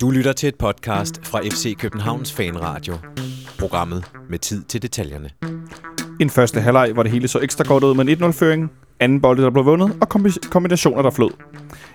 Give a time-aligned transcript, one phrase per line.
[0.00, 2.94] Du lytter til et podcast fra FC Københavns Fanradio.
[3.58, 5.30] Programmet med tid til detaljerne.
[6.20, 8.70] En første halvleg, hvor det hele så ekstra godt ud med en 1-0-føring.
[9.00, 10.08] Anden bold, der blev vundet, og
[10.50, 11.30] kombinationer, der flød.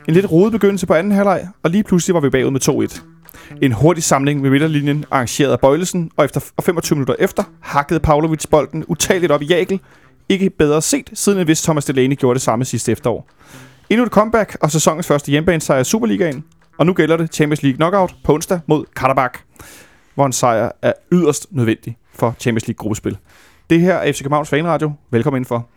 [0.08, 3.02] En lidt rodet begyndelse på anden halvleg, og lige pludselig var vi bagud med 2-1.
[3.62, 8.00] En hurtig samling ved midterlinjen, arrangeret af Bøjlesen, og efter og 25 minutter efter hakkede
[8.00, 9.80] Pavlovic bolden utalligt op i Jagel.
[10.30, 13.30] Ikke bedre set, siden en vis Thomas Delaney gjorde det samme sidste efterår.
[13.90, 16.44] Endnu et comeback og sæsonens første hjemmebane i Superligaen.
[16.78, 19.40] Og nu gælder det Champions League Knockout på onsdag mod Karabakh,
[20.16, 23.18] hvor en sejr er yderst nødvendig for Champions League gruppespil.
[23.70, 24.92] Det her er FC Københavns Fanradio.
[25.12, 25.70] Velkommen indenfor.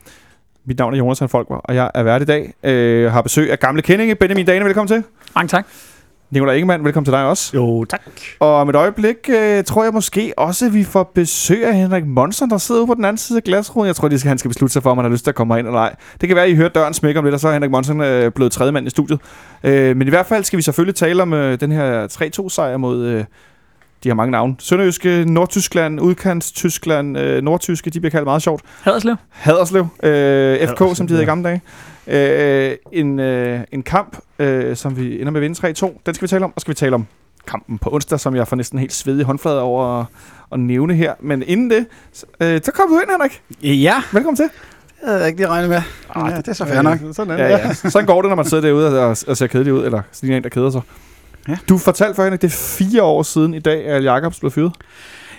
[0.64, 2.54] Mit navn er Jonas Folkvar, og jeg er vært i dag.
[2.62, 4.14] Øh, har besøg af gamle kendinge.
[4.14, 5.04] Benjamin Dane, velkommen til.
[5.34, 5.66] Mange tak.
[6.30, 7.50] Nikolaj Ingemann, velkommen til dig også.
[7.54, 8.00] Jo, tak.
[8.40, 12.06] Og om et øjeblik øh, tror jeg måske også, at vi får besøg af Henrik
[12.06, 13.86] Monson, der sidder ude på den anden side af glasruden.
[13.86, 15.58] Jeg tror, at han skal beslutte sig for, om han har lyst til at komme
[15.58, 15.94] ind eller ej.
[16.20, 18.00] Det kan være, at I hører døren smække om lidt, og så er Henrik Monson
[18.00, 19.20] øh, blevet tredje mand i studiet.
[19.64, 23.04] Øh, men i hvert fald skal vi selvfølgelig tale om øh, den her 3-2-sejr mod...
[23.04, 23.24] Øh,
[24.04, 24.54] de har mange navne.
[24.58, 28.62] Sønderjyske, Nordtyskland, Udkants, Tyskland, øh, Nordtyske, de bliver kaldt meget sjovt.
[28.82, 29.16] Haderslev.
[29.28, 31.60] Haderslev, øh, FK, Haderslev, som de hed i gamle dage.
[32.06, 36.00] Øh, en, øh, en kamp, øh, som vi ender med at vinde 3-2.
[36.06, 37.06] Den skal vi tale om, og skal vi tale om
[37.46, 40.06] kampen på onsdag, som jeg får næsten helt svedig håndflade over at,
[40.52, 41.14] at nævne her.
[41.20, 41.86] Men inden det,
[42.40, 43.42] øh, så kommer du ind, Henrik.
[43.82, 44.02] Ja.
[44.12, 44.48] Velkommen til.
[45.02, 45.82] Jeg havde ikke lige regnet med.
[46.14, 46.98] Ah, ja, det er så fair nok.
[47.12, 47.74] Sådan, ja, ja.
[47.74, 50.42] sådan går det, når man sidder derude og, og ser kedelig ud, eller sådan en,
[50.42, 50.80] der keder sig.
[51.48, 51.58] Ja.
[51.68, 54.72] Du fortalte for Henrik, det er fire år siden i dag, at Jacobs blev fyret.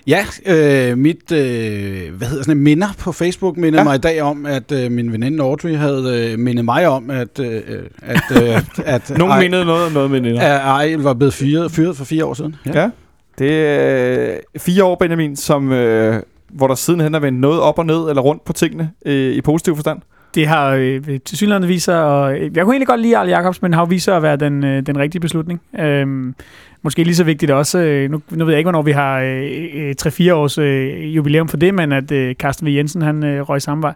[0.07, 3.83] Ja, øh, mit øh, hvad hedder sådan, minder på Facebook mindede ja.
[3.83, 7.39] mig i dag om, at øh, min veninde Audrey havde øh, mindet mig om, at...
[7.39, 7.61] Øh,
[8.01, 8.61] at, øh,
[8.95, 12.25] at Nogen mindede noget om noget med At Ejl var blevet fyret, fyret for fire
[12.25, 12.55] år siden.
[12.65, 12.89] Ja, ja.
[13.37, 16.21] det er øh, fire år, Benjamin, som, øh,
[16.53, 19.41] hvor der sidenhen er vendt noget op og ned eller rundt på tingene øh, i
[19.41, 19.99] positiv forstand.
[20.35, 23.61] Det har øh, til synligheden vist sig, og jeg kunne egentlig godt lide Arle Jacobs,
[23.61, 25.61] men har jo vist sig at være den, øh, den rigtige beslutning.
[25.79, 26.35] Øhm,
[26.81, 29.95] måske lige så vigtigt også, øh, nu, nu ved jeg ikke, hvornår vi har øh,
[30.01, 32.69] 3-4 års øh, jubilæum for det, men at øh, Carsten V.
[32.69, 33.93] Jensen han øh, røg samme vej.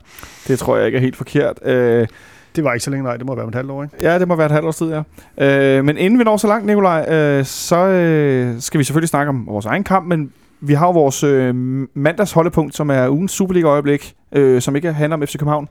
[0.47, 1.59] Det tror jeg ikke er helt forkert.
[1.65, 2.07] Øh,
[2.55, 3.17] det var ikke så længe, nej.
[3.17, 3.95] Det må være et halvt år, ikke?
[4.01, 4.93] Ja, det må være et halvt års tid,
[5.37, 5.77] ja.
[5.77, 9.29] Øh, men inden vi når så langt, Nikolaj, øh, så øh, skal vi selvfølgelig snakke
[9.29, 10.31] om vores egen kamp, men
[10.67, 11.55] vi har jo vores øh,
[11.93, 15.67] mandags holdepunkt, som er ugens Superliga-øjeblik, øh, som ikke handler om FC København.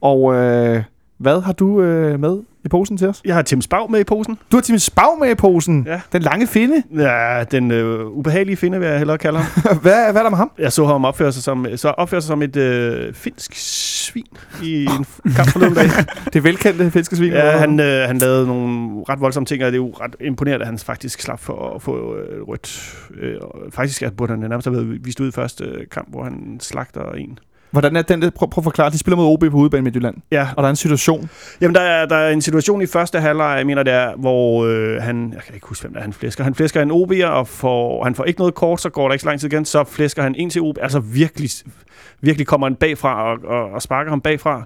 [0.00, 0.82] Og øh,
[1.18, 3.22] hvad har du øh, med i posen til os?
[3.24, 4.38] Jeg har Tim Spav med i posen.
[4.52, 5.86] Du har Tim Spav med i posen?
[5.86, 6.00] Ja.
[6.12, 6.82] Den lange finde?
[6.96, 9.62] Ja, den øh, ubehagelige finde, vil jeg hellere kalde ham.
[9.82, 10.50] hvad, hvad er der med ham?
[10.58, 14.26] Jeg så ham opføre sig som, så opføre sig som et øh, finsk svin
[14.62, 15.06] i en
[15.36, 15.88] kamp forleden dag.
[16.32, 17.32] det velkendte finske svin?
[17.32, 20.62] Ja, han, øh, han lavede nogle ret voldsomme ting, og det er jo ret imponerende,
[20.62, 22.98] at han faktisk slap for at få øh, rødt.
[23.20, 23.40] Øh,
[23.70, 27.12] faktisk burde han nærmest have været vist ud i første øh, kamp, hvor han slagter
[27.12, 27.38] en.
[27.76, 28.20] Hvordan er den?
[28.20, 28.90] Prøv, prøv at forklare.
[28.90, 30.16] De spiller mod OB på udebane Midtjylland.
[30.30, 30.48] Ja.
[30.56, 31.30] Og der er en situation.
[31.60, 34.64] Jamen, der er, der er en situation i første halvleg, jeg mener det er, hvor
[34.64, 35.32] øh, han...
[35.32, 36.44] Jeg kan ikke huske, hvem der er, han flæsker.
[36.44, 39.22] Han flæsker en OB'er, og får, han får ikke noget kort, så går der ikke
[39.22, 39.64] så lang tid igen.
[39.64, 40.78] Så flæsker han en til OB.
[40.82, 41.50] Altså virkelig,
[42.20, 44.64] virkelig kommer han bagfra og, og, og sparker ham bagfra.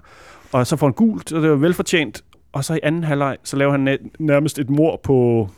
[0.51, 2.23] Og så får han gult, og det er velfortjent.
[2.53, 5.13] Og så i anden halvleg, så laver han nærmest et mor på...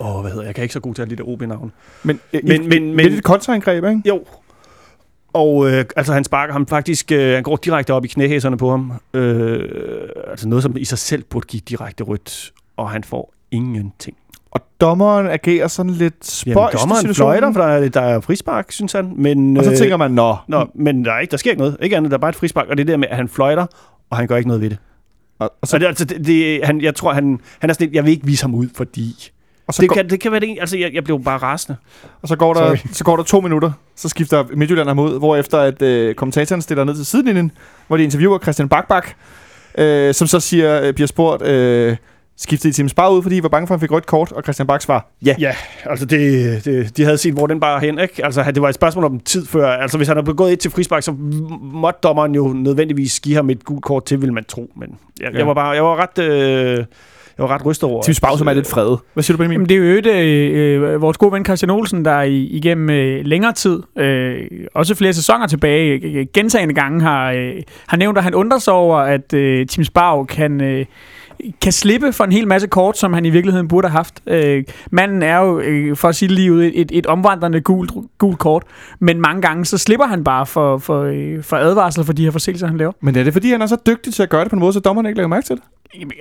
[0.00, 0.46] Åh, oh, hvad hedder jeg?
[0.46, 1.72] Jeg kan ikke så god til at lide OB-navn.
[2.02, 4.02] Men, men, men, men, men, et kontraangreb, ikke?
[4.08, 4.24] Jo,
[5.32, 8.70] og øh, altså, han sparker ham faktisk, øh, han går direkte op i knæhæserne på
[8.70, 8.92] ham.
[9.14, 14.16] Øh, altså noget, som i sig selv burde give direkte rødt, og han får ingenting.
[14.50, 18.72] Og dommeren agerer sådan lidt spøjst Jamen, dommeren fløjter, for der er, der er frispark,
[18.72, 19.12] synes han.
[19.16, 20.36] Men, og så tænker man, nå.
[20.48, 21.76] nå men der, er ikke, der sker ikke noget.
[21.82, 23.66] Ikke andet, der er bare et frispark, og det er der med, at han fløjter,
[24.10, 24.78] og han gør ikke noget ved det.
[25.38, 27.86] Og, og så, og det, altså, det, det, han, jeg tror, han, han er sådan
[27.86, 29.30] lidt, jeg vil ikke vise ham ud, fordi
[29.66, 30.56] og så det, går, kan, det kan være det.
[30.60, 31.78] Altså, jeg, jeg blev bare rasende.
[32.22, 35.36] Og så går, der, så går der to minutter, så skifter Midtjylland ham ud, hvor
[35.36, 37.50] efter at øh, kommentatoren stiller ned til sidelinjen,
[37.86, 39.08] hvor de interviewer Christian Bakbak,
[39.78, 41.96] øh, som så siger, øh, bliver spurgt, øh,
[42.36, 44.32] skiftede I Tim Spar ud, fordi I var bange for, at han fik rødt kort,
[44.32, 45.34] og Christian Bak svarer, ja.
[45.38, 48.24] Ja, altså det, det, de havde set, hvor den bare hen, ikke?
[48.24, 50.70] Altså det var et spørgsmål om tid før, altså hvis han havde gået et til
[50.70, 51.12] frispark, så
[51.60, 55.32] måtte dommeren jo nødvendigvis give ham et gult kort til, vil man tro, men jeg,
[55.32, 55.38] ja.
[55.38, 56.18] jeg var bare, jeg var ret...
[56.18, 56.84] Øh,
[57.38, 58.02] jeg var ret rystet over.
[58.02, 58.98] Tim Spau, som er lidt fredet.
[59.12, 59.54] Hvad siger du, Benjamin?
[59.54, 62.90] Jamen, det er jo et, øh, øh, vores gode ven Christian Olsen, der i, igennem
[62.90, 67.54] øh, længere tid, øh, også flere sæsoner tilbage, øh, gentagende gange har, øh,
[67.86, 70.60] har nævnt, at han undrer sig over, at øh, Tim Spau kan...
[70.60, 70.84] Øh,
[71.60, 74.20] kan slippe for en hel masse kort, som han i virkeligheden burde have haft.
[74.26, 77.92] Øh, manden er jo, øh, for at sige det lige ud, et, et omvandrende gult,
[78.18, 78.62] gult kort,
[79.00, 82.30] men mange gange så slipper han bare for, for, øh, for advarsel for de her
[82.30, 82.92] forseelser, han laver.
[83.00, 84.72] Men er det fordi, han er så dygtig til at gøre det på en måde,
[84.72, 85.64] så dommerne ikke lægger mærke til det?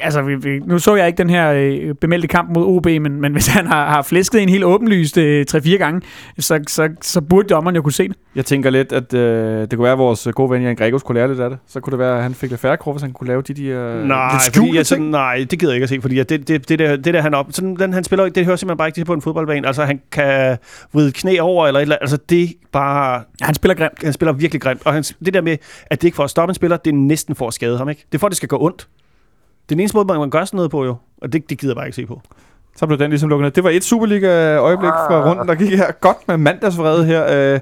[0.01, 3.21] Altså, vi, vi, nu så jeg ikke den her øh, bemeldte kamp mod OB, men,
[3.21, 6.01] men hvis han har, har flæsket en helt åbenlyst øh, 3-4 gange,
[6.39, 8.15] så, så, så burde dommeren jo kunne se det.
[8.35, 11.15] Jeg tænker lidt, at øh, det kunne være, at vores gode ven Jan Gregos kunne
[11.19, 11.59] lære lidt af det.
[11.67, 13.53] Så kunne det være, at han fik lidt færre krog, hvis han kunne lave de
[13.53, 15.11] der Nej, lidt fordi skjulte jeg, sådan, ting.
[15.11, 17.21] nej, det gider jeg ikke at se, fordi at det, det, det, der, det der
[17.21, 19.67] han op, sådan, den han spiller, det hører simpelthen bare ikke til på en fodboldbane.
[19.67, 20.57] Altså han kan
[20.93, 22.03] vride knæ over eller et eller andet.
[22.03, 24.03] Altså det bare, Han spiller grimt.
[24.03, 24.81] han spiller virkelig grimt.
[24.85, 26.95] Og han, det der med, at det ikke for at stoppe en spiller, det er
[26.95, 28.05] næsten for at skade ham, ikke?
[28.11, 28.87] Det er for, at det skal gå ondt.
[29.71, 30.95] Det er den eneste måde, man man gør sådan noget på jo.
[31.21, 32.21] Og det, det gider jeg bare ikke se på.
[32.75, 33.51] Så blev den ligesom lukket ned.
[33.51, 35.91] Det var et Superliga-øjeblik fra runden, der gik her.
[35.91, 37.53] Godt med mandagsvrede her.
[37.53, 37.59] Øh,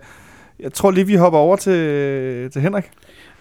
[0.60, 2.84] jeg tror lige, vi hopper over til, til Henrik.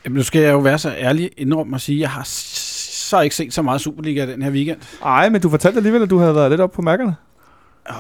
[0.04, 3.20] Jamen, nu skal jeg jo være så ærlig indrømme at sige, at jeg har så
[3.20, 4.78] ikke set så meget Superliga den her weekend.
[5.04, 7.14] Ej, men du fortalte alligevel, at du havde været lidt op på mærkerne.
[7.90, 7.94] Åh,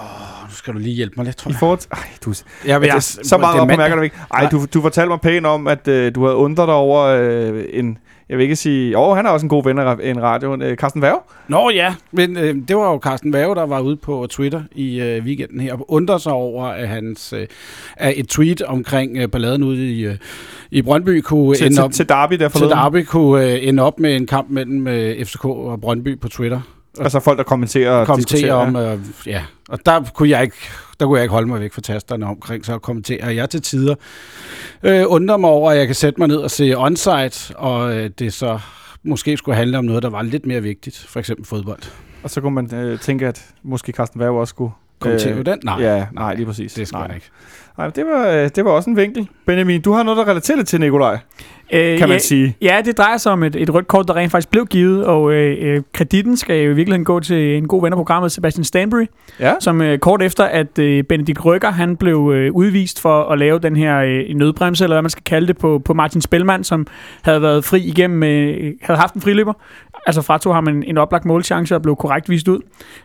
[0.48, 1.58] nu skal du lige hjælpe mig lidt, tror I jeg.
[1.58, 1.90] forhold til...
[1.92, 2.34] Ej, du,
[2.66, 4.04] Ja, ja, så meget op på mærkerne.
[4.04, 4.16] ikke?
[4.34, 4.50] Ej, Nej.
[4.50, 7.98] du, du fortalte mig pænt om, at øh, du havde undret dig over øh, en...
[8.28, 8.98] Jeg vil ikke sige...
[8.98, 10.62] Åh, han er også en god ven af en radio.
[10.62, 11.18] Øh, Carsten Værge.
[11.48, 15.00] Nå ja, men øh, det var jo Carsten Værge, der var ude på Twitter i
[15.00, 17.46] øh, weekenden her, og undrer sig over, at hans øh,
[17.96, 20.16] at et tweet omkring øh, balladen ude i, øh,
[20.70, 22.78] i Brøndby kunne Til, ende til, op, til Derby der til forleden.
[22.78, 26.60] Derby kunne øh, ende op med en kamp mellem øh, FCK og Brøndby på Twitter.
[27.00, 28.54] Altså folk, der kommenterer og kommentere diskuterer.
[28.54, 29.42] om, øh, ja.
[29.68, 30.56] Og der kunne jeg ikke,
[31.00, 33.94] der kunne jeg ikke holde mig væk fra tasterne omkring, så kommenterer jeg til tider.
[34.82, 38.10] Øh, undrer mig over, at jeg kan sætte mig ned og se onsite, og øh,
[38.18, 38.58] det så
[39.02, 41.82] måske skulle handle om noget, der var lidt mere vigtigt, for eksempel fodbold.
[42.22, 44.72] Og så kunne man øh, tænke, at måske Carsten Værge også skulle...
[44.98, 45.58] Kommentere øh, den?
[45.64, 46.74] Nej, ja, nej, lige præcis.
[46.74, 47.14] det skal nej.
[47.14, 47.26] ikke.
[47.78, 49.28] Nej, det var, øh, det var også en vinkel.
[49.46, 51.18] Benjamin, du har noget, der relaterer lidt til Nikolaj,
[51.72, 52.56] Øh, kan man ja, sige.
[52.62, 55.32] Ja, det drejer sig om et, et rødt kort, der rent faktisk blev givet, og
[55.32, 58.64] øh, øh, kreditten skal jo i virkeligheden gå til en god ven af programmet, Sebastian
[58.64, 59.04] Stanbury,
[59.40, 59.54] Ja.
[59.60, 63.58] som øh, kort efter, at øh, Benedikt Røkker, han blev øh, udvist for at lave
[63.58, 66.86] den her øh, nødbremse, eller hvad man skal kalde det, på, på Martin Spellmann, som
[67.22, 69.52] havde været fri igennem, øh, havde haft en friløber,
[70.06, 72.60] altså fratog ham en, en oplagt målchance og blev korrekt vist ud.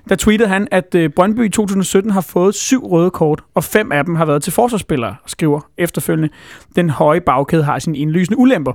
[0.10, 3.92] Der tweetede han, at øh, Brøndby i 2017 har fået syv røde kort, og fem
[3.92, 6.30] af dem har været til forsvarsspillere, skriver efterfølgende,
[6.76, 8.74] den høje bagkæde har sine indlysende ulemper.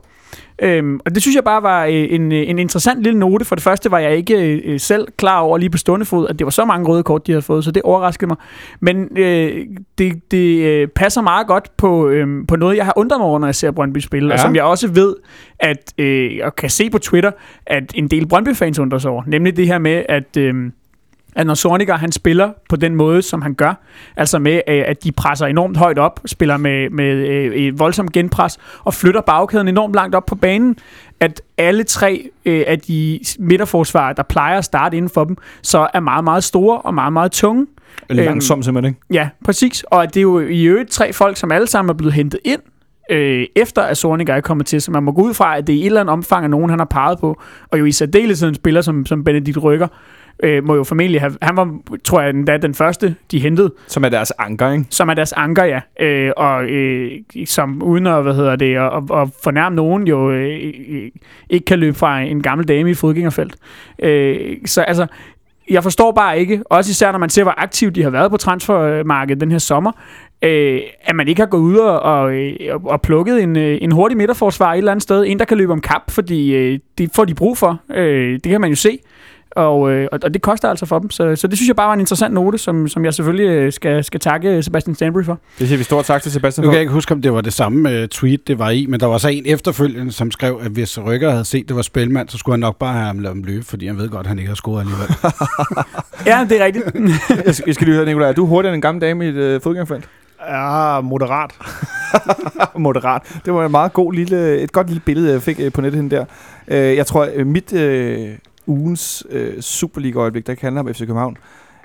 [0.63, 3.45] Øhm, og det synes jeg bare var øh, en, øh, en interessant lille note.
[3.45, 6.39] For det første var jeg ikke øh, selv klar over lige på stående fod, at
[6.39, 8.37] det var så mange røde kort, de havde fået, så det overraskede mig.
[8.81, 9.67] Men øh,
[9.99, 13.39] det, det øh, passer meget godt på, øh, på noget, jeg har undret mig over,
[13.39, 14.33] når jeg ser Brøndby spille, ja.
[14.35, 15.17] og som jeg også ved,
[15.59, 17.31] at øh, og kan se på Twitter,
[17.67, 19.23] at en del Brøndby-fans undrer sig over.
[19.27, 20.37] Nemlig det her med, at...
[20.37, 20.55] Øh,
[21.37, 23.75] at når Sorniger han spiller på den måde, som han gør,
[24.17, 28.13] altså med, øh, at de presser enormt højt op, spiller med, med øh, et voldsomt
[28.13, 30.77] genpres, og flytter bagkæden enormt langt op på banen,
[31.21, 35.89] at alle tre øh, af de midterforsvarer, der plejer at starte inden for dem, så
[35.95, 37.67] er meget, meget store og meget, meget tunge.
[38.09, 39.01] Langsom simpelthen, ikke?
[39.11, 39.83] Ja, præcis.
[39.83, 42.41] Og at det er jo i øvrigt tre folk, som alle sammen er blevet hentet
[42.45, 42.61] ind,
[43.11, 45.73] øh, efter at Sorniger er kommet til, så man må gå ud fra, at det
[45.73, 47.41] i et eller andet omfang er nogen, han har peget på,
[47.71, 49.89] og jo i særdeleshed en spiller som, som Benedikt Rykker,
[50.43, 54.05] øh, må jo formentlig have, han var, tror jeg, endda den første, de hentede, Som
[54.05, 54.85] er deres anker, ikke?
[54.91, 55.81] som er deres anker, ja.
[56.01, 57.11] Øh, og øh,
[57.47, 58.93] som uden at, hvad hedder det, at,
[59.23, 61.11] at fornærme nogen jo øh, øh,
[61.51, 63.57] ikke kan løbe fra en gammel dame i fodgængerfelt.
[63.99, 65.07] Øh, så altså,
[65.71, 68.37] jeg forstår bare ikke, også især når man ser, hvor aktivt de har været på
[68.37, 69.93] transfermarkedet den her sommer,
[70.43, 73.93] øh, at man ikke har gået ud og, og, øh, og plukket en, øh, en
[73.93, 75.25] hurtig midterforsvar et eller andet sted.
[75.27, 77.81] En, der kan løbe om kap, fordi øh, det får de brug for.
[77.95, 78.99] Øh, det kan man jo se.
[79.59, 81.11] Og, øh, og det koster altså for dem.
[81.11, 83.73] Så, så det synes jeg bare var en interessant note, som, som jeg selvfølgelig øh,
[83.73, 85.39] skal, skal takke Sebastian Stanbury for.
[85.59, 86.73] Det siger vi stort tak til Sebastian Nu for.
[86.73, 89.01] kan jeg ikke huske, om det var det samme uh, tweet, det var i, men
[89.01, 92.29] der var så en efterfølgende, som skrev, at hvis Rykker havde set, det var Spelmand,
[92.29, 94.27] så skulle han nok bare have ham ladet ham løbe, fordi han ved godt, at
[94.27, 95.09] han ikke har scoret alligevel.
[96.27, 96.85] Ja, det er rigtigt.
[97.47, 99.29] Jeg skal, jeg skal lige høre, Nikolaj, er du hurtigere end en gammel dame i
[99.29, 100.09] et øh, fodgængerfelt?
[100.49, 101.51] Ja, moderat.
[102.77, 103.23] Moderat.
[103.45, 105.97] Det var en meget god lille, et godt lille billede, jeg fik øh, på nettet
[105.97, 106.25] henne der.
[106.69, 108.29] Øh, jeg tror, øh, mit øh,
[108.69, 111.37] ugens øh, Superliga-øjeblik, der kan handle om FC København,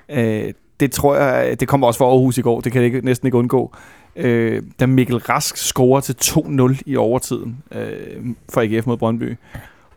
[0.08, 2.86] øh, det tror jeg, øh, det kommer også fra Aarhus i går, det kan det
[2.86, 3.74] ikke, næsten ikke undgå.
[4.16, 9.36] Øh, da Mikkel Rask scorer til 2-0 i overtiden øh, for AGF mod Brøndby.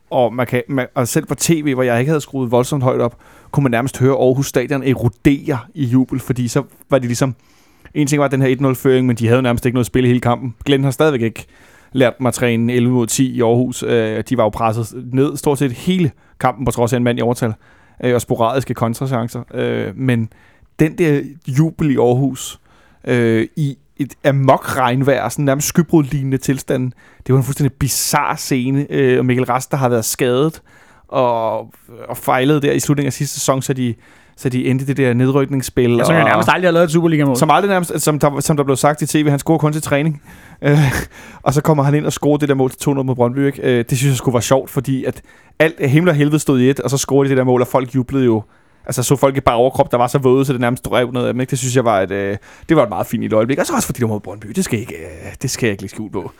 [0.09, 3.01] Og, man kan, man, og selv på tv, hvor jeg ikke havde skruet voldsomt højt
[3.01, 3.17] op,
[3.51, 7.35] kunne man nærmest høre Aarhus Stadion erodere i jubel, fordi så var det ligesom...
[7.93, 10.19] En ting var den her 1-0-føring, men de havde nærmest ikke noget spil i hele
[10.19, 10.55] kampen.
[10.65, 11.45] Glenn har stadigvæk ikke
[11.91, 13.83] lært mig at træne 11 mod 10 i Aarhus.
[13.83, 17.19] Øh, de var jo presset ned stort set hele kampen, på trods af en mand
[17.19, 17.53] i overtal,
[18.03, 19.43] øh, og sporadiske kontrachancer.
[19.53, 20.29] Øh, men
[20.79, 22.59] den der jubel i Aarhus,
[23.07, 26.91] øh, i et amok regnvejr, sådan nærmest skybrudlignende tilstand,
[27.27, 30.61] det var en fuldstændig bizarre scene, øh, og Mikkel Rast, der har været skadet,
[31.07, 31.59] og,
[32.09, 33.95] og fejlede der i slutningen af sidste sæson, så de,
[34.37, 35.89] så de endte det der nedrykningsspil.
[35.89, 37.37] Synes, jeg og- nærmest aldrig har lavet et Superliga-mål.
[37.37, 39.81] som aldrig nærmest, som der, som der blev sagt i tv, han scorer kun til
[39.81, 40.21] træning.
[40.61, 40.77] Øh,
[41.43, 43.45] og så kommer han ind og scorer det der mål til 2-0 mod Brøndby.
[43.45, 43.61] Ikke?
[43.61, 45.21] Øh, det synes jeg skulle var sjovt, fordi at
[45.59, 47.67] alt himmel og helvede stod i et, og så scorede de det der mål, og
[47.67, 48.43] folk jublede jo.
[48.85, 51.27] Altså så folk i bare overkrop, der var så våde, så det nærmest drev noget
[51.27, 51.41] af dem.
[51.41, 51.51] Ikke?
[51.51, 52.37] Det synes jeg var et, øh,
[52.69, 53.59] det var et meget fint øjeblik.
[53.59, 54.47] Og så også fordi det var mod Brøndby.
[54.55, 56.31] Det skal, jeg ikke, øh, det skal jeg ikke lægge skjul på.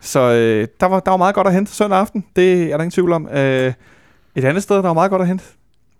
[0.00, 2.24] Så øh, der, var, der var meget godt at hente søndag aften.
[2.36, 3.28] Det er der ingen tvivl om.
[3.28, 3.72] Øh,
[4.36, 5.44] et andet sted, der var meget godt at hente,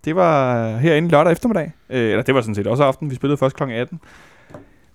[0.06, 1.72] det var herinde lørdag eftermiddag.
[1.90, 3.10] Øh, eller det var sådan set også aften.
[3.10, 3.62] Vi spillede først kl.
[3.62, 4.00] 18.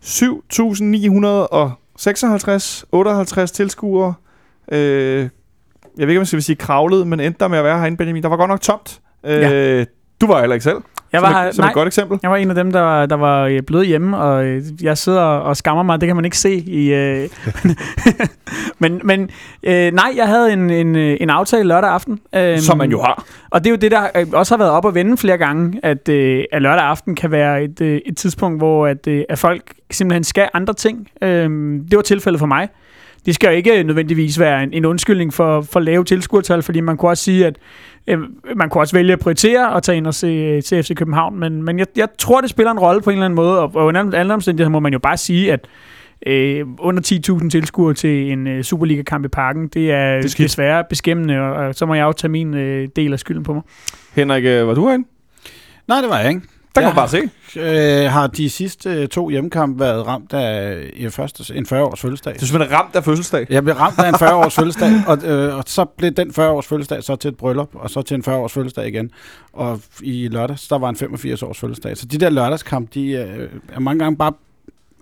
[0.03, 4.13] 7.956, 58 tilskuere.
[4.72, 5.30] Øh,
[5.98, 7.98] jeg ved ikke, om jeg skal sige kravlede, men endte der med at være herinde,
[7.98, 8.24] Benjamin.
[8.24, 9.01] Der var godt nok tomt.
[9.25, 9.86] Øh, Ja.
[10.22, 10.77] Du var heller ikke selv.
[11.13, 12.20] Jeg var, som, et, som et godt eksempel.
[12.24, 15.22] Jeg var en af dem, der, der var øh, blevet hjemme, og øh, jeg sidder
[15.22, 16.01] og skammer mig.
[16.01, 16.94] Det kan man ikke se i...
[16.94, 17.30] Øh,
[18.82, 19.30] men men
[19.63, 22.20] øh, nej, jeg havde en, en, øh, en aftale lørdag aften.
[22.36, 23.25] Øh, Som man jo har.
[23.50, 26.10] Og det er jo det, der også har været op at vende flere gange, at,
[26.10, 29.74] øh, at lørdag aften kan være et, øh, et tidspunkt, hvor at, øh, at folk
[29.91, 31.08] simpelthen skal andre ting.
[31.22, 31.50] Øh,
[31.89, 32.70] det var tilfældet for mig.
[33.25, 36.98] Det skal jo ikke nødvendigvis være en, en undskyldning for, for lave tilskuertal, fordi man
[36.98, 37.56] kunne også sige, at
[38.08, 38.20] øh,
[38.56, 41.63] man kunne også vælge at prioritere og tage ind og se, se FC København, men,
[41.63, 43.86] men jeg, jeg tror, det spiller en rolle på en eller anden måde, og, og
[43.86, 45.68] under andre omstændigheder må man jo bare sige, at
[46.28, 50.84] øh, under 10.000 tilskuere til en øh, Superliga-kamp i parken, det er, Det er desværre
[50.90, 53.62] beskæmmende, og, og så må jeg jo tage min øh, del af skylden på mig.
[54.16, 55.08] Henrik, øh, var du herinde?
[55.88, 56.42] Nej, det var jeg ikke.
[56.75, 56.94] Der kan Ja.
[56.94, 57.30] man bare se.
[58.06, 62.34] Øh, har de sidste øh, to hjemmekampe været ramt af en, første, en 40-års fødselsdag?
[62.34, 63.46] Du er simpelthen ramt af fødselsdag.
[63.50, 67.04] Jeg blev ramt af en 40-års fødselsdag, og, øh, og så blev den 40-års fødselsdag
[67.04, 69.12] så til et bryllup, og så til en 40-års fødselsdag igen.
[69.54, 71.98] Og i lørdags, der var en 85-års fødselsdag.
[71.98, 74.34] Så de der lørdagskamp, de øh, er mange gange bare...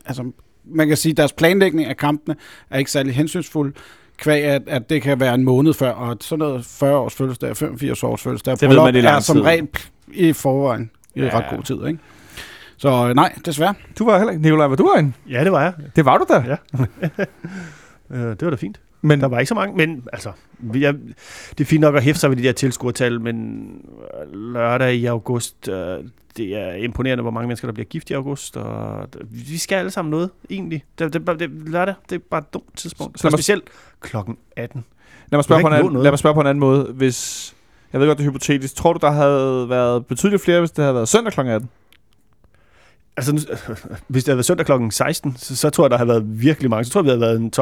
[0.05, 0.31] Altså,
[0.65, 2.35] man kan sige, at deres planlægning af kampene
[2.69, 3.73] er ikke særlig hensynsfuld,
[4.17, 8.21] kvæg at, at det kan være en måned før, og sådan noget 40-års fødselsdag, 85-års
[8.21, 9.67] fødselsdag, Det ved man, det er lang er som regel
[10.13, 11.37] i forvejen i Ja.
[11.39, 11.99] ret god tid, ikke?
[12.77, 13.73] Så øh, nej, desværre.
[13.99, 14.41] Du var heller ikke.
[14.43, 15.13] Nikolaj, var du herinde?
[15.29, 15.73] Ja, det var jeg.
[15.95, 16.57] Det var du da.
[16.79, 16.85] Ja.
[18.11, 18.79] Øh, det var da fint.
[19.01, 20.91] Men Der var ikke så mange, men altså, vi er,
[21.49, 23.67] det er fint nok at hæfte sig ved de der tilskuertal, men
[24.21, 25.97] øh, lørdag i august, øh,
[26.37, 29.91] det er imponerende, hvor mange mennesker, der bliver gift i august, og vi skal alle
[29.91, 30.83] sammen noget, egentlig.
[30.99, 33.19] Det, det, det, lørdag, det er bare et dumt tidspunkt.
[33.19, 33.63] Så lad Og mig- specielt
[33.99, 34.85] klokken 18.
[35.31, 36.83] lad mig, spørge på en anden, lad mig spørge på en anden måde.
[36.93, 37.55] Hvis,
[37.93, 38.75] jeg ved godt, det er hypotetisk.
[38.75, 41.39] Tror du, der havde været betydeligt flere, hvis det havde været søndag kl.
[41.39, 41.69] 18?
[43.17, 43.31] Altså,
[44.07, 46.69] hvis det havde været søndag klokken 16, så, så tror jeg, der havde været virkelig
[46.69, 46.85] mange.
[46.85, 47.59] Så tror jeg, vi havde været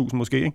[0.00, 0.52] 12-14.000 måske, ikke?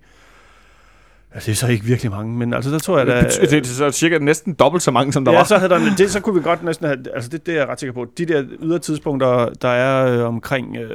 [1.36, 3.22] Altså, det er så ikke virkelig mange, men altså, der tror jeg, Det, der...
[3.42, 5.44] det, det, er så cirka næsten dobbelt så mange, som der ja, var.
[5.44, 6.98] så, havde der, det, så kunne vi godt næsten have...
[7.16, 8.06] Altså, det, det er jeg ret sikker på.
[8.18, 10.90] De der ydre tidspunkter, der er øh, omkring øh,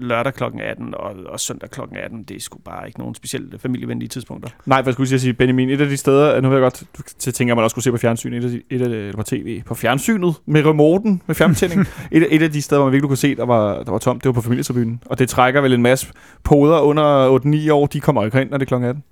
[0.00, 0.44] lørdag kl.
[0.60, 1.80] 18 og, og søndag kl.
[2.04, 4.50] 18, det er sgu bare ikke nogen specielt familievenlige tidspunkter.
[4.66, 6.82] Nej, hvad skulle jeg sige, Benjamin, et af de steder, nu ved jeg godt,
[7.26, 9.22] du tænker man også skulle se på fjernsyn, et af, de, et af eller på
[9.22, 11.80] tv, på fjernsynet, med remoten, med fjernbetjening.
[12.12, 13.98] et, af- et af de steder, hvor man virkelig kunne se, der var, der var
[13.98, 15.02] tomt, det var på familietribunen.
[15.06, 16.06] Og det trækker vel en masse
[16.44, 18.84] poder under 8-9 år, de kommer ikke ind, når det er kl.
[18.84, 19.04] 18.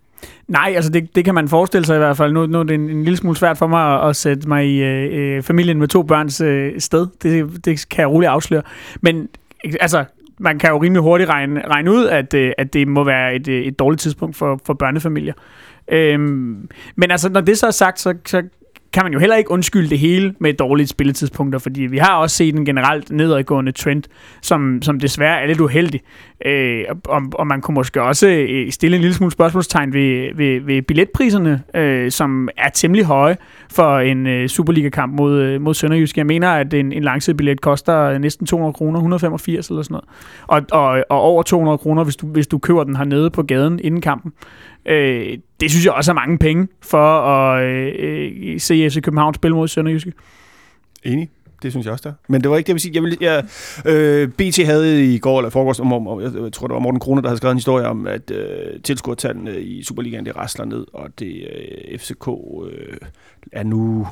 [0.48, 2.32] Nej, altså det, det kan man forestille sig i hvert fald.
[2.32, 4.66] Nu, nu er det en, en lille smule svært for mig at, at sætte mig
[4.66, 7.06] i øh, øh familien med to børns øh, sted.
[7.22, 8.62] Det, det kan jeg roligt afsløre.
[9.00, 9.28] Men
[9.80, 10.04] altså,
[10.38, 13.48] man kan jo rimelig hurtigt regne, regne ud, at, øh, at det må være et,
[13.48, 15.34] øh, et dårligt tidspunkt for, for børnefamilier.
[15.88, 18.42] Øhm, men altså, når det så er sagt, så, så
[18.92, 22.36] kan man jo heller ikke undskylde det hele med dårlige spilletidspunkter, fordi vi har også
[22.36, 24.02] set en generelt nedadgående trend,
[24.42, 26.00] som, som desværre er lidt uheldig.
[26.46, 30.60] Øh, og, og man kunne måske også øh, stille en lille smule spørgsmålstegn ved, ved,
[30.60, 33.36] ved billetpriserne, øh, som er temmelig høje
[33.70, 36.16] for en øh, Superliga-kamp mod, øh, mod Sønderjysk.
[36.18, 40.08] Jeg mener, at en, en langsidebillet koster næsten 200 kroner, 185 eller sådan noget.
[40.46, 43.80] Og, og, og over 200 kroner, hvis du, hvis du køber den hernede på gaden
[43.82, 44.32] inden kampen.
[44.86, 49.34] Øh, det synes jeg også er mange penge for at øh, øh se FC København
[49.34, 50.12] spille mod Sønderjyske.
[51.04, 51.30] Enig.
[51.62, 52.14] Det synes jeg også, der.
[52.28, 52.94] Men det var ikke det, jeg vil sige.
[52.94, 53.44] Jeg ville, jeg,
[53.84, 57.22] øh, BT havde i går, eller forgårs, om, om, jeg tror, det var Morten Kroner,
[57.22, 61.18] der havde skrevet en historie om, at øh, tilskuertallene i Superligaen, det rasler ned, og
[61.18, 61.48] det
[61.90, 62.28] øh, FCK
[62.70, 62.96] øh,
[63.52, 64.06] er nu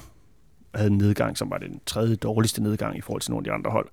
[0.74, 3.52] havde en nedgang, som var den tredje dårligste nedgang i forhold til nogle af de
[3.52, 3.88] andre hold.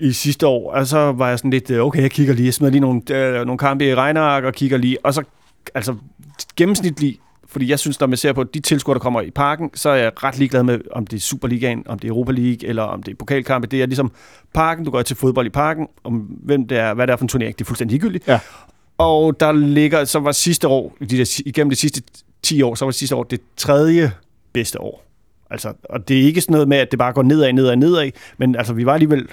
[0.00, 2.54] I sidste år, og så var jeg sådan lidt, øh, okay, jeg kigger lige, jeg
[2.54, 5.22] smider lige nogle, øh, nogle kampe i regnark og kigger lige, og så,
[5.74, 5.94] altså,
[6.56, 7.18] gennemsnitlig
[7.50, 9.94] fordi jeg synes, når man ser på de tilskuere, der kommer i parken, så er
[9.94, 13.02] jeg ret ligeglad med, om det er Superligaen, om det er Europa League, eller om
[13.02, 13.66] det er pokalkampe.
[13.66, 14.12] Det er ligesom
[14.54, 17.24] parken, du går til fodbold i parken, om hvem det er, hvad det er for
[17.24, 18.28] en turnering, det er fuldstændig ligegyldigt.
[18.28, 18.40] Ja.
[18.98, 22.02] Og der ligger, så var sidste år, de der, igennem de sidste
[22.42, 24.12] 10 år, så var sidste år det tredje
[24.52, 25.04] bedste år.
[25.50, 28.10] Altså, og det er ikke sådan noget med, at det bare går nedad, nedad, nedad,
[28.38, 29.28] men altså, vi var alligevel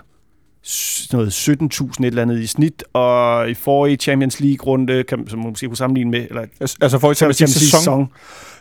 [1.12, 5.50] noget 17.000 et eller andet i snit, og i forrige Champions League-runde, kan, som man
[5.50, 6.46] måske kunne sammenligne med, eller
[6.82, 8.08] Altså- for eksempel Champions sidste League sæson.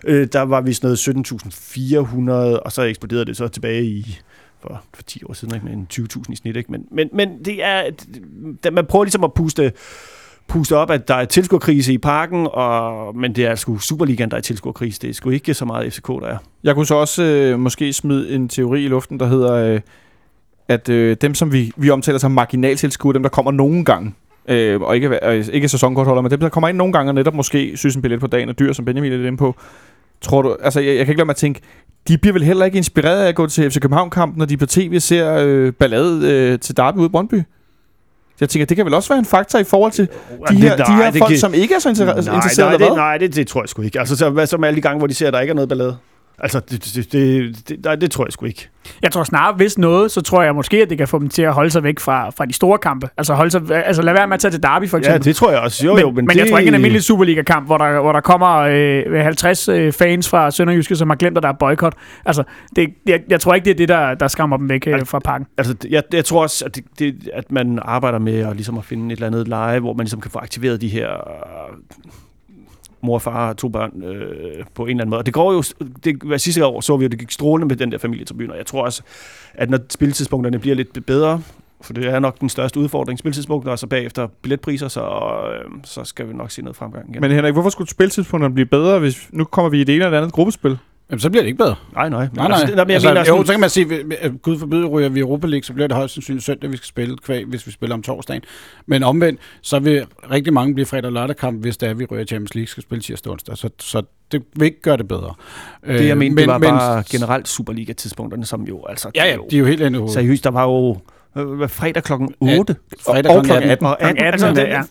[0.04, 4.18] øh, der var vi sådan noget 17.400, og så eksploderede det så tilbage i
[4.62, 5.66] for, for 10 år siden, ikke?
[5.66, 6.56] med en 20.000 i snit.
[6.56, 6.72] Ikke?
[6.72, 7.82] Men, men, men det er,
[8.64, 9.72] det, man prøver ligesom at puste,
[10.48, 14.36] puste op, at der er tilskuerkrise i parken, og, men det er sgu Superligaen, der
[14.36, 15.00] er tilskuerkrise.
[15.00, 16.38] Det er sgu ikke så meget FCK, der er.
[16.64, 19.80] Jeg kunne så også øh, måske smide en teori i luften, der hedder, øh,
[20.68, 24.14] at øh, dem, som vi, vi omtaler som marginaltilskuere, dem, der kommer nogen gange,
[24.48, 27.34] øh, og ikke, øh, ikke sæsonkortholder, men dem, der kommer ind nogle gange, og netop
[27.34, 29.54] måske synes en billet på dagen er dyr, som Benjamin er lidt inde på,
[30.20, 31.60] tror du, altså jeg, jeg kan ikke lade mig at tænke,
[32.08, 34.66] de bliver vel heller ikke inspireret af at gå til FC København-kampen, når de på
[34.66, 37.42] tv ser øh, ballade øh, til Derby ude i Brøndby?
[38.40, 40.08] Jeg tænker, det kan vel også være en faktor i forhold til
[40.50, 43.18] de her, de her folk, som ikke er så inter- nej, interesserede, nej, det, nej
[43.18, 43.98] det, det tror jeg sgu ikke.
[43.98, 45.54] Altså, så, hvad så med alle de gange, hvor de ser, at der ikke er
[45.54, 45.96] noget ballade?
[46.38, 48.68] Altså, det, det, det, det, nej, det tror jeg sgu ikke.
[49.02, 51.42] Jeg tror snarere, hvis noget, så tror jeg måske, at det kan få dem til
[51.42, 53.08] at holde sig væk fra, fra de store kampe.
[53.16, 55.24] Altså, holde sig, altså lad være med at tage til Derby, for Ja, eksempel.
[55.24, 55.86] det tror jeg også.
[55.86, 58.12] Jo, men, jo, men, men det, jeg tror ikke en almindelig Superliga-kamp, hvor der, hvor
[58.12, 61.94] der kommer øh, 50 øh, fans fra Sønderjyske, som har glemt, at der er boykot.
[62.24, 62.42] Altså,
[62.76, 65.18] det, jeg, jeg tror ikke, det er det, der, der skræmmer dem væk øh, fra
[65.18, 65.46] parken.
[65.58, 68.84] Altså, jeg, jeg tror også, at, det, det, at man arbejder med at, ligesom at
[68.84, 71.76] finde et eller andet leje, hvor man ligesom kan få aktiveret de her øh,
[73.00, 75.18] mor og far og to børn øh, på en eller anden måde.
[75.18, 75.62] Og det går jo,
[76.04, 78.58] det, hvad sidste år så vi jo, det gik strålende med den der familietribune, og
[78.58, 79.02] jeg tror også,
[79.54, 81.42] at når spilletidspunkterne bliver lidt bedre,
[81.80, 86.04] for det er nok den største udfordring, spilletidspunkter, og så bagefter billetpriser, så, øh, så
[86.04, 87.20] skal vi nok se noget fremgang igen.
[87.20, 90.18] Men Henrik, hvorfor skulle spiltidspunkterne blive bedre, hvis nu kommer vi i det ene eller
[90.18, 90.78] andet gruppespil?
[91.10, 91.74] Jamen, så bliver det ikke bedre.
[91.92, 92.20] nej, nej.
[92.20, 92.60] Men Nej, nej.
[92.60, 95.20] Altså, nej, altså, mener, jo, sådan, så kan man sige, at Gud forbyde, ryger vi
[95.20, 97.94] Europa League, så bliver det højst sandsynligt søndag, vi skal spille kvæg, hvis vi spiller
[97.94, 98.42] om torsdagen.
[98.86, 102.04] Men omvendt, så vil rigtig mange blive fredag og lørdag kamp, hvis det er, vi
[102.04, 103.56] ryger Champions League, skal spille tirsdag og onsdag.
[103.56, 105.34] Så, så det vil ikke gøre det bedre.
[105.86, 109.10] det jeg mente, men, det var men, bare generelt Superliga-tidspunkterne, som jo altså...
[109.14, 110.14] Ja, ja, de er jo helt hovedet.
[110.14, 110.98] Seriøst, der var jo
[111.36, 112.58] øh, fredag klokken Ja.
[112.58, 112.76] 8.
[113.06, 113.48] Fredag og kl.
[113.48, 113.86] klokken 18.
[113.86, 114.82] Og 18, 18, altså, det, ja.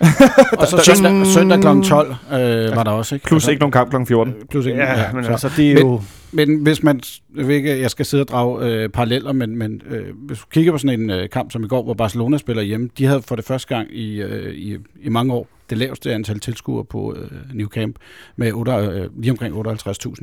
[0.58, 1.88] Og så søndag, søndag kl.
[1.88, 3.26] 12 øh, var der også, ikke?
[3.26, 3.96] Plus altså, ikke nogen kamp kl.
[4.08, 4.34] 14.
[4.50, 6.00] Plus ikke Ja, men så- altså, det er Men- jo...
[6.32, 7.00] Men hvis man,
[7.36, 10.72] jeg ikke, jeg skal sidde og drage øh, paralleller, men, men øh, hvis du kigger
[10.72, 13.36] på sådan en øh, kamp som i går, hvor Barcelona spiller hjemme, de havde for
[13.36, 17.30] det første gang i, øh, i, i mange år det laveste antal tilskuere på øh,
[17.54, 17.96] New Camp
[18.36, 20.14] med 8, øh, lige omkring 58.000.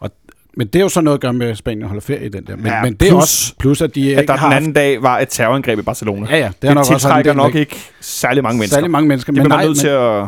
[0.00, 0.10] Og,
[0.56, 2.46] men det er jo så noget at gøre med, at Spanien holder ferie i den
[2.46, 2.56] der.
[2.56, 4.72] Men, Ja, men det er plus, også plus, at de At der har den anden
[4.72, 6.26] dag var et terrorangreb i Barcelona.
[6.30, 8.76] Ja, ja, det, Det, nok også tiltrækker del nok ikke særlig mange mennesker.
[8.76, 9.32] Særlig mange mennesker.
[9.32, 10.26] det men nej, nødt til at...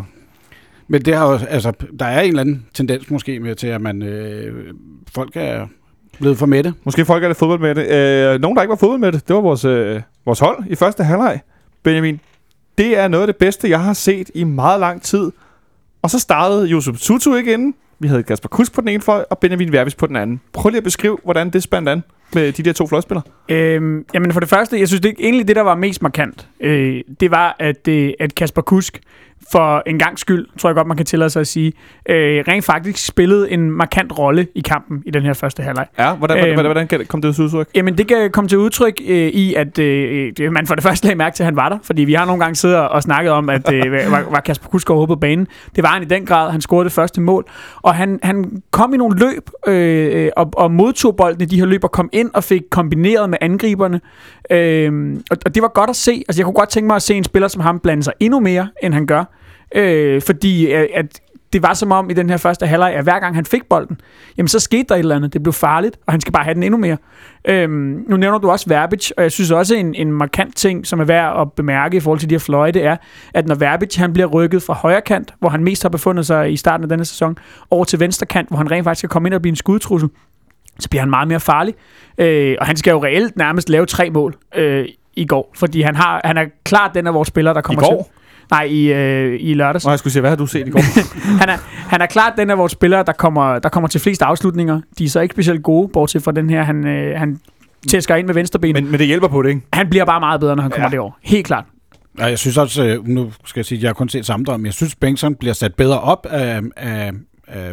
[0.88, 3.80] men det har jo, altså, der er en eller anden tendens måske med til, at
[3.80, 4.74] man, øh,
[5.14, 5.66] folk er
[6.18, 6.74] blevet for mætte.
[6.84, 7.86] Måske folk er lidt fodbold med det.
[7.88, 10.74] Øh, nogen, der ikke var fodbold med det, det var vores, øh, vores hold i
[10.74, 11.40] første halvleg.
[11.82, 12.20] Benjamin,
[12.78, 15.32] det er noget af det bedste, jeg har set i meget lang tid.
[16.02, 17.74] Og så startede Josef Tutu ikke inden.
[18.00, 20.40] Vi havde Kasper Kusk på den ene fløj, og Benjamin Vervis på den anden.
[20.52, 22.02] Prøv lige at beskrive, hvordan det spændt an
[22.34, 23.22] med de der to fløjspillere.
[23.48, 27.00] Øhm, jamen for det første, jeg synes det egentlig det, der var mest markant, øh,
[27.20, 29.00] det var, at, øh, at Kasper Kusk
[29.52, 31.72] for en gang skyld, tror jeg godt, man kan tillade sig at sige,
[32.08, 35.86] øh, rent faktisk spillede en markant rolle i kampen i den her første halvleg.
[35.98, 36.46] Ja, hvordan, Øhm.
[36.46, 37.68] øhm, hvordan, hvordan kan det, kom det til udtryk?
[37.74, 41.18] Jamen, det kan komme til udtryk øh, i, at øh, man for det første lagde
[41.18, 43.48] mærke til, at han var der, fordi vi har nogle gange siddet og snakket om,
[43.50, 45.46] at øh, var, var Kasper Kusk overhovedet på banen.
[45.76, 46.50] Det var han i den grad.
[46.50, 47.44] Han scorede det første mål,
[47.82, 51.58] og han, han kom i nogle løb øh, øh, og, og modtog bolden i de
[51.58, 54.00] her løb og kom ind og fik kombineret med angriberne.
[54.50, 56.24] Øh, og, og det var godt at se.
[56.28, 58.40] Altså, jeg kunne godt tænke mig at se en spiller som ham blande sig endnu
[58.40, 59.24] mere, end han gør.
[59.74, 61.20] Øh, fordi øh, at
[61.52, 64.00] det var som om i den her første halvleg, at hver gang han fik bolden,
[64.36, 65.32] jamen så skete der et eller andet.
[65.32, 66.96] Det blev farligt, og han skal bare have den endnu mere.
[67.44, 71.00] Øhm, nu nævner du også Verbic, og jeg synes også en, en markant ting, som
[71.00, 72.96] er værd at bemærke i forhold til de her fløje, det er,
[73.34, 76.52] at når Verbic han bliver rykket fra højre kant, hvor han mest har befundet sig
[76.52, 77.36] i starten af denne sæson,
[77.70, 80.08] over til venstre kant, hvor han rent faktisk kan komme ind og blive en skudtrussel,
[80.78, 81.74] så bliver han meget mere farlig.
[82.18, 85.96] Øh, og han skal jo reelt nærmest lave tre mål øh, i går, fordi han,
[85.96, 88.02] har, han er klart den af vores spillere, der kommer går?
[88.02, 88.19] til...
[88.50, 89.84] Nej, i, øh, i lørdags.
[89.84, 90.80] Nå, jeg skulle sige, hvad har du set i går?
[91.40, 91.56] han, er,
[91.88, 94.80] han er klart den af vores spillere, der kommer, der kommer til flest afslutninger.
[94.98, 97.38] De er så ikke specielt gode, bortset fra den her, han, øh, han
[97.88, 98.82] tæsker ind med venstrebenet.
[98.82, 99.60] men, men det hjælper på det, ikke?
[99.72, 100.90] Han bliver bare meget bedre, når han kommer Ja.
[100.90, 100.96] ja.
[100.96, 101.12] derover.
[101.22, 101.64] Helt klart.
[102.18, 104.60] Ja, jeg synes også, øh, nu skal jeg sige, at jeg har kun set sammendrag,
[104.60, 107.12] men jeg synes, Bengtsson bliver sat bedre op af, af,
[107.48, 107.72] af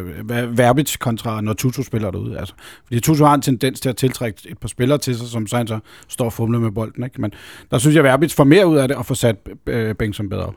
[0.58, 2.38] Verbic kontra når Tutu spiller derude.
[2.38, 2.54] Altså,
[2.86, 5.78] fordi Tutu har en tendens til at tiltrække et par spillere til sig, som så
[6.08, 7.04] står og fumler med bolden.
[7.04, 7.20] Ikke?
[7.20, 7.30] Men
[7.70, 9.36] der synes jeg, at Verbic får mere ud af det og får sat
[9.66, 10.54] øh, Bengtsson bedre op.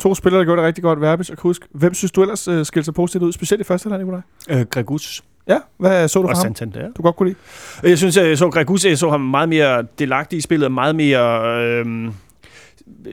[0.00, 1.62] To spillere, der gjorde det rigtig godt, Verbis og Kusk.
[1.70, 4.60] Hvem synes du ellers uh, skilte sig positivt ud, specielt i første halvleg, Nikolaj?
[4.60, 6.54] Øh, Gregus Ja, hvad så du og fra ham?
[6.54, 6.92] Santander.
[6.92, 7.38] Du godt kunne lide?
[7.82, 11.56] Jeg synes, jeg så Gregus, jeg så ham meget mere delagtig i spillet, meget mere
[11.62, 12.12] øh,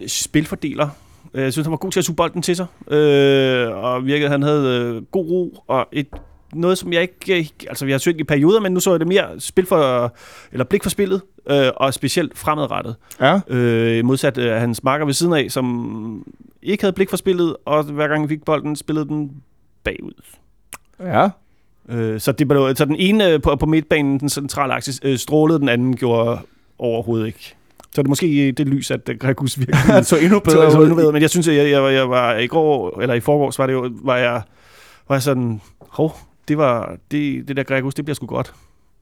[0.08, 0.90] spilfordeler.
[1.34, 4.42] Jeg synes, han var god til at suge bolden til sig, øh, og virkede, han
[4.42, 6.08] havde øh, god ro og et
[6.54, 7.40] noget, som jeg ikke...
[7.40, 10.16] øh, Altså, vi har søgt i perioder, men nu så jeg det mere spil for...
[10.52, 12.96] Eller blik for spillet, øh, og specielt fremadrettet.
[13.22, 13.40] Ja.
[13.48, 16.26] Øh, modsat øh, hans marker ved siden af, som
[16.62, 19.32] ikke havde blik for spillet, og hver gang vi fik bolden, spillede den
[19.84, 20.12] bagud.
[21.00, 21.30] Ja.
[21.90, 25.18] Øh, så, det blev, så den ene øh, på, på midtbanen, den centrale aksis, øh,
[25.18, 26.40] strålede, den anden gjorde
[26.80, 27.56] overhovedet ikke.
[27.80, 30.96] Så det er måske det lys, at øh, Gregus virkelig så endnu bedre så, endnu
[30.96, 31.12] bedre.
[31.12, 33.74] Men jeg synes, at jeg, jeg, jeg var i går, eller i forgårs, var det
[33.74, 34.42] jo, var jeg,
[35.08, 38.54] var jeg sådan, hov, det var, det, det der Gregus, det bliver sgu godt,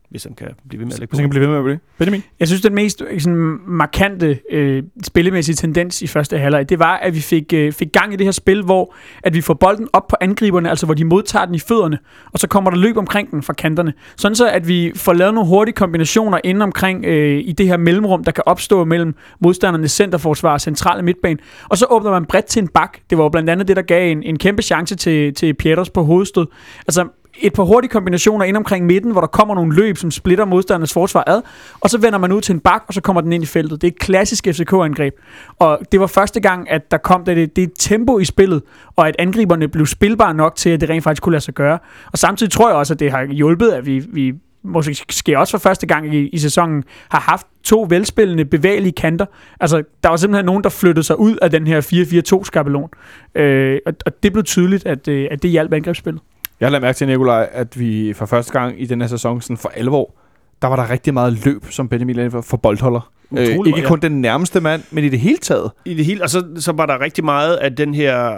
[0.09, 1.31] hvis han kan blive ved med at lægge Hvis han kan på.
[1.31, 1.79] blive ved med at blive.
[1.97, 2.23] Benjamin?
[2.39, 6.97] Jeg synes, den mest øh, sådan, markante øh, spillemæssige tendens i første halvleg, det var,
[6.97, 9.87] at vi fik, øh, fik gang i det her spil, hvor at vi får bolden
[9.93, 11.99] op på angriberne, altså hvor de modtager den i fødderne,
[12.33, 13.93] og så kommer der løb omkring den fra kanterne.
[14.15, 17.77] Sådan så, at vi får lavet nogle hurtige kombinationer inden omkring øh, i det her
[17.77, 21.37] mellemrum, der kan opstå mellem modstandernes centerforsvar og centrale midtbane.
[21.69, 22.97] Og så åbner man bredt til en bak.
[23.09, 25.89] Det var jo blandt andet det, der gav en, en kæmpe chance til, til Pieters
[25.89, 26.47] på hovedstød.
[26.87, 27.07] Altså,
[27.39, 30.93] et par hurtige kombinationer ind omkring midten, hvor der kommer nogle løb, som splitter modstandernes
[30.93, 31.41] forsvar ad,
[31.79, 33.81] og så vender man ud til en bak, og så kommer den ind i feltet.
[33.81, 35.13] Det er et klassisk FCK-angreb.
[35.59, 38.61] Og det var første gang, at der kom det, det tempo i spillet,
[38.95, 41.79] og at angriberne blev spilbare nok til, at det rent faktisk kunne lade sig gøre.
[42.11, 44.33] Og samtidig tror jeg også, at det har hjulpet, at vi, vi
[44.65, 49.25] måske også for første gang i, i sæsonen har haft to velspillende, bevægelige kanter.
[49.59, 52.89] Altså, der var simpelthen nogen, der flyttede sig ud af den her 4-4-2-skabelon.
[53.35, 56.21] Øh, og, og det blev tydeligt, at, øh, at det hjalp angrebsspillet.
[56.59, 59.57] Jeg lader mærke til, Nikolaj, at vi for første gang i den her sæson sådan
[59.57, 60.15] for alvor,
[60.61, 63.11] der var der rigtig meget løb, som Benjamin Lane for, for boldholder.
[63.37, 63.87] Øh, ikke ja.
[63.87, 65.71] kun den nærmeste mand, men i det hele taget.
[65.85, 68.37] I det hele, og så, så var der rigtig meget af den her,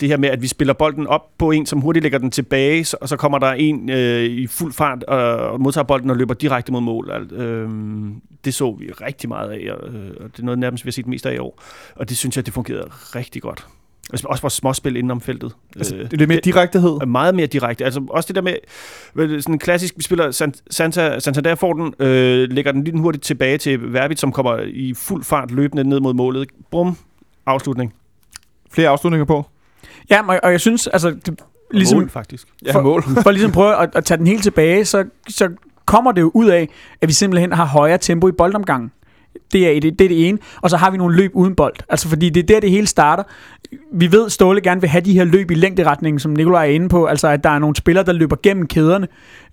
[0.00, 2.84] det her med, at vi spiller bolden op på en, som hurtigt lægger den tilbage,
[2.84, 6.34] så- og så kommer der en øh, i fuld fart og modtager bolden og løber
[6.34, 7.10] direkte mod mål.
[7.10, 7.68] Alt, øh,
[8.44, 10.92] det så vi rigtig meget af, og, øh, og det er noget nærmest, vi har
[10.92, 11.62] set mest af i år.
[11.96, 13.66] Og det synes jeg, det fungerede rigtig godt.
[14.12, 15.52] Altså, Også vores småspil inden om feltet.
[15.76, 16.90] Altså, Øh, det er lidt mere direktehed.
[17.00, 17.84] er meget mere direkte.
[17.84, 21.94] Altså også det der med, sådan en klassisk, vi spiller San- Santa, Santander får den,
[21.98, 26.00] øh, lægger den lige hurtigt tilbage til Verbit, som kommer i fuld fart løbende ned
[26.00, 26.48] mod målet.
[26.70, 26.96] Brum,
[27.46, 27.94] afslutning.
[28.72, 29.46] Flere afslutninger på.
[30.10, 31.40] Ja, og, og jeg synes, altså, det,
[31.70, 32.48] ligesom, Mål, faktisk.
[32.66, 33.02] Ja, For- mål.
[33.02, 35.48] for at ligesom prøve at, at tage den helt tilbage, så, så
[35.86, 36.68] kommer det jo ud af,
[37.00, 38.90] at vi simpelthen har højere tempo i boldomgangen.
[39.52, 40.38] Det er, det, det er det ene.
[40.62, 41.74] Og så har vi nogle løb uden bold.
[41.88, 43.22] Altså fordi det er der, det hele starter.
[43.92, 46.88] Vi ved, Ståle gerne vil have de her løb i længderetningen, som Nikolaj er inde
[46.88, 47.06] på.
[47.06, 49.08] Altså at der er nogle spillere, der løber gennem kæderne.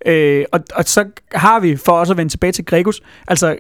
[0.06, 3.58] Øh, og, og så har vi, for også at vende tilbage til Gregus, altså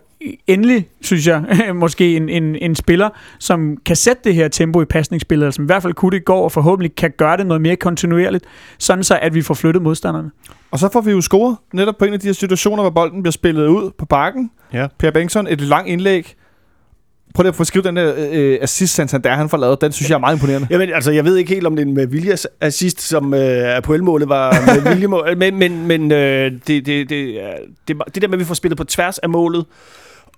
[0.47, 1.43] endelig, synes jeg,
[1.75, 5.65] måske en, en, en spiller, som kan sætte det her tempo i pasningsspillet, altså som
[5.65, 8.45] i hvert fald kunne det i går, og forhåbentlig kan gøre det noget mere kontinuerligt,
[8.77, 10.31] sådan så at vi får flyttet modstanderne.
[10.71, 13.23] Og så får vi jo scoret netop på en af de her situationer, hvor bolden
[13.23, 14.51] bliver spillet ud på bakken.
[14.73, 14.87] Ja.
[14.99, 16.35] Per Bengtsson, et langt indlæg.
[17.33, 19.81] Prøv lige at få skrevet den der øh, assist, Santander, han får lavet.
[19.81, 20.67] Den synes jeg er meget imponerende.
[20.69, 23.77] Jamen, altså, jeg ved ikke helt, om det er en med vilje assist, som øh,
[23.77, 24.51] Apoel-målet var
[24.83, 27.09] med viljemål, men, men, men øh, det, det, det,
[27.87, 29.65] det, det der med, at vi får spillet på tværs af målet,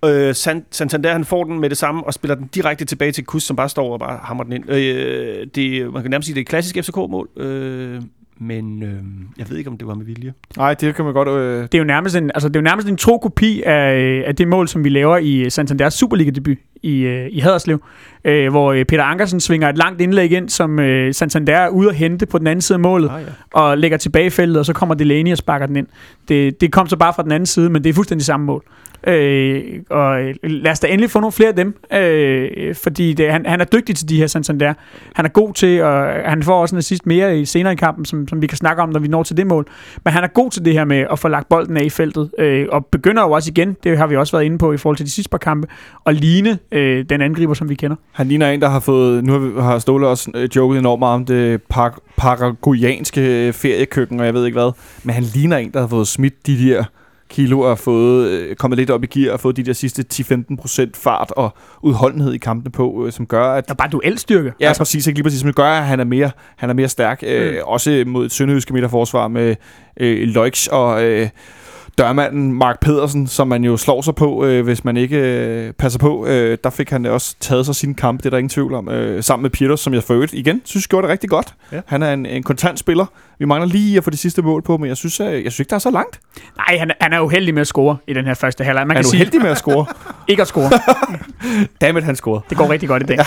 [0.04, 3.24] øh, San- Santander, han får den med det samme, og spiller den direkte tilbage til
[3.24, 4.70] Kus, som bare står og bare hammer den ind.
[4.70, 8.02] Øh, det, man kan nærmest sige, det er et klassisk FCK-mål, øh,
[8.38, 8.98] men øh,
[9.38, 10.32] jeg ved ikke, om det var med vilje.
[10.56, 11.28] Nej, det kan man godt...
[11.28, 13.94] Øh, Det er jo nærmest en, altså det er jo nærmest en tro kopi af,
[13.96, 17.78] øh, af det mål, som vi laver i Santanders Superliga-debut i, øh, i Haderslev,
[18.24, 21.88] øh, hvor øh, Peter Ankersen svinger et langt indlæg ind, som øh, Santander er ude
[21.88, 23.60] at hente på den anden side af målet, Ah, ja.
[23.60, 25.86] og lægger tilbage i feltet, og så kommer Delaney og sparker den ind.
[26.28, 28.64] Det, det kom så bare fra den anden side, men det er fuldstændig samme mål.
[29.06, 33.32] Øh, og øh, lad os da endelig få nogle flere af dem, øh, fordi det,
[33.32, 34.74] han, han er dygtig til de her Santander.
[35.14, 38.04] Han er god til, og han får også en assist mere i senere i kampen,
[38.04, 39.66] som, som vi kan snakke om, når vi når til det mål.
[40.04, 42.30] Men han er god til det her med at få lagt bolden af i feltet,
[42.38, 44.96] øh, og begynder jo også igen, det har vi også været inde på i forhold
[44.96, 45.68] til de sidste par kampe,
[46.06, 47.96] at ligne øh, den angriber, som vi kender.
[48.12, 49.24] han ligner en, der har fået...
[49.24, 53.52] Nu har vi- har Ståle også øh, joket enormt meget om det par, paraguayanske øh,
[53.52, 54.70] feriekøkken, og jeg ved ikke hvad.
[55.04, 56.84] Men han ligner en, der har fået smidt de der
[57.30, 60.90] kilo og fået, øh, kommet lidt op i gear og fået de der sidste 10-15%
[60.94, 64.52] fart og udholdenhed i kampene på, øh, som gør, at Der er bare duelstyrke.
[64.60, 65.06] Ja, altså, præcis.
[65.06, 65.44] Ikke lige præcis.
[65.44, 67.22] Men det gør, at han er mere, han er mere stærk.
[67.22, 67.28] Mm.
[67.28, 69.54] Øh, også mod et sønderjyske midterforsvar med
[70.00, 71.28] øh, Leuch og øh,
[71.98, 75.98] dørmanden Mark Pedersen, som man jo slår sig på, øh, hvis man ikke øh, passer
[75.98, 76.26] på.
[76.26, 78.88] Øh, der fik han også taget sig sin kamp, det er der ingen tvivl om.
[78.88, 81.54] Øh, sammen med Pieters, som jeg for øvrigt igen synes gjorde det rigtig godt.
[81.72, 81.80] Ja.
[81.86, 83.06] Han er en, en kontant spiller.
[83.38, 85.60] Vi mangler lige at få de sidste mål på, men jeg synes, øh, jeg synes
[85.60, 86.20] ikke, der er så langt.
[86.56, 88.86] Nej, han, er- han er uheldig med at score i den her første halvleg.
[88.86, 89.86] Man Han kan er sige, uheldig med at score.
[90.28, 90.70] ikke at score.
[91.80, 92.42] Dammit, han scorede.
[92.50, 93.18] Det går rigtig godt i dag.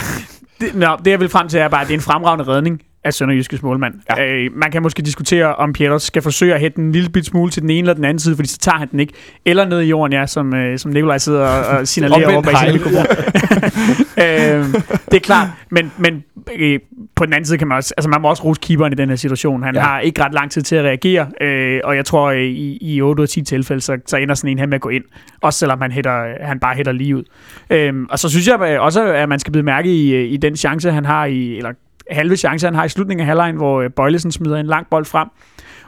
[0.62, 2.82] Det, nå, det jeg vil frem til er bare, at det er en fremragende redning
[3.08, 3.94] af Sønderjyskes målmand.
[4.18, 4.26] Ja.
[4.34, 7.52] Øh, man kan måske diskutere, om Pieters skal forsøge at hætte en lille bit smule
[7.52, 9.14] til den ene eller den anden side, fordi så tager han den ikke.
[9.46, 12.58] Eller ned i jorden, ja, som, øh, som Nikolaj sidder og, og signalerer over bag
[12.58, 13.06] sin mikrofon.
[14.24, 14.66] øh,
[15.12, 16.24] det er klart, men, men
[16.60, 16.80] øh,
[17.16, 19.10] på den anden side kan man også, altså man må også rose keeperen i den
[19.10, 19.64] her situation.
[19.64, 19.82] Han Ja.
[19.82, 23.02] har ikke ret lang tid til at reagere, øh, og jeg tror øh, i, i
[23.02, 25.04] 8 ud af 10 tilfælde, så, så ender sådan en her med at gå ind.
[25.42, 27.24] Også selvom han, hætter, han bare hætter lige ud.
[27.70, 30.38] Øhm, og så synes jeg øh, også, at man skal blive mærke i, øh, i
[30.38, 31.72] den chance, han har i, eller
[32.12, 35.06] halve chance, han har i slutningen af halvlejen, hvor øh, Bøjlesen smider en lang bold
[35.06, 35.28] frem,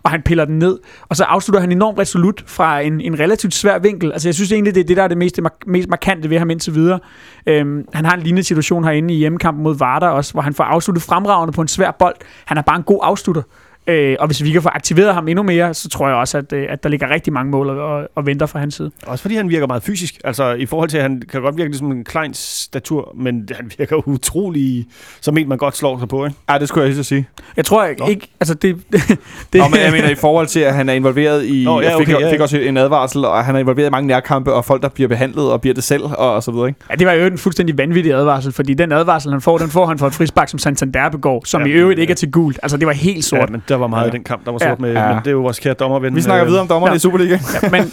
[0.03, 0.79] og han piller den ned,
[1.10, 4.12] og så afslutter han enormt resolut fra en, en relativt svær vinkel.
[4.12, 6.49] Altså jeg synes egentlig, det er det, der er det mest, mest markante ved ham
[6.49, 6.99] indtil videre.
[7.47, 10.63] Øhm, han har en lignende situation herinde i hjemmekampen mod Varda også, hvor han får
[10.63, 12.15] afsluttet fremragende på en svær bold.
[12.45, 13.41] Han er bare en god afslutter.
[13.89, 16.54] Øh, og hvis vi kan få aktiveret ham endnu mere, så tror jeg også, at,
[16.54, 18.91] øh, at der ligger rigtig mange mål og, og, venter fra hans side.
[19.06, 20.19] Også fordi han virker meget fysisk.
[20.23, 23.71] Altså i forhold til, at han kan godt virke som en klein statur, men han
[23.78, 24.88] virker utrolig
[25.21, 26.25] som en, man godt slår sig på.
[26.25, 26.38] Ikke?
[26.47, 27.28] Ej, det skulle jeg lige så sige.
[27.58, 28.08] Jeg tror Nå.
[28.08, 28.75] ikke, altså det...
[28.91, 31.63] det, Nå, men jeg mener i forhold til, at han er involveret i...
[31.63, 32.43] Nå, ja, jeg fik, okay, ja, fik ja.
[32.43, 35.52] også en advarsel, og han er involveret i mange nærkampe, og folk, der bliver behandlet
[35.52, 36.80] og bliver det selv, og, og så videre, ikke?
[36.89, 39.86] Ja, det var jo en fuldstændig vanvittig advarsel, fordi den advarsel, han får, den får
[39.86, 42.02] han for et frispark, som Santander begår, som Ja, ja, i øvrigt ja.
[42.02, 42.60] ikke er til gult.
[42.63, 43.39] Altså, det var helt sort.
[43.39, 44.09] Ja, men der var meget Ja.
[44.09, 44.69] i den kamp, der var Ja.
[44.69, 45.07] sort med, Ja.
[45.07, 46.15] men det er jo vores kære dommerven.
[46.15, 46.95] Vi snakker øh, videre om dommerne ja.
[46.95, 47.39] i Superliga.
[47.63, 47.91] Ja, men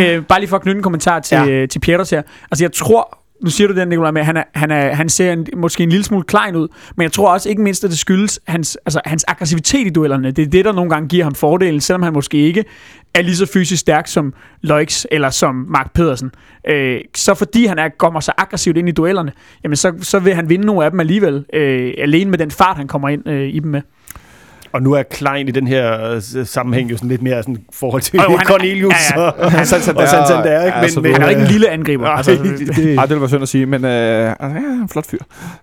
[0.00, 1.44] øh, bare lige for at knytte en kommentar til, Ja.
[1.44, 1.50] ja.
[1.50, 2.22] øh, til Pieters her.
[2.50, 5.08] Altså, jeg tror, nu siger du den, Nicolaj, med, at han, er, han, er, han
[5.08, 7.90] ser en, måske en lille smule klein ud, men jeg tror også ikke mindst, at
[7.90, 10.30] det skyldes hans, altså, hans aggressivitet i duellerne.
[10.30, 12.64] Det er det, der nogle gange giver ham fordelen, selvom han måske ikke
[13.14, 16.30] er lige så fysisk stærk som Loix eller som Mark Pedersen.
[16.68, 19.32] Øh, så fordi han er, kommer så aggressivt ind i duellerne,
[19.64, 22.76] jamen så, så vil han vinde nogle af dem alligevel, øh, alene med den fart,
[22.76, 23.80] han kommer ind øh, i dem med.
[24.72, 28.02] Og nu er Klein i den her øh, sammenhæng jo sådan lidt mere sådan forhold
[28.02, 29.26] til Og jo, han er- Cornelius ja, ja.
[29.26, 30.78] og, og Santander, ikke?
[30.78, 32.04] Ja, Men, Han er jo ikke en lille angriber.
[32.08, 34.64] nej, altså, det- det- det ville være synd at sige, men øh, altså, ja, han
[34.64, 35.18] er en flot fyr,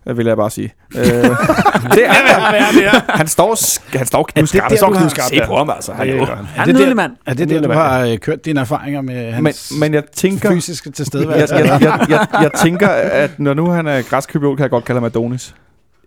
[0.08, 0.74] øh, vil jeg bare sige.
[0.96, 1.04] Øh,
[1.96, 3.02] det er han.
[3.10, 3.58] Han står,
[3.98, 5.30] han står det står du har- knivskarpt.
[5.30, 5.46] Se ja.
[5.46, 5.94] på ham, altså.
[5.94, 6.70] Han er det han.
[6.70, 7.12] er det en mand.
[7.26, 10.52] Er det der, du har øh, kørt dine erfaringer med Men, hans men jeg tænker...
[10.52, 11.56] fysiske Jeg, tilstedeværelse?
[11.56, 15.00] jeg, jeg, jeg, jeg tænker, at når nu han er græskøbiol, kan jeg godt kalde
[15.02, 15.56] ham Adonis.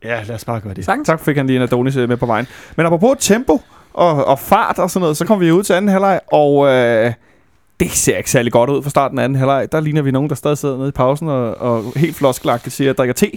[0.05, 0.85] Ja, lad os bare gøre det.
[0.85, 1.07] Sagtens.
[1.07, 2.47] Tak fik han lige en Adonis øh, med på vejen.
[2.77, 3.61] Men apropos tempo
[3.93, 7.13] og, og fart og sådan noget, så kommer vi ud til anden halvleg, og øh,
[7.81, 9.73] det ser ikke særlig godt ud fra starten af anden halvleg.
[9.73, 12.91] Der ligner vi nogen, der stadig sidder nede i pausen og, og helt floskelagtigt siger,
[12.91, 13.31] at drikker te.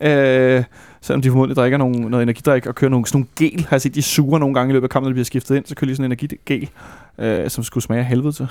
[0.00, 0.64] Øh,
[1.00, 3.60] selvom de formodentlig drikker nogle, noget energidrik og kører nogle, sådan nogle gel.
[3.60, 5.56] Har jeg set, de suger nogle gange i løbet af kampen, når de bliver skiftet
[5.56, 6.70] ind, så kører de sådan en energigel,
[7.18, 8.48] øh, som skulle smage helvede til.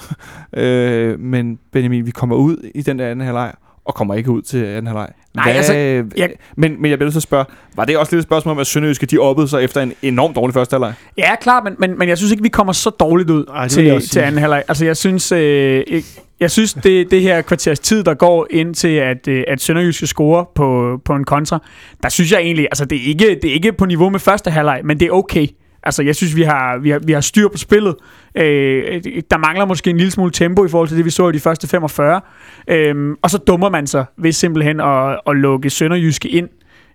[0.64, 3.54] øh, men Benjamin, vi kommer ud i den der anden halvleg,
[3.86, 5.10] og kommer ikke ud til anden halvleg.
[5.36, 8.52] Nej, altså, jeg- men, men jeg bliver at spørge, var det også lidt et spørgsmål
[8.52, 10.94] om, at Sønderjyske de oppede sig efter en enormt dårlig første halvleg?
[11.18, 14.02] Ja, klart, men, men, men jeg synes ikke, vi kommer så dårligt ud Ej, til,
[14.08, 14.64] til anden halvleg.
[14.68, 16.04] Altså, jeg synes, øh, jeg,
[16.40, 20.08] jeg synes det, det her kvarters tid, der går ind til, at, øh, at Sønderjyske
[20.08, 21.60] score på, på en kontra,
[22.04, 24.52] der synes jeg egentlig, altså det er, ikke, det er ikke på niveau med første
[24.52, 25.48] halvleg, men det er okay.
[25.84, 27.96] Altså, jeg synes, vi har, vi har, vi har styr på spillet.
[28.36, 31.32] Øh, der mangler måske en lille smule tempo i forhold til det, vi så i
[31.32, 32.22] de første 45.
[32.68, 36.50] Øh, og så dummer man sig ved simpelthen at, at lukke Sønderjyske ind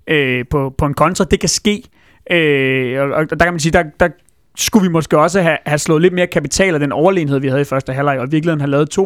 [0.07, 1.25] øh, på, på en kontra.
[1.25, 1.83] Det kan ske.
[2.31, 4.09] Øh, og, og der kan man sige, der, der
[4.59, 7.61] skulle vi måske også have, have slået lidt mere kapital af den overlegenhed, vi havde
[7.61, 9.03] i første halvleg, og i virkeligheden have lavet 2-0,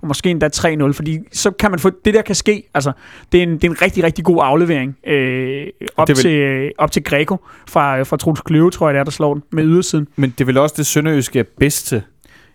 [0.00, 2.92] og måske endda 3-0, fordi så kan man få, det der kan ske, altså,
[3.32, 6.70] det er en, det er en rigtig, rigtig god aflevering øh, op, vil- til, øh,
[6.78, 7.36] op til Greco
[7.68, 10.08] fra, fra Troels Kløve, tror jeg det er, der slår den med ydersiden.
[10.16, 12.02] Men det er vel også det Sønderjyske bedste.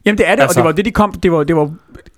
[0.06, 1.56] Jamen det er det, altså, Altså- og det var det, de kom, det var, det
[1.56, 1.72] var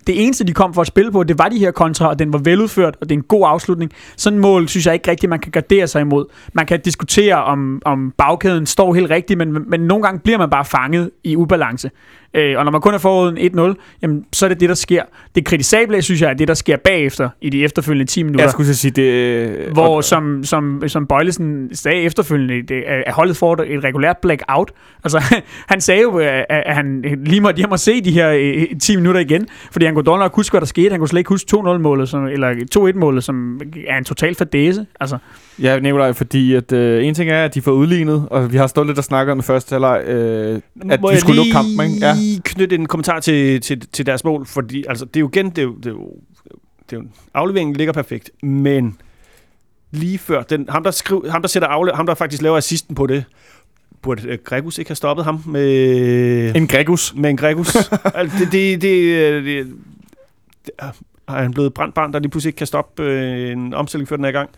[0.07, 2.33] det eneste, de kom for at spille på, det var de her kontra, og den
[2.33, 3.91] var veludført, og det er en god afslutning.
[4.17, 6.25] Sådan mål, synes jeg ikke rigtigt, man kan gardere sig imod.
[6.53, 10.49] Man kan diskutere, om, om bagkæden står helt rigtigt, men, men nogle gange bliver man
[10.49, 11.91] bare fanget i ubalance.
[12.33, 14.75] Øh, og når man kun har fået en 1-0, jamen, så er det det, der
[14.75, 15.03] sker.
[15.35, 18.43] Det kritisable, synes jeg, er det, der sker bagefter, i de efterfølgende 10 minutter.
[18.45, 19.49] Jeg skulle sige, det...
[19.73, 24.17] Hvor, og- som, som, som Bøjlesen sagde efterfølgende, det, er er holdet for et regulært
[24.21, 24.71] blackout.
[25.03, 25.23] Altså,
[25.71, 28.95] han sagde jo, at at han lige måtte hjem og se de her øh, 10
[28.95, 30.89] minutter igen, fordi han kunne dårligt nok huske, hvad der skete.
[30.89, 34.85] Han kunne slet ikke huske 2-0-målet, som, eller 2-1-målet, som er en total fadese.
[34.99, 35.17] Altså,
[35.61, 38.67] Ja, Nikolaj, fordi at, øh, en ting er, at de får udlignet, og vi har
[38.67, 41.43] stået lidt og snakket om i første halvleg, øh, at Må vi jeg skulle lukke
[41.43, 42.07] lige kampen, ikke?
[42.07, 42.13] Ja.
[42.43, 45.57] knytte en kommentar til, til, til deres mål, fordi altså, det er jo igen, det
[45.57, 46.09] er jo, det er jo,
[46.89, 48.97] det er jo afleveringen ligger perfekt, men
[49.91, 52.95] lige før, den, ham, der skriv, ham, der sætter afle, ham, der faktisk laver assisten
[52.95, 53.23] på det,
[54.05, 57.13] burde uh, Gregus ikke have stoppet ham med, En Gregus.
[57.15, 57.75] med en Gregus?
[58.15, 59.73] altså, det, det, det, øh, det,
[60.65, 60.91] det, er
[61.27, 64.25] han blevet brændt barn, der lige pludselig ikke kan stoppe øh, en omstilling, før den
[64.25, 64.49] er i gang?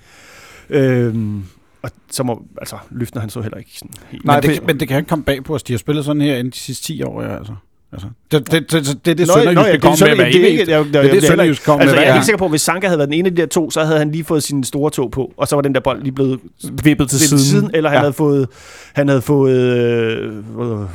[0.69, 1.43] Øhm,
[1.81, 4.25] og så må, altså, løften han så heller ikke sådan helt.
[4.25, 5.63] Nej, men, det, men det kan ikke komme bag på os.
[5.63, 7.55] De har spillet sådan her inden de sidste 10 år, ja, altså.
[7.93, 9.97] Altså det, det, det, det, det er det, Nå, nå, ja, det er kommer med
[9.97, 10.71] sådan- hver det er evig ikke- eneste.
[10.71, 12.25] jeg- jeg- Det er det, jeg- Sønderjyske kommer Altså, med jeg er gang.
[12.25, 13.97] sikker på, at hvis Sanka havde været den ene af de der to, så havde
[13.99, 16.39] han lige fået sin store tog på, og så var den der bold lige blevet
[16.83, 17.39] Vippet til siden.
[17.43, 17.99] siden, eller han Ja.
[17.99, 18.47] havde fået,
[18.93, 20.31] han havde fået, øh,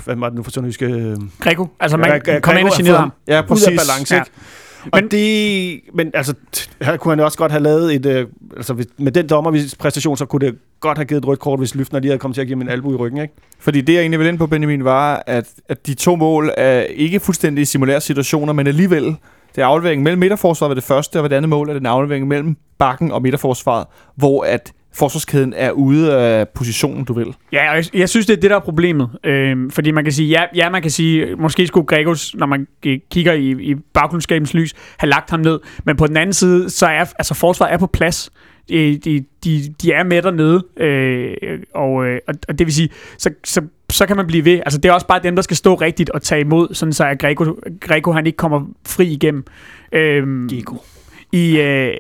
[0.05, 0.87] hvad- var det nu for Sønderjyske?
[0.87, 3.13] Øh, Greco, altså man Ja, kom ind og generede ham.
[3.29, 3.67] Ja, ud præcis.
[3.67, 4.23] af balance, Ja.
[4.85, 6.35] Men, og det, men altså,
[6.83, 8.07] her kunne han også godt have lavet et...
[8.07, 11.59] Øh, altså, hvis, med den dommerpræstation, så kunne det godt have givet et rødt kort,
[11.59, 13.35] hvis Lyftner lige havde kommet til at give en albu i ryggen, ikke?
[13.59, 16.81] Fordi det, jeg egentlig ville ind på, Benjamin, var, at, at de to mål er
[16.81, 19.05] ikke fuldstændig simulære situationer, men alligevel,
[19.55, 21.81] det er afleveringen mellem midterforsvaret ved det første, og ved det andet mål er det
[21.81, 27.35] en aflevering mellem bakken og midterforsvaret, hvor at forsvarskæden er ude af positionen, du vil.
[27.53, 29.11] Ja, og jeg, jeg synes, det er det, der er problemet.
[29.25, 32.67] Øhm, fordi man kan sige, ja, ja, man kan sige, måske skulle Gregos, når man
[33.11, 35.61] kigger i, i baggrundsskabens lys, have lagt ham ned.
[35.85, 38.31] Men på den anden side, så er altså, forsvaret er på plads.
[38.69, 42.89] De, de, de, de er med dernede, øh, og, øh, og, og det vil sige,
[43.19, 44.61] så, så, så kan man blive ved.
[44.67, 47.05] Altså, det er også bare dem, der skal stå rigtigt og tage imod, sådan så
[47.05, 49.45] at Greco, Greco han ikke kommer fri igennem.
[49.93, 50.77] Øhm, Gigo.
[51.33, 51.95] i øh,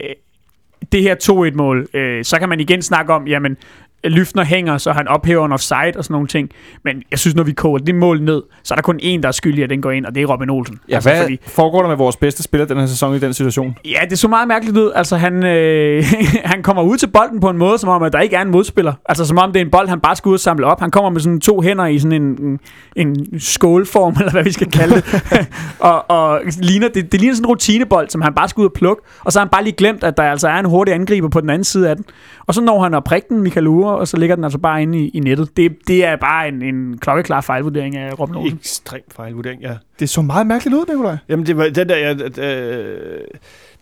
[0.93, 1.15] det her
[1.51, 3.57] 2-1-mål, øh, så kan man igen snakke om, jamen,
[4.05, 6.51] Lyftner hænger, så han ophæver en offside og sådan nogle ting.
[6.85, 9.29] Men jeg synes, når vi koger det mål ned, så er der kun én, der
[9.29, 10.79] er skyldig, at den går ind, og det er Robin Olsen.
[10.89, 13.35] Ja, altså, hvad fordi, foregår der med vores bedste spiller den her sæson i den
[13.35, 13.77] situation?
[13.85, 14.93] Ja, det så meget mærkeligt ud.
[14.95, 16.05] Altså, han, øh,
[16.53, 18.51] han kommer ud til bolden på en måde, som om, at der ikke er en
[18.51, 18.93] modspiller.
[19.07, 20.81] Altså, som om det er en bold, han bare skal ud og samle op.
[20.81, 22.59] Han kommer med sådan to hænder i sådan en, en,
[22.97, 25.05] en skålform, eller hvad vi skal kalde det.
[25.79, 28.73] og, og ligner, det, det ligner sådan en rutinebold, som han bare skal ud og
[28.73, 29.03] plukke.
[29.25, 31.41] Og så har han bare lige glemt, at der altså er en hurtig angriber på
[31.41, 32.05] den anden side af den.
[32.47, 34.83] Og så når han at prikke den, Michael Ure, og så ligger den altså bare
[34.83, 35.57] inde i, i nettet.
[35.57, 38.59] Det, det er bare en, en klokkeklar fejlvurdering af Robin Olsen.
[38.59, 39.77] Ekstrem fejlvurdering, ja.
[40.01, 41.17] Det så meget mærkeligt ud, Nikolaj.
[41.29, 41.97] Jamen, det var den der...
[41.97, 43.21] Ja, øh,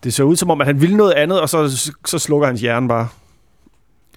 [0.05, 2.61] det så ud som om, at han ville noget andet, og så, så slukker hans
[2.61, 3.09] hjerne bare.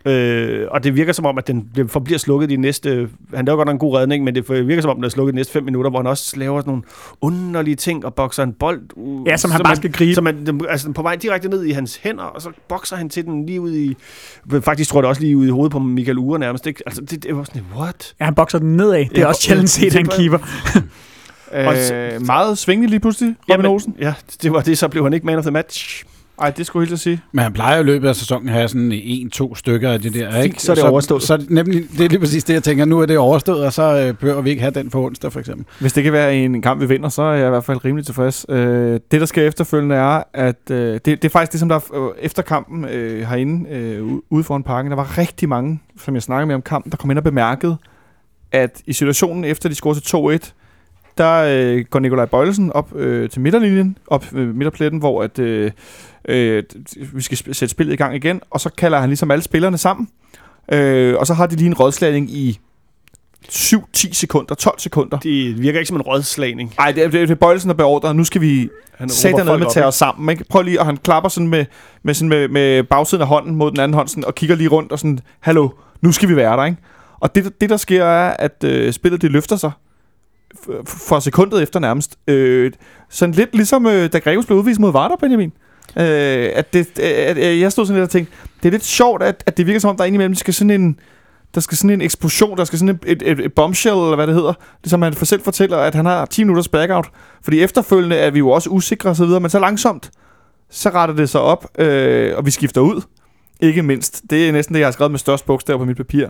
[0.05, 3.09] Øh, og det virker som om, at den bliver- forbliver slukket de næste...
[3.33, 5.33] Han laver godt nok en god redning, men det virker som om, den er slukket
[5.33, 6.83] de næste fem minutter, hvor han også laver sådan nogle
[7.21, 9.25] underlige ting og bokser en bold ud.
[9.27, 10.13] Ja, som han bare skal gribe.
[10.15, 13.25] Som man, altså, på vej direkte ned i hans hænder, og så bokser han til
[13.25, 13.95] den lige ud i...
[14.61, 16.67] Faktisk tror jeg det også lige ud i hovedet på Michael Ure nærmest.
[16.67, 16.83] Ikke?
[16.85, 18.13] Altså, det, det var sådan, what?
[18.19, 18.99] Ja, han bokser den nedad.
[19.05, 20.37] Det er Ja, også sjældent set det var- keeper.
[21.55, 23.95] Øh, meget svingende lige pludselig, Robin Olsen.
[23.99, 24.13] Ja,
[24.43, 26.03] det var det, så blev han ikke man of the match.
[26.39, 27.21] Ej, det skulle jeg helt at sige.
[27.31, 30.13] Men han plejer jo i løbet af sæsonen at have sådan en-to stykker af det
[30.13, 30.61] der, ikke?
[30.61, 31.21] så er det overstået.
[31.21, 33.73] Så, så nemlig, det er lige præcis det, jeg tænker, nu er det overstået, og
[33.73, 35.65] så øh, behøver vi ikke have den på onsdag, for eksempel.
[35.79, 38.05] Hvis det kan være en kamp, vi vinder, så er jeg i hvert fald rimelig
[38.05, 38.45] tilfreds.
[38.49, 41.79] Øh, det, der sker efterfølgende, er, at øh, det, det er faktisk det, som der
[41.93, 46.23] øh, efter kampen øh, herinde øh, ude foran parken, der var rigtig mange, som jeg
[46.23, 47.77] snakkede med om kampen, der kom ind og bemærkede,
[48.51, 50.53] at i situationen efter de scorede til 2-1,
[51.17, 55.71] der øh, går Nikolaj Bøjlesen op øh, til midterlinjen, op øh, midterpletten, hvor at, øh,
[56.29, 56.63] øh,
[57.13, 59.77] vi skal sp- sætte spillet i gang igen, og så kalder han ligesom alle spillerne
[59.77, 60.07] sammen,
[60.71, 62.59] øh, og så har de lige en rådslagning i
[63.49, 65.17] 7-10 sekunder, 12 sekunder.
[65.19, 66.73] Det virker ikke som en rådslagning.
[66.77, 68.13] Nej, det er, det er- det er Bøjelsen, der beordrer.
[68.13, 70.29] Nu skal vi Han sætte råber folk med at tage os sammen.
[70.29, 70.43] Ikke?
[70.49, 71.65] Prøv lige, og han klapper sådan med,
[72.03, 74.69] med, sådan med, med bagsiden af hånden mod den anden hånd, sådan, og kigger lige
[74.69, 75.69] rundt og sådan, hallo,
[76.01, 76.77] nu skal vi være der, ikke?
[77.19, 79.71] Og det, det der sker, er, at øh, spillet det løfter sig
[80.57, 82.17] f- for sekundet efter nærmest.
[82.27, 82.71] Øh,
[83.09, 85.51] sådan lidt ligesom, øh, da Gregus blev udvist mod Varder, Benjamin.
[85.97, 88.85] Øh, at det, øh, at, at jeg stod sådan lidt og tænkte, det er lidt
[88.85, 90.99] sjovt, at, at det virker som om, der indimellem skal sådan en,
[91.55, 94.27] der skal sådan en eksplosion, der skal sådan et, et, et, et bombshell, eller hvad
[94.27, 94.53] det hedder.
[94.83, 97.09] Ligesom han for selv fortæller, at han har 10 minutters blackout.
[97.43, 100.11] Fordi efterfølgende er vi jo også usikre og så videre, men så langsomt,
[100.69, 103.01] så retter det sig op, øh, og vi skifter ud.
[103.59, 104.21] Ikke mindst.
[104.29, 106.27] Det er næsten det, jeg har skrevet med størst bogstaver på mit papir.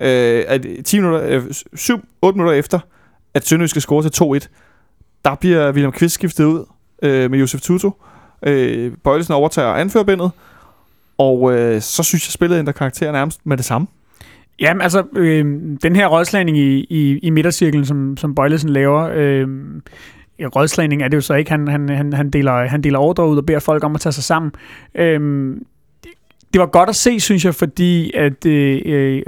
[0.00, 1.44] Øh, at 10 minutter, øh,
[1.76, 2.78] 7-8 minutter efter,
[3.34, 4.48] at Sønderjysk skal score til 2-1,
[5.24, 6.64] der bliver William Kvist skiftet ud
[7.02, 7.90] øh, med Josef Tutu.
[8.46, 10.30] Øh, Bøjlesen overtager anførbindet,
[11.18, 13.86] og øh, så synes jeg, spillet ændrer karakter nærmest med det samme.
[14.60, 15.44] Jamen, altså, øh,
[15.82, 19.48] den her rådslagning i, i, i midtercirklen, som, som Bøjlesen laver, øh,
[20.40, 23.36] rådslagning er det jo så ikke, han, han, han, han, deler, han deler ordre ud
[23.36, 24.52] og beder folk om at tage sig sammen.
[24.94, 25.20] Øh,
[26.52, 29.22] det, var godt at se, synes jeg, fordi at øh, øh,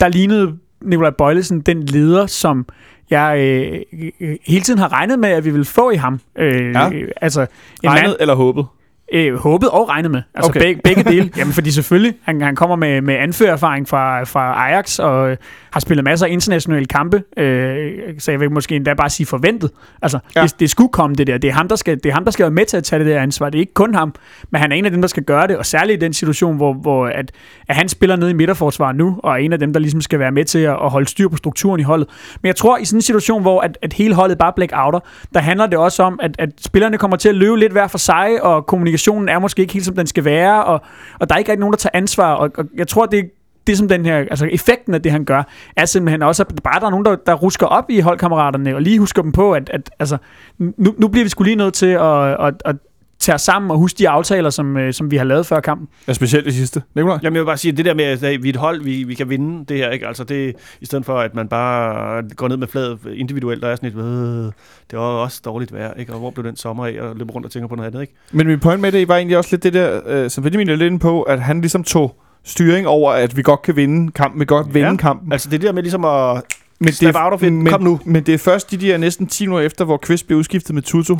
[0.00, 2.66] der lignede Nikolaj Bøjlesen den leder, som
[3.10, 6.20] jeg øh, øh, hele tiden har regnet med, at vi vil få i ham.
[6.38, 6.90] Øh, Ja.
[7.20, 7.46] Altså, en
[7.90, 8.66] Regnet mand, eller håbet?
[9.14, 10.22] Øh, håbet og regnet med.
[10.34, 10.60] Altså Okay.
[10.60, 11.30] begge, begge dele.
[11.38, 15.36] Jamen fordi selvfølgelig, han, han kommer med, med anførerfaring fra, fra Ajax, og øh,
[15.70, 19.70] har spillet masser af internationale kampe, øh, så jeg vil måske endda bare sige forventet.
[20.02, 20.42] Altså, Ja.
[20.42, 21.38] det, det skulle komme det der.
[21.38, 23.04] Det er, ham, der skal, det er ham, der skal være med til at tage
[23.04, 23.50] det der ansvar.
[23.50, 24.14] Det er ikke kun ham,
[24.50, 26.56] men han er en af dem, der skal gøre det, og særligt i den situation,
[26.56, 27.32] hvor, hvor at,
[27.68, 30.18] at han spiller nede i midterforsvaret nu, og er en af dem, der ligesom skal
[30.18, 32.08] være med til at, at holde styr på strukturen i holdet.
[32.42, 35.00] Men jeg tror, i sådan en situation, hvor at, at hele holdet bare blackouter,
[35.34, 37.98] der handler det også om, at, at spillerne kommer til at løbe lidt hver for
[37.98, 38.66] sig, og
[39.04, 40.80] kommunikationen er måske ikke helt, som den skal være, og,
[41.20, 43.30] og der er ikke rigtig nogen, der tager ansvar, og, og jeg tror, det
[43.66, 45.42] det som den her, altså effekten af det, han gør,
[45.76, 48.82] er simpelthen også, at bare der er nogen, der, der rusker op i holdkammeraterne, og
[48.82, 50.16] lige husker dem på, at, at altså,
[50.58, 52.76] nu, nu bliver vi skulle lige nødt til at, at, at
[53.18, 55.88] tage os sammen og huske de aftaler, som, øh, som vi har lavet før kampen.
[56.08, 56.82] Ja, specielt det sidste.
[56.94, 57.18] Nikolaj?
[57.22, 59.02] Jamen, jeg vil bare sige, at det der med, at vi er et hold, vi,
[59.04, 60.06] vi kan vinde det her, ikke?
[60.06, 63.76] Altså, det, i stedet for, at man bare går ned med fladet individuelt, der er
[63.76, 64.52] sådan et, øh,
[64.90, 66.12] det var også dårligt vejr, ikke?
[66.12, 68.14] Og hvor blev den sommer af, og løber rundt og tænker på noget andet, ikke?
[68.32, 70.76] Men min point med det var egentlig også lidt det der, øh, som Benjamin er
[70.76, 74.40] lidt inde på, at han ligesom tog styring over, at vi godt kan vinde kampen,
[74.40, 74.96] vi godt vinde Ja.
[74.96, 75.32] kampen.
[75.32, 76.42] Altså, det der med ligesom at
[76.80, 77.52] Men Snap out of it.
[77.52, 78.00] men, Kom nu.
[78.04, 80.82] Men det er først de der næsten 10 minutter efter, hvor Chris blev udskiftet med
[80.82, 81.16] Tutu,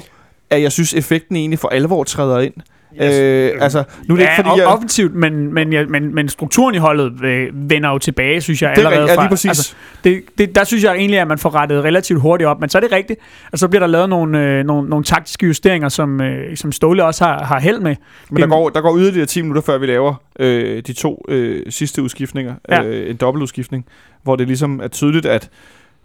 [0.55, 2.55] at jeg synes, effekten egentlig for alvor træder ind.
[3.03, 3.15] Yes.
[3.15, 4.69] Øh, altså, nu er det ja, ikke fordi, jeg...
[4.69, 8.73] offensivt, men, men, ja, men, men strukturen i holdet øh, vender jo tilbage, synes jeg,
[8.77, 9.23] det er allerede ja, fra.
[9.23, 9.49] lige præcis.
[9.49, 9.75] Altså,
[10.05, 12.79] det, det, der synes jeg egentlig, at man får rettet relativt hurtigt op, men så
[12.79, 13.21] er det rigtigt,
[13.53, 17.05] og så bliver der lavet nogle, øh, nogle, nogle taktiske justeringer, som, øh, som Ståle
[17.05, 17.97] også har, har held med.
[18.31, 21.63] Men der går, der går yderligere 10 minutter, før vi laver øh, de to øh,
[21.69, 22.55] sidste udskiftninger.
[22.69, 22.83] Ja.
[22.83, 23.87] Øh, en dobbeltudskiftning,
[24.23, 25.51] hvor det ligesom er tydeligt, at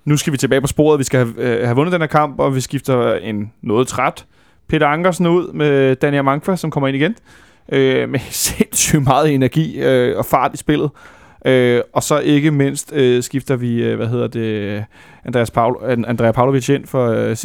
[0.05, 0.99] nu skal vi tilbage på sporet.
[0.99, 4.25] Vi skal have, øh, have vundet den her kamp, og vi skifter en noget træt
[4.69, 7.15] Peter Ankersen ud med Daniel Mankva, som kommer ind igen.
[7.71, 10.89] Øh, med sindssygt meget energi øh, og fart i spillet.
[11.45, 14.85] Øh, og så ikke mindst øh, skifter vi, øh, hvad hedder det,
[15.25, 17.35] Andreas Paul, An- Andrea Pavlovic ind for øh,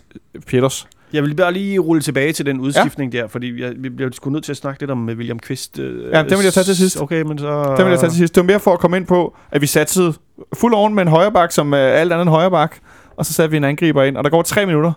[0.46, 0.86] Peters.
[1.12, 3.20] Jeg vil bare lige rulle tilbage til den udskiftning ja.
[3.20, 5.78] der, fordi jeg, vi bliver sgu nødt til at snakke lidt om øh, William Kvist.
[5.78, 7.00] Øh, Ja, den vil jeg tage til sidst.
[7.02, 7.74] Okay, men så...
[7.76, 8.34] Den vil jeg tage til sidst.
[8.34, 10.12] Det var mere for at komme ind på, at vi satsede
[10.54, 12.78] fuld oven med en højreback, som er alt andet end højreback.
[13.16, 14.92] Og så satte vi en angriber ind, og der går tre minutter.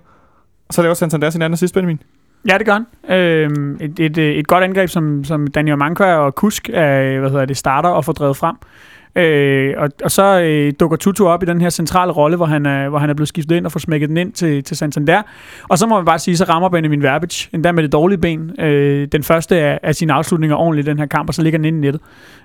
[0.67, 2.01] Og så laver Santander sin anden sidst, Benjamin.
[2.49, 3.17] Ja, det gør han.
[3.17, 7.45] Øhm, et, et, et godt angreb, som, som Daniel Manka og Kusk er, hvad hedder
[7.45, 8.55] det, starter og får drevet frem.
[9.17, 12.65] Øh, og, og så øh, dukker Tutu op i den her centrale rolle, hvor han
[12.65, 15.21] er, hvor han er blevet skiftet ind og får smækket den ind til, til Santander.
[15.69, 18.51] Og så må man bare sige, så rammer Benjamin Verbic, endda med det dårlige ben,
[18.61, 21.57] øh, den første af, af sine afslutninger ordentligt i den her kamp, og så ligger
[21.57, 22.01] den ind i nettet.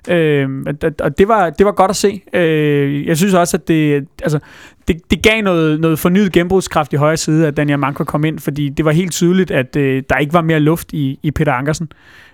[0.08, 2.22] Øh, og- og det var, det var godt at se.
[2.32, 4.38] Øh, jeg synes også, at det, altså,
[4.88, 8.38] det, det gav noget, noget fornyet gennembrudskraft i højre side, at Daniel Manko kom ind,
[8.38, 11.52] fordi det var helt tydeligt, at øh, der ikke var mere luft i, i Peter
[11.52, 11.88] Ankersen.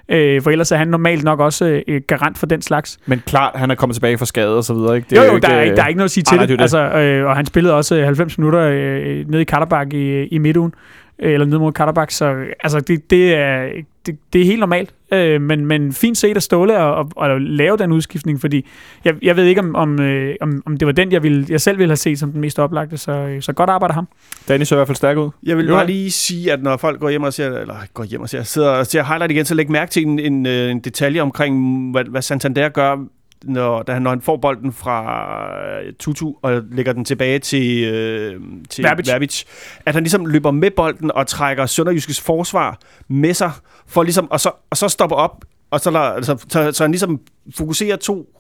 [0.09, 2.99] Øh, for ellers er han normalt nok også øh, garant for den slags.
[3.07, 4.97] Men klart, han er kommet tilbage fra skade og så videre.
[4.97, 5.07] Ikke?
[5.11, 6.31] Det jo, jo, ikke, der, er, øh, ikke, der er ikke noget at sige nej,
[6.31, 6.59] til nej, det.
[6.59, 10.25] det Altså, øh, og han spillede også øh, 90 minutter øh, nede i Katterbak i,
[10.25, 13.69] i midtugen, øh, eller ned mod Katterbak, så øh, altså, det, det, er,
[14.07, 14.95] det, det er helt normalt.
[15.12, 18.66] Øh, men, men fint set at Ståle og, og, og lave den udskiftning, fordi
[19.05, 21.61] jeg, jeg ved ikke, om, om, øh, om, om det var den, jeg, ville, jeg
[21.61, 24.09] selv ville have set som den mest oplagte, så, øh, så godt arbejde af ham.
[24.49, 25.31] Danny ser i hvert fald stærk ud.
[25.43, 28.05] Jeg vil Jo, bare lige sige, at når folk går hjem og ser, eller går
[28.05, 30.71] hjem og ser, sidder og ser highlight igen, så læg mærke til en, en, øh,
[30.71, 32.97] en detalje omkring, hvad, hvad Santander gør,
[33.45, 37.84] når, da han, når han får bolden fra øh, Tutu og lægger den tilbage til,
[37.84, 39.09] øh, til Verbic.
[39.09, 39.45] Verbic.
[39.86, 42.78] At han ligesom løber med bolden og trækker Sønderjyskes forsvar
[43.09, 43.51] med sig,
[43.86, 46.91] for ligesom, og, så, og så stopper op, og så, lader, altså, så, så han
[46.91, 47.20] ligesom
[47.57, 48.39] fokuserer to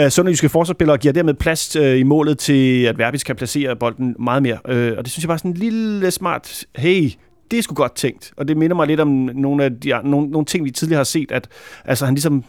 [0.00, 3.76] øh, sønderjyske forsvarsspillere og giver dermed plads øh, i målet til, at Verbis kan placere
[3.76, 4.58] bolden meget mere.
[4.68, 7.10] Øh, og det synes jeg bare er sådan en lille smart, hey,
[7.50, 8.32] det er sgu godt tænkt.
[8.36, 11.04] Og det minder mig lidt om nogle af de, nogle, nogle ting, vi tidligere har
[11.04, 11.48] set, at
[11.84, 12.44] altså, han ligesom,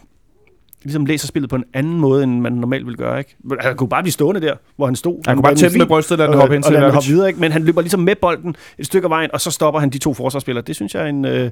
[0.84, 3.18] ligesom læser spillet på en anden måde, end man normalt vil gøre.
[3.18, 3.36] Ikke?
[3.60, 5.20] Han kunne bare blive stående der, hvor han stod.
[5.26, 6.94] Han kunne bare tæmme med brystet, den og- hopper hen og til lade Verbic.
[6.94, 7.40] hoppe videre, ikke?
[7.40, 9.98] Men han løber ligesom med bolden et stykke af vejen, og så stopper han de
[9.98, 10.64] to forsvarsspillere.
[10.66, 11.50] Det synes jeg er en, øh, det er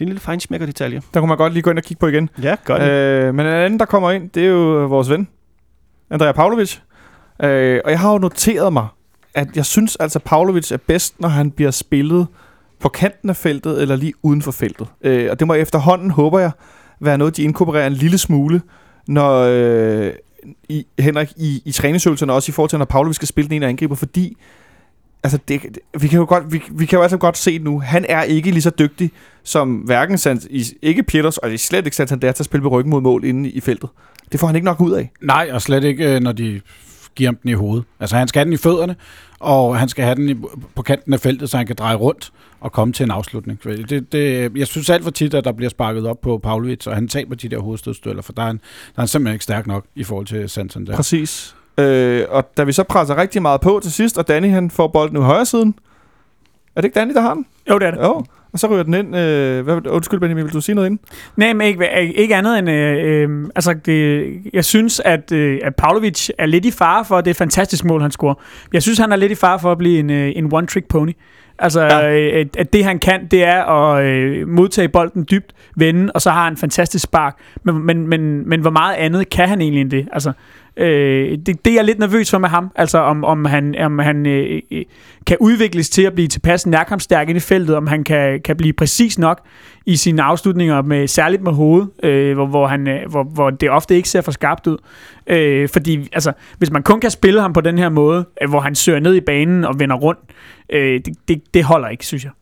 [0.00, 1.02] en lille feinschmecker-detalje.
[1.14, 2.28] Der kunne man godt lige gå ind og kigge på igen.
[2.42, 2.82] Ja, godt.
[2.82, 5.28] Øh, men en anden, der kommer ind, det er jo vores ven,
[6.10, 6.76] Andrea Pavlovic.
[7.42, 8.86] Øh, og jeg har jo noteret mig,
[9.34, 12.26] at jeg synes altså, Pavlovic er bedst, når han bliver spillet
[12.80, 14.86] på kanten af feltet, eller lige uden for feltet.
[15.02, 16.50] Øh, og det må efterhånden, håber jeg,
[17.00, 18.62] være noget, de inkorporerer en lille smule,
[19.08, 20.12] når øh,
[20.68, 23.66] i, Henrik, i, i træningsøvelserne, også i forhold til, når Pavlovic skal spille den ene
[23.66, 24.36] angriber, fordi
[25.22, 27.80] altså det, det, vi kan jo godt, vi, vi kan jo altså godt se nu,
[27.80, 29.10] han er ikke lige så dygtig
[29.42, 30.46] som hverken Sant,
[30.82, 33.24] ikke Pieters, og det er slet ikke Santander til at spille med ryggen mod mål
[33.24, 33.90] inde i feltet.
[34.32, 35.10] Det får han ikke nok ud af.
[35.22, 36.60] Nej, og slet ikke, øh, når de
[37.14, 37.84] giver ham den i hovedet.
[38.00, 38.96] Altså, han skal have den i fødderne,
[39.40, 40.34] og han skal have den i,
[40.74, 43.64] på kanten af feltet, så han kan dreje rundt og komme til en afslutning.
[43.64, 46.94] Det, det, jeg synes alt for tit, at der bliver sparket op på Pavlovic, og
[46.94, 48.62] han taber de der hovedstødstøller, for der er, han, der
[48.96, 50.92] er han simpelthen ikke stærk nok i forhold til Santander.
[50.92, 50.96] Ja.
[50.96, 51.56] Præcis.
[51.78, 54.88] Øh, og da vi så presser rigtig meget på til sidst, og Danny han får
[54.88, 55.74] bolden ud højre siden.
[56.76, 57.46] Er det ikke Danny, der har den?
[57.70, 58.02] Jo, det er det.
[58.02, 58.24] Jo.
[58.56, 59.16] Og så ryger den ind.
[59.16, 61.00] Øh, hvad, undskyld, Benjamin, vil du sige noget inden?
[61.36, 62.70] Nej, men ikke, ikke andet end...
[62.70, 67.16] Øh, øh, altså, det, jeg synes, at, øh, at Pavlovic er lidt i fare for,
[67.20, 68.34] det er et fantastisk mål, han scorer.
[68.72, 71.12] Jeg synes, han er lidt i fare for at blive en, øh, en one-trick pony.
[71.58, 72.12] Altså, Ja.
[72.40, 76.30] at, at det han kan, det er at øh, modtage bolden dybt, vende, og så
[76.30, 77.36] har han en fantastisk spark.
[77.62, 80.08] Men, men, men, men hvor meget andet kan han egentlig end det?
[80.12, 80.32] Altså,
[80.76, 82.70] øh, det, det er jeg lidt nervøs for med ham.
[82.74, 84.84] Altså, om, om han, om han øh, øh
[85.26, 88.72] kan udvikles til at blive tilpas nærkampstærk ind i feltet, om han kan, kan blive
[88.72, 89.40] præcis nok
[89.86, 93.70] i sine afslutninger, med, særligt med hovedet, øh, hvor, hvor, han, øh, hvor, hvor det
[93.70, 94.76] ofte ikke ser for skarpt ud.
[95.26, 98.60] Øh, fordi altså, hvis man kun kan spille ham på den her måde, øh, hvor
[98.60, 100.20] han søger ned i banen og vender rundt,
[100.70, 102.32] øh, det, det, det holder ikke, synes jeg.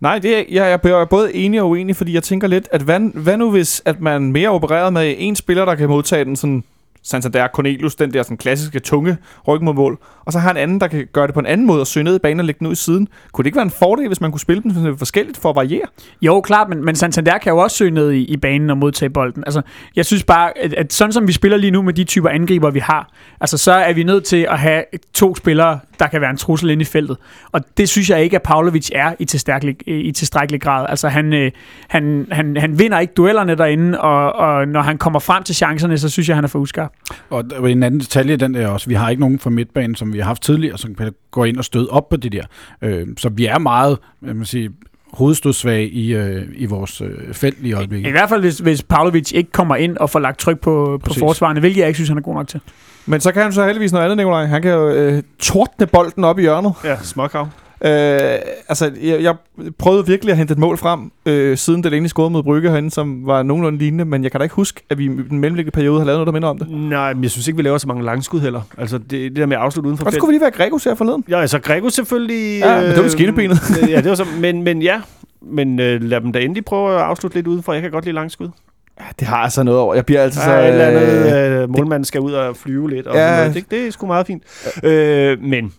[0.00, 3.00] Nej, det er, jeg er både enig og uenig, fordi jeg tænker lidt, at hvad,
[3.14, 6.64] hvad nu hvis at man mere opereret med en spiller, der kan modtage den sådan
[7.02, 9.16] Santander Cornelius, den der sådan klassiske tunge
[9.48, 11.66] ryg mod mål, og så har en anden, der kan gøre det på en anden
[11.66, 13.08] måde og søge ned i banen og lægge den ud i siden.
[13.32, 15.86] Kunne det ikke være en fordel, hvis man kunne spille dem forskelligt for at variere?
[16.22, 19.10] Jo, klart, men, men Santander kan jo også søge ned i, i banen og modtage
[19.10, 19.44] bolden.
[19.46, 19.62] Altså,
[19.96, 22.70] jeg synes bare, at, at sådan som vi spiller lige nu med de typer angriber,
[22.70, 24.84] vi har, altså, så er vi nødt til at have
[25.14, 27.16] to spillere, der kan være en trussel inde i feltet.
[27.52, 30.86] Og det synes jeg ikke, at Pavlovic er i tilstrækkelig, i tilstrækkelig grad.
[30.88, 31.50] Altså, han, øh,
[31.88, 35.98] han, han, han vinder ikke duellerne derinde, og, og når han kommer frem til chancerne,
[35.98, 36.92] så synes jeg, han er for uskarp.
[37.30, 40.18] Og en anden detalje den der også, vi har ikke nogen fra midtbanen, som vi
[40.18, 42.44] har haft tidligere, som kan gå ind og støde op på det der.
[42.82, 44.70] Øh, så vi er meget, man sige,
[45.12, 48.08] hovedstødsvage i, øh, i vores øh, felt i øjeblikket.
[48.08, 51.14] I hvert fald, hvis, hvis Pavlovic ikke kommer ind og får lagt tryk på, på
[51.14, 52.60] forsvarende, hvilket jeg ikke synes, han er god nok til.
[53.06, 54.44] Men så kan han så heldigvis noget andet, Nikolaj.
[54.44, 56.72] Han kan jo øh, tordne bolden op i hjørnet.
[56.84, 57.48] Ja, småkav.
[57.84, 57.90] Øh,
[58.68, 59.34] altså, jeg, jeg
[59.78, 62.90] prøvede virkelig at hente et mål frem, øh, siden det egentlig scorede mod Brygge herinde,
[62.90, 65.74] som var nogenlunde lignende, men jeg kan da ikke huske, at vi i den mellemliggende
[65.74, 66.70] periode har lavet noget, der minder om det.
[66.70, 68.60] Nej, men jeg synes ikke, vi laver så mange langskud heller.
[68.78, 70.50] Altså, det, det der med at afslutte uden for Og så skulle vi lige være
[70.50, 71.24] Gregos her forleden.
[71.28, 72.58] Ja, altså Grego selvfølgelig...
[72.58, 73.58] Ja, men det var skinnebenet.
[73.88, 75.00] ja, det var så, men, men ja,
[75.42, 77.72] men øh, lad dem da endelig prøve at afslutte lidt udenfor.
[77.72, 78.48] Jeg kan godt lide langskud.
[79.00, 79.94] Ja, det har altså noget over.
[79.94, 80.52] Jeg bliver altid Så så...
[80.60, 83.06] et eller andet, øh, øh, målmanden skal ud og flyve lidt.
[83.06, 83.30] Og Ja.
[83.34, 83.36] ja.
[83.40, 83.54] noget.
[83.54, 84.42] Det, det er sgu meget fint.
[84.84, 85.72] Øh, men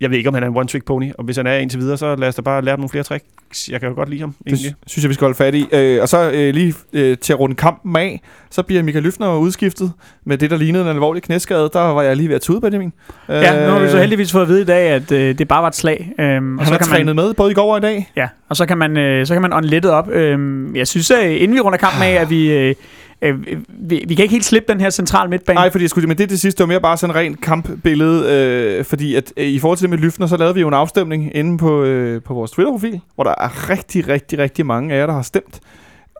[0.00, 1.12] jeg ved ikke, om han er en one-trick pony.
[1.18, 3.68] Og hvis han er indtil videre, så lad os da bare lære nogle flere tricks.
[3.70, 4.70] Jeg kan jo godt lide ham, Det egentlig.
[4.70, 5.66] sy- synes jeg, vi skal holde fat i.
[5.72, 8.20] Øh, og så øh, lige øh, til at runde kampen af,
[8.50, 9.92] så bliver Michael Lyfner udskiftet
[10.26, 11.70] med det, der lignede en alvorlig knæskade.
[11.72, 12.92] Der var jeg lige ved at tude, Benjamin.
[13.28, 15.62] Ja, nu har vi så heldigvis fået at vide i dag, at øh, det bare
[15.62, 16.12] var et slag.
[16.20, 18.10] Øhm, Han har kan trænet med både i går og i dag.
[18.16, 20.10] Ja, og så kan man, øh, så kan man unlettet op.
[20.10, 22.74] Øhm, jeg synes, at inden vi runder kampen af, at vi, øh,
[23.22, 25.54] øh, vi, vi kan ikke helt slippe den her central midtbane.
[25.54, 27.34] Nej, fordi jeg skulle, men det det sidste, det var mere bare sådan en ren
[27.34, 28.32] kampbillede,
[28.78, 30.74] øh, fordi at øh, i forhold til det med Lyfner, så lavede vi jo en
[30.74, 34.98] afstemning inde på, øh, på vores Twitter-profil, hvor der er rigtig, rigtig, rigtig mange af
[34.98, 35.60] jer, der har stemt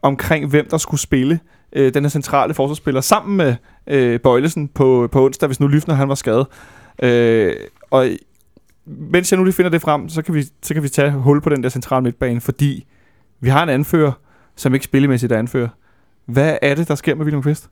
[0.03, 1.40] omkring, hvem der skulle spille
[1.72, 3.55] øh, den her centrale forsvarsspiller sammen med
[3.86, 6.47] øh, Bøjlesen på, på onsdag, hvis nu Lyfner han var skadet.
[7.03, 7.55] Øh,
[7.90, 8.09] og
[8.86, 11.40] mens jeg nu lige finder det frem, så kan, vi, så kan vi tage hul
[11.40, 12.86] på den der centrale midtbane, fordi
[13.40, 14.12] vi har en anfører,
[14.57, 15.68] som ikke spillemæssigt er anfører.
[16.26, 17.68] Hvad er det, der sker med William Kvist?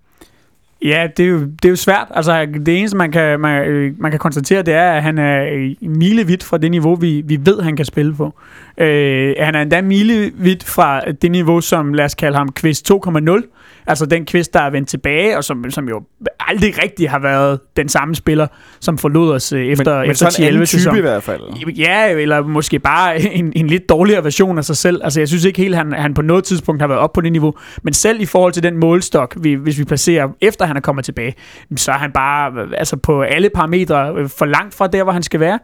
[0.85, 2.07] Ja, det er, jo, det er jo svært.
[2.11, 5.45] Altså, det eneste, man kan, man, øh, man kan konstatere, det er, at han er
[5.53, 8.35] øh, milevidt fra det niveau, vi, vi ved, han kan spille på.
[8.79, 13.43] Øh, han er endda milevidt fra det niveau, som lad os kalde ham Kvist 2.0.
[13.87, 16.03] Altså den Kvist, der er vendt tilbage, og som, som jo
[16.41, 18.47] aldrig rigtig har været den samme spiller,
[18.81, 20.97] som forlod os øh, efter, men, efter så en anden 10-11 type sæson.
[20.97, 21.41] i hvert fald.
[21.79, 25.01] Ja, eller måske bare en, en lidt dårligere version af sig selv.
[25.05, 27.33] Altså, jeg synes ikke helt, han, han på noget tidspunkt har været op på det
[27.33, 27.55] niveau.
[27.83, 31.05] Men selv i forhold til den målstok, vi, hvis vi placerer efter han er kommet
[31.05, 31.35] tilbage,
[31.77, 35.13] så er han bare øh, altså på alle parametre øh, for langt fra der, hvor
[35.13, 35.59] han skal være.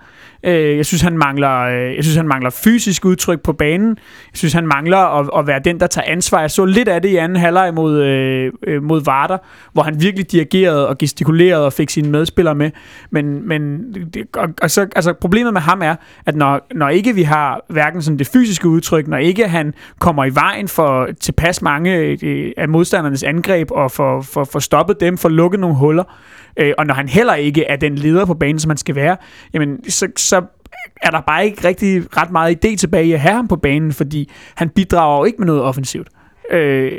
[0.46, 3.88] Øh, Jeg synes, han mangler, jeg synes, han mangler fysisk udtryk på banen.
[4.32, 6.40] Jeg synes, han mangler at, at være den, der tager ansvar.
[6.40, 9.38] Jeg så lidt af det i anden halvleg mod, Øh, øh, mod Varder,
[9.72, 12.70] hvor han virkelig dirigerede og gestikulerede og fik sine medspillere med.
[13.10, 15.96] Men, men det, og, og så, altså, problemet med ham er,
[16.26, 20.24] at når, når ikke vi har hverken sådan det fysiske udtryk, når ikke han kommer
[20.24, 25.18] i vejen for tilpas mange øh, af modstandernes angreb og for, for, for stoppet dem,
[25.18, 26.04] for lukket nogle huller,
[26.56, 29.16] øh, og når han heller ikke er den leder på banen, som han skal være,
[29.54, 30.42] jamen så, så
[31.02, 33.92] er der bare ikke rigtig ret meget idé tilbage i at have ham på banen,
[33.92, 36.08] fordi han bidrager jo ikke med noget offensivt.
[36.50, 36.92] Øh,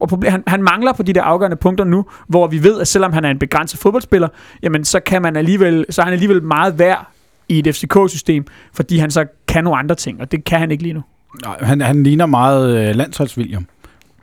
[0.00, 2.88] og- problem, han, han mangler på de der afgørende punkter nu, hvor vi ved, at
[2.88, 4.28] selvom han er en begrænset fodboldspiller,
[4.62, 7.06] jamen så kan man alligevel, så er han alligevel meget værd
[7.48, 10.82] i et FCK-system, fordi han så kan nogle andre ting, og det kan han ikke
[10.82, 11.02] lige nu.
[11.44, 13.64] Nej, han, han ligner meget øh, landsholds-William.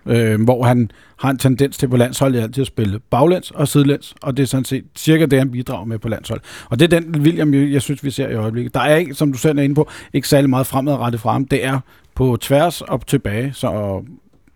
[0.05, 4.15] Øh, hvor han har en tendens til på landsholdet altid at spille baglæns og sidelæns,
[4.21, 6.41] og det er sådan set cirka det, han bidrager med på landshold.
[6.69, 8.73] Og det er den William, jeg synes, vi ser i øjeblikket.
[8.73, 11.45] Der er ikke, som du selv er inde på, ikke særlig meget fremadrettet fra ham.
[11.45, 11.79] Det er
[12.15, 14.01] på tværs og tilbage, så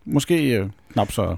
[0.08, 1.36] måske øh, knap så...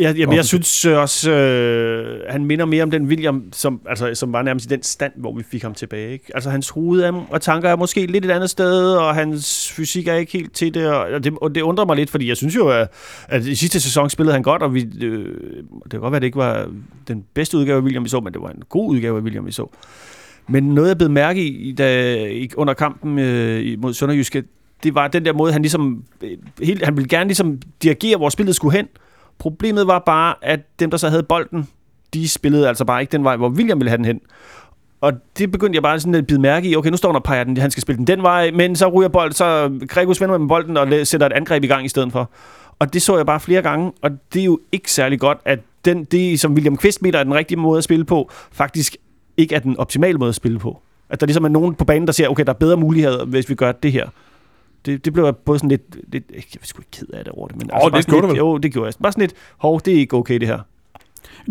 [0.00, 4.32] Jeg, jamen, jeg synes også, øh, han minder mere om den William, som, altså, som
[4.32, 6.12] var nærmest i den stand, hvor vi fik ham tilbage.
[6.12, 6.24] Ikke?
[6.34, 10.08] Altså hans hoved er, og tanker er måske lidt et andet sted, og hans fysik
[10.08, 12.56] er ikke helt til det, og det, og det undrer mig lidt, fordi jeg synes
[12.56, 12.88] jo, at,
[13.28, 15.26] at i sidste sæson spillede han godt, og vi, øh,
[15.82, 16.70] det kan godt være, at det ikke var
[17.08, 19.46] den bedste udgave af William, vi så, men det var en god udgave af William,
[19.46, 19.66] vi så.
[20.48, 24.42] Men noget, jeg blev mærke i, da, under kampen øh, mod Sønderjyske,
[24.82, 28.28] det var den der måde, han ligesom, øh, helt, han ville gerne ligesom dirigere, hvor
[28.28, 28.88] spillet skulle hen,
[29.38, 31.68] Problemet var bare, at dem, der så havde bolden,
[32.14, 34.20] de spillede altså bare ikke den vej, hvor William ville have den hen.
[35.00, 36.76] Og det begyndte jeg bare sådan at bide mærke i.
[36.76, 38.88] Okay, nu står han og peger den, han skal spille den den vej, men så
[38.88, 42.12] ryger bolden, så Gregus vender med bolden og sætter et angreb i gang i stedet
[42.12, 42.30] for.
[42.78, 45.58] Og det så jeg bare flere gange, og det er jo ikke særlig godt, at
[45.84, 48.96] den, det, som William Kvist mener er den rigtige måde at spille på, faktisk
[49.36, 50.80] ikke er den optimale måde at spille på.
[51.10, 53.48] At der ligesom er nogen på banen, der siger, okay, der er bedre muligheder, hvis
[53.48, 54.08] vi gør det her.
[54.86, 57.32] Det, det blev jeg både sådan lidt, lidt jeg var sgu ikke ked af det
[57.32, 58.38] over det, men Åh, bare det gjorde du lidt, vel?
[58.38, 58.94] Jo, det gjorde jeg.
[59.02, 60.58] Bare sådan lidt, hov, det er ikke okay det her.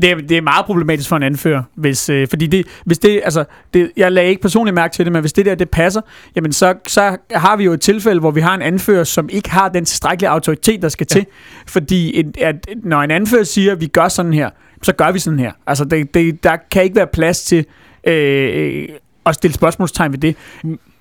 [0.01, 3.21] Det er, det er meget problematisk for en anfører, hvis, øh, fordi det, hvis det,
[3.23, 6.01] altså, det, jeg lagde ikke personligt mærke til det, men hvis det der, det passer,
[6.35, 9.49] jamen så, så har vi jo et tilfælde, hvor vi har en anfører, som ikke
[9.49, 11.13] har den tilstrækkelige autoritet, der skal ja.
[11.13, 11.25] til.
[11.67, 14.49] Fordi et, at, når en anfører siger, at vi gør sådan her,
[14.83, 15.51] så gør vi sådan her.
[15.67, 17.65] Altså, det, det, der kan ikke være plads til
[18.07, 18.87] øh,
[19.25, 20.35] at stille spørgsmålstegn ved det.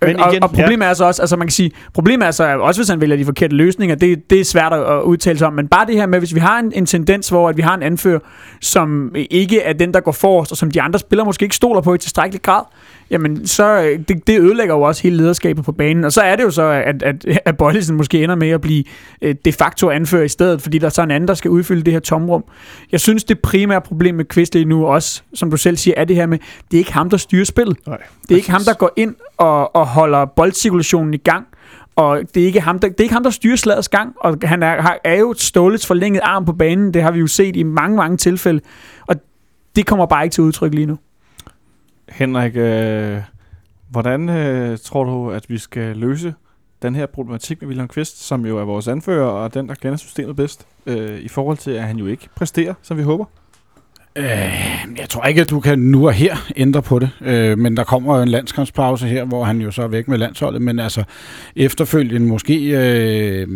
[0.07, 2.59] Men og, igen, og problemet er så også, altså man kan sige, problemet er så
[2.59, 5.53] også, hvis han vælger de forkerte løsninger, det, det er svært at, udtale sig om,
[5.53, 7.75] men bare det her med, hvis vi har en, en tendens, hvor at vi har
[7.75, 8.19] en anfører,
[8.61, 11.81] som ikke er den, der går forrest, og som de andre spillere måske ikke stoler
[11.81, 12.63] på i tilstrækkelig grad,
[13.11, 16.37] jamen så øh, det, det ødelægger jo også hele lederskabet på banen, og så er
[16.37, 18.85] det jo så, at, at, at Bøjlesen måske ender med at blive
[19.23, 21.83] øh, de facto anfører i stedet, fordi der er så en anden, der skal udfylde
[21.83, 22.45] det her tomrum.
[22.93, 26.17] Jeg synes, det primære problem med lige nu også, som du selv siger, er det
[26.17, 26.39] her med,
[26.71, 27.77] det er ikke ham, der styrer spillet.
[27.87, 31.47] Nej, Det er ikke ham, der går ind og, og holder boldcirkulationen i gang.
[31.97, 34.14] Og det er ikke ham, der, det er ikke ham, der styrer slagets gang.
[34.20, 36.95] Og han er, har- er jo et stålets forlænget arm på banen.
[36.95, 38.61] Det har vi jo set i mange, mange tilfælde.
[39.07, 39.16] Og
[39.76, 40.99] det kommer bare ikke til udtryk lige nu.
[42.09, 43.18] Henrik, øh,
[43.90, 46.34] hvordan øh, tror du, at vi skal løse
[46.82, 49.97] den her problematik med William Kvist, som jo er vores anfører og den, der kender
[49.97, 53.24] systemet bedst, øh, i forhold til, at han jo ikke præsterer, som vi håber?
[54.19, 57.77] Øh, jeg tror ikke, at du kan nu og her ændre på det, øh, men
[57.77, 60.79] der kommer jo en landskampspause her, hvor han jo så er væk med landsholdet, men
[60.79, 61.05] altså
[61.57, 63.49] efterfølgende måske øh,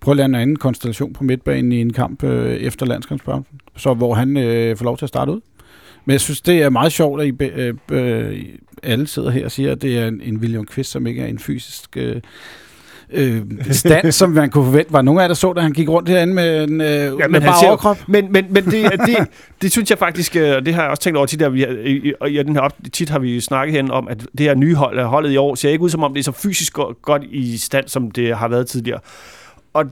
[0.00, 3.94] prøve at lande en anden konstellation på midtbanen i en kamp øh, efter landskampspausen, så
[3.94, 5.40] hvor han øh, får lov til at starte ud.
[6.04, 8.44] Men jeg synes, det er meget sjovt, at I, øh, øh,
[8.82, 11.26] alle sidder her og siger, at det er en, en William Kvist, som ikke er
[11.26, 12.20] en fysisk øh,
[13.14, 14.92] øh, stand, som man kunne forvente.
[14.92, 17.02] Var nogen af jer, der så, da han gik rundt herinde med en øh, ja,
[17.28, 17.98] med han bare overkrop?
[18.08, 19.16] Men, men, men det, det,
[19.62, 21.60] det synes jeg faktisk, øh, og det har jeg også tænkt over tit, at vi,
[21.60, 24.46] har- i, i, og den her op, tit har vi snakket hen om, at det
[24.46, 26.72] her nye hold, holdet i år, ser ikke ud som om det er så fysisk
[26.72, 28.98] go- godt i stand, som det har været tidligere.
[29.74, 29.84] Og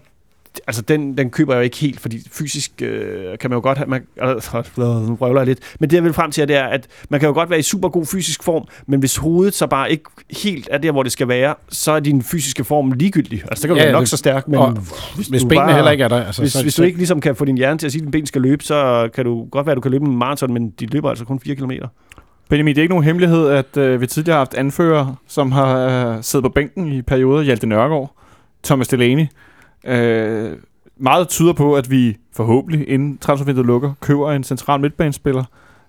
[0.67, 3.79] altså, den, den køber jeg jo ikke helt, fordi fysisk øh, kan man jo godt
[3.79, 4.63] have, man, altså,
[5.09, 7.33] nu jeg lidt, men det jeg vil frem til, det er, at man kan jo
[7.35, 10.05] godt være i super god fysisk form, men hvis hovedet så bare ikke
[10.45, 13.43] helt er der, hvor det skal være, så er din fysiske form ligegyldig.
[13.49, 14.73] Altså, der kan du Ja, være nok det- så stærk, men og
[15.15, 16.25] hvis, Hvis du benene bare- heller ikke er der.
[16.25, 18.05] Altså, hvis, så, hvis du ikke ligesom kan få din hjerne til at sige, at
[18.05, 20.53] din ben skal løbe, så kan du godt være, at du kan løbe en maraton,
[20.55, 21.71] men de løber altså kun 4 km.
[22.49, 25.77] Benjamin, det er ikke nogen hemmelighed, at øh, vi tidligere har haft anfører, som har
[26.17, 27.43] øh, siddet på bænken i perioder.
[27.43, 28.17] Hjalte Nørgaard,
[28.65, 29.27] Thomas Delaney.
[29.87, 30.53] Øh,
[30.97, 35.45] meget tyder på, at vi forhåbentlig, inden transfervinduet lukker, køber en central midtbanespiller.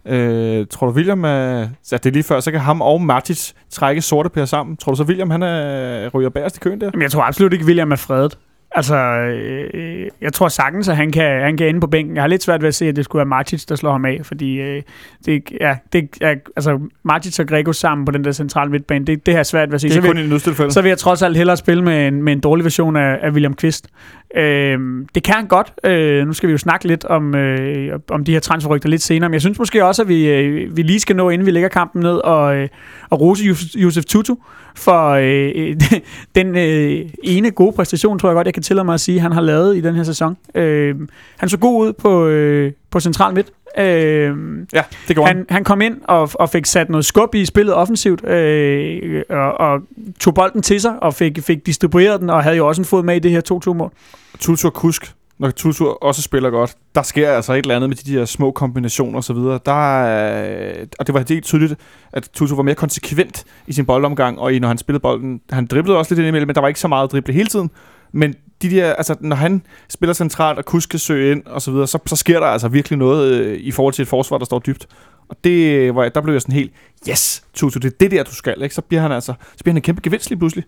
[0.06, 1.60] Øh, tror du, William er...
[1.92, 4.78] Ja, det er lige før, så kan ham og Matic trække sorte pære sammen.
[4.78, 6.89] Tror du så, William han er, ryger bagerst i køen der?
[6.94, 8.38] Jamen, jeg tror absolut ikke, William er fredet.
[8.76, 12.15] Altså, øh, jeg tror sagtens, at han kan, han kan ende på bænken.
[12.15, 14.05] Jeg har lidt svært ved at se, at det skulle være Martic, der slår ham
[14.05, 14.82] af, fordi øh,
[15.26, 19.26] det, ja, det er, altså, Martic og Grego sammen på den der centrale midtbane, det,
[19.26, 19.88] det har jeg svært ved at se.
[19.88, 22.07] Det Så er vil, kun i en så vil jeg trods alt hellere spille med
[22.07, 23.88] en, med en dårlig version af, af William Kvist.
[24.36, 24.79] Øh,
[25.15, 25.73] det kan han godt.
[25.84, 29.29] Øh, nu skal vi jo snakke lidt om, øh, om de her transferrygter lidt senere,
[29.29, 31.69] men jeg synes måske også, at vi, øh, vi lige skal nå, inden vi lægger
[31.69, 32.69] kampen ned, og, øh,
[33.09, 33.43] og rose
[33.75, 34.36] Josef Tutu
[34.75, 35.75] for øh,
[36.36, 39.32] den øh, ene gode præstation, tror jeg godt, jeg kan tillade mig at sige, han
[39.32, 40.38] har lavet i den her sæson.
[40.55, 40.95] Øh,
[41.38, 43.51] han så god ud på, øh, på central midt.
[43.78, 44.38] Øh,
[44.74, 45.36] Ja, det går han.
[45.36, 49.53] han, han kom ind og, og fik sat noget skub i spillet offensivt, øh, og,
[49.53, 49.80] og
[50.19, 53.03] tog bolden til sig, og fik, fik distribueret den, og havde jo også en fod
[53.03, 53.91] med i det her 2-2-mål.
[54.39, 57.97] Tutu og Kusk, når Tutu også spiller godt, der sker altså et eller andet med
[57.97, 59.59] de der små kombinationer og så videre.
[59.65, 61.76] Der er, og det var helt tydeligt,
[62.13, 65.65] at Tutu var mere konsekvent i sin boldomgang, og i, når han spillede bolden, han
[65.65, 67.69] driblede også lidt indimellem, men der var ikke så meget at drible hele tiden.
[68.13, 71.72] Men de der, altså, når han spiller centralt, og Kusk kan søge ind og så
[71.72, 74.45] videre, så, så sker der altså virkelig noget øh, i forhold til et forsvar, der
[74.45, 74.88] står dybt.
[75.30, 76.72] Og det, øh, var, der blev jeg sådan helt,
[77.09, 78.62] yes, Tutu, det er det der, du skal.
[78.62, 78.76] Ikke?
[78.76, 80.66] Så bliver han altså, så bliver han en kæmpe gevinst lige pludselig.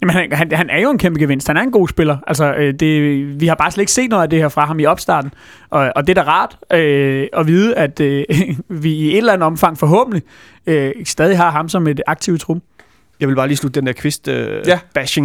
[0.00, 1.46] Jamen, han, han, han er jo en kæmpe gevinst.
[1.46, 2.16] Han er en god spiller.
[2.26, 4.80] Altså, øh, det, vi har bare slet ikke set noget af det her fra ham
[4.80, 5.30] i opstarten.
[5.70, 8.24] Og, og det er da rart øh, at vide, at øh,
[8.82, 10.22] vi i et eller andet omfang forhåbentlig
[10.66, 12.62] øh, stadig har ham som et aktivt trum.
[13.20, 14.78] Jeg vil bare lige slutte den der kvist øh, Ja.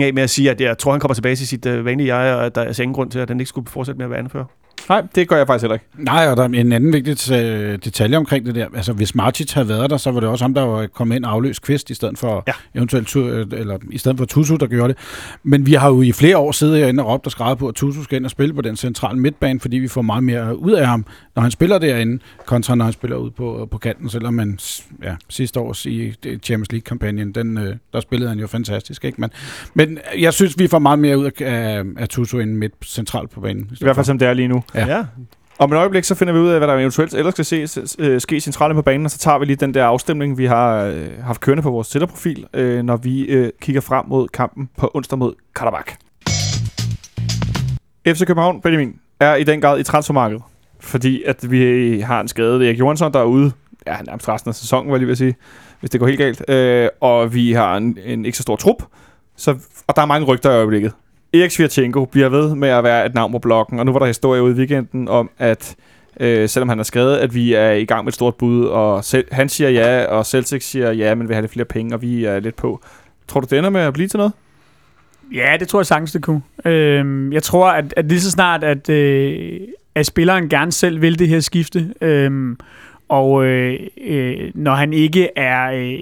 [0.03, 2.35] af med at sige, at jeg tror, han kommer tilbage til sit øh, vanlige jeg,
[2.35, 4.19] og at der er ingen grund til, at den ikke skulle fortsætte med at være
[4.19, 4.45] anfører.
[4.89, 5.85] Nej, det gør jeg faktisk heller ikke.
[5.97, 8.67] Nej, og der er en anden vigtig øh, detalje omkring det der.
[8.75, 11.25] Altså, hvis Martic havde været der, så var det også ham, der var kommet ind
[11.25, 12.51] og afløst Kvist, i stedet for Ja.
[12.75, 14.97] eventuelt Tu- øh, eller i stedet for Tutu, der gjorde det.
[15.43, 17.75] Men vi har jo i flere år siddet herinde og råbt og skrevet på, at
[17.75, 20.71] Tutu skal ind og spille på den centrale midtbane, fordi vi får meget mere ud
[20.71, 24.33] af ham, når han spiller derinde, kontra når han spiller ud på, på kanten, selvom
[24.33, 24.59] man
[25.03, 26.13] ja, sidste års i
[26.43, 29.05] Champions League-kampagnen, den, øh, der spillede han jo fantastisk.
[29.05, 29.21] Ikke?
[29.21, 29.29] Men,
[29.73, 33.29] men jeg synes, vi får meget mere ud af, af, af Tutu end midt centralt
[33.31, 33.69] på banen.
[33.71, 34.63] I hvert fald som det er lige nu.
[34.75, 35.05] Ja ja.
[35.59, 38.21] Om et øjeblik, så finder vi ud af, hvad der eventuelt ellers skal ses, øh,
[38.21, 41.07] ske centralt på banen, og så tager vi lige den der afstemning, vi har øh,
[41.23, 45.19] haft kørende på vores Twitter-profil, øh, når vi øh, kigger frem mod kampen på onsdag
[45.19, 45.95] mod Karabakh.
[48.07, 50.43] FC København, Benjamin, er i den grad i transfermarkedet,
[50.79, 53.51] fordi at vi har en skadet Erik Johansson, der er ude
[53.87, 55.35] ja, nærmest resten af sæsonen, var jeg lige ved at sige,
[55.79, 56.49] hvis det går helt galt.
[56.49, 58.83] Øh, og vi har en, en ikke så stor trup,
[59.35, 59.55] så,
[59.87, 60.93] og der er mange rygter i øjeblikket.
[61.33, 64.05] Erik Svirchenko bliver ved med at være et navn på blokken, og nu var der
[64.05, 65.75] historie ude i weekenden om, at
[66.19, 69.03] øh, selvom han har skrevet, at vi er i gang med et stort bud, og
[69.03, 72.01] selv, han siger ja, og Celtic siger ja, men vil have lidt flere penge, og
[72.01, 72.81] vi er lidt på.
[73.27, 74.33] Tror du, det ender med at blive til noget?
[75.33, 76.41] Ja, det tror jeg sagtens, det kunne.
[76.65, 79.59] Øhm, jeg tror, at, at lige så snart, at, øh,
[79.95, 82.55] at spilleren gerne selv vil det her skifte, øh,
[83.09, 85.99] og øh, øh, når han ikke er øh,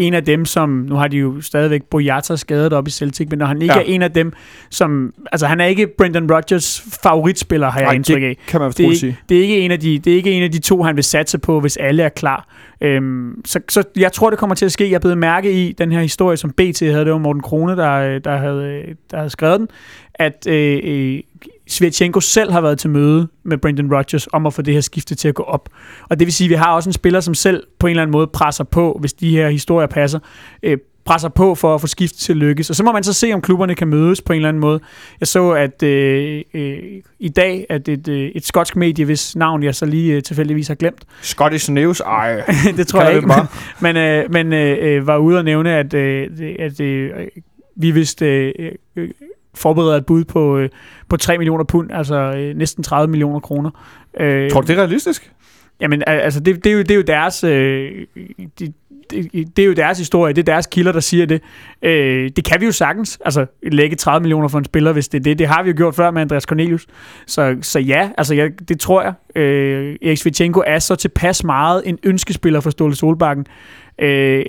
[0.00, 3.38] en af dem, som, nu har de jo stadigvæk Boyata skadet op i Celtic, men
[3.38, 3.80] når han ikke ja.
[3.80, 4.32] er en af dem,
[4.70, 8.36] som, altså han er ikke Brendan Rodgers favoritspiller, har jeg Ej, indtryk af.
[8.46, 9.18] kan man det, er, sige.
[9.28, 11.04] det er, ikke en af de, det er ikke en af de to, han vil
[11.04, 12.48] satse på, hvis alle er klar.
[12.80, 14.90] Øhm, så, så jeg tror, det kommer til at ske.
[14.90, 18.18] Jeg blevet mærke i den her historie, som BT havde, det var Morten Krone, der,
[18.18, 19.68] der, havde, der havde skrevet den,
[20.20, 21.20] at øh, øh
[21.68, 25.14] Svetchenko selv har været til møde med Brendan Rodgers om at få det her skifte
[25.14, 25.68] til at gå op.
[26.08, 28.02] Og det vil sige, at vi har også en spiller, som selv på en eller
[28.02, 30.18] anden måde presser på, hvis de her historier passer,
[30.62, 32.70] øh, presser på for at få skiftet til at lykkes.
[32.70, 34.80] Og så må man så se, om klubberne kan mødes på en eller anden måde.
[35.20, 36.78] Jeg så, at øh, øh,
[37.18, 40.68] i dag, at et, øh, et skotsk medie, hvis navn jeg så lige øh, tilfældigvis
[40.68, 41.04] har glemt.
[41.22, 42.00] Scottish News?
[42.00, 42.42] Ej,
[42.76, 43.36] det tror jeg ikke, men,
[43.80, 47.10] men, øh, men øh, var ude og nævne, at, øh, at øh,
[47.76, 48.26] vi vidste...
[48.26, 49.08] Øh, øh,
[49.54, 50.68] forbereder et bud på, øh,
[51.08, 53.70] på 3 millioner pund, altså øh, næsten 30 millioner kroner.
[54.20, 55.32] Øh, Tror du, det er realistisk?
[55.80, 57.44] Jamen, altså, det, det, er, jo, det er jo deres...
[57.44, 58.06] Øh,
[58.58, 58.72] de,
[59.10, 61.42] det, det er jo deres historie, det er deres kilder, der siger det.
[61.82, 65.18] Øh, det kan vi jo sagtens, altså lægge 30 millioner for en spiller, hvis det
[65.18, 65.38] er det.
[65.38, 66.86] Det har vi jo gjort før med Andreas Cornelius.
[67.26, 69.42] Så, så ja, altså jeg, det tror jeg.
[69.42, 73.46] Øh, Erik Svitjenko er så tilpas meget en ønskespiller for Ståle Solbakken,
[73.98, 74.44] øh,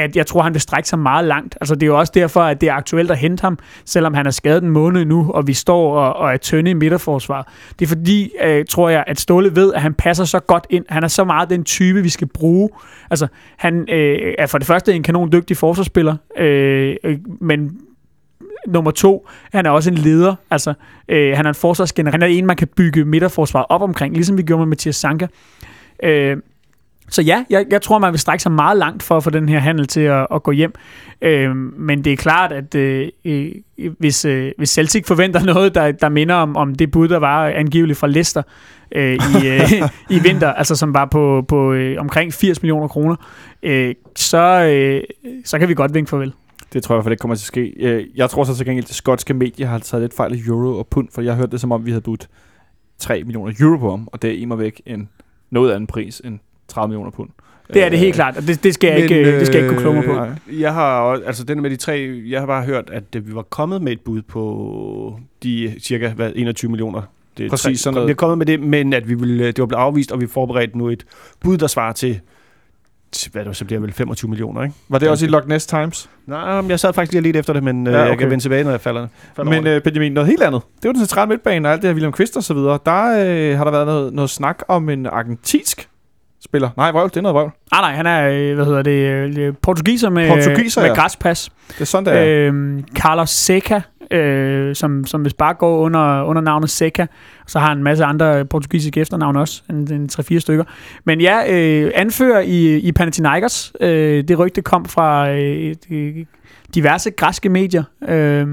[0.00, 1.58] at jeg tror, han vil strække sig meget langt.
[1.60, 4.26] Altså, det er jo også derfor, at det er aktuelt at hente ham, selvom han
[4.26, 7.52] er skadet en måned nu, og vi står og, og er tynde i midterforsvar.
[7.78, 10.84] Det er fordi, øh, tror jeg, at Ståle ved, at han passer så godt ind.
[10.88, 12.68] Han er så meget den type, vi skal bruge.
[13.10, 13.26] Altså,
[13.56, 17.70] han øh, er for det første en kanon dygtig forsvarsspiller, øh, øh men
[18.66, 20.34] nummer to, han er også en leder.
[20.50, 20.74] Altså,
[21.08, 22.12] øh, han er en forsvarsgeneral.
[22.12, 25.26] Han er en, man kan bygge midterforsvaret op omkring, ligesom vi gjorde med Mathias Sanka.
[26.02, 26.36] Øh,
[27.10, 29.48] så ja, jeg, jeg tror, man vil strække sig meget langt for at få den
[29.48, 30.74] her handel til at, at gå hjem.
[31.22, 33.08] Øh, men det er klart, at øh,
[33.98, 37.48] hvis, øh, hvis Celtic forventer noget, der, der minder om, om det bud, der var
[37.48, 38.42] angiveligt fra Leicester
[38.92, 39.72] øh, i, øh,
[40.16, 43.16] i vinter, altså som var på, på øh, omkring 80 millioner kroner,
[43.62, 45.02] øh, så, øh,
[45.44, 46.32] så kan vi godt vinke farvel.
[46.72, 47.72] Det tror jeg for det kommer til at ske.
[47.78, 50.38] Øh, jeg tror så til gengæld, at det skotske medie har taget lidt fejl af
[50.46, 52.28] euro og pund, for jeg hørte det som om, vi havde budt
[52.98, 55.08] 3 millioner euro på ham, og det er i mig væk en
[55.50, 56.38] noget anden pris end
[56.70, 57.28] 30 millioner pund.
[57.74, 59.64] Det er det helt klart, og det, det, skal, jeg Men, ikke, det skal jeg
[59.64, 60.24] ikke kunne klumme på.
[60.24, 63.42] Øh, jeg har altså den med de tre, jeg har bare hørt, at vi var
[63.42, 67.02] kommet med et bud på de cirka hvad, 21 millioner.
[67.38, 68.06] Det er Præcis tre, sådan noget.
[68.06, 70.26] Vi er kommet med det, men at vi ville, det var blevet afvist, og vi
[70.26, 71.04] forberedte nu et
[71.40, 72.20] bud, der svarer til
[73.32, 74.74] hvad det så bliver vel 25 millioner, ikke?
[74.88, 76.10] Var det også i Loch Ness Times?
[76.26, 78.10] Nej, jeg sad faktisk lige lidt efter det, men øh, ja, okay.
[78.10, 79.06] jeg kan vende tilbage, når jeg falder,
[79.36, 80.62] falder Men uh, Benjamin, noget helt andet.
[80.82, 82.78] Det var den centrale midtbane og alt det her William Kvist og så videre.
[82.86, 85.89] Der øh, har der været noget, noget snak om en argentinsk
[86.44, 86.70] spiller.
[86.76, 87.52] Nej, vrøvl, det er noget vrøvl.
[87.72, 90.94] Ah, nej, han er, øh, hvad hedder det, øh, portugiser med, portugiser, med ja.
[90.94, 91.52] græspas.
[91.68, 92.48] Det er sådan, det er.
[92.48, 97.06] Øhm, Carlos Seca, øh, som, som hvis bare går under, under navnet Seca.
[97.46, 100.64] Så har han en masse andre portugisiske efternavne også, en, en 3-4 stykker.
[101.04, 103.72] Men ja, øh, anfører i, i Panathinaikos.
[103.80, 105.74] Øh, det rygte kom fra øh,
[106.74, 108.46] diverse græske medier øh,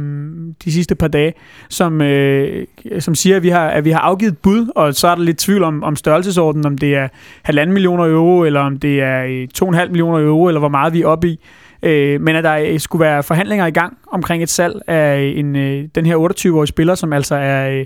[0.66, 1.34] de sidste par dage,
[1.70, 2.66] som, øh,
[3.00, 5.38] som siger, at vi, har, at vi har afgivet bud, og så er der lidt
[5.38, 7.08] tvivl om, om størrelsesordenen, om det er
[7.44, 11.02] halvanden millioner euro, eller om det er øh, 2,5 millioner euro, eller hvor meget vi
[11.02, 11.40] er oppe i.
[11.84, 15.40] Øh, men at der øh, skulle være forhandlinger i gang omkring et salg af øh,
[15.40, 17.86] en, øh, den her 28-årige spiller, som altså er, øh,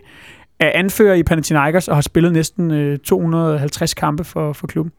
[0.60, 4.92] er anfører i Panathinaikos og har spillet næsten øh, 250 kampe for, for klubben.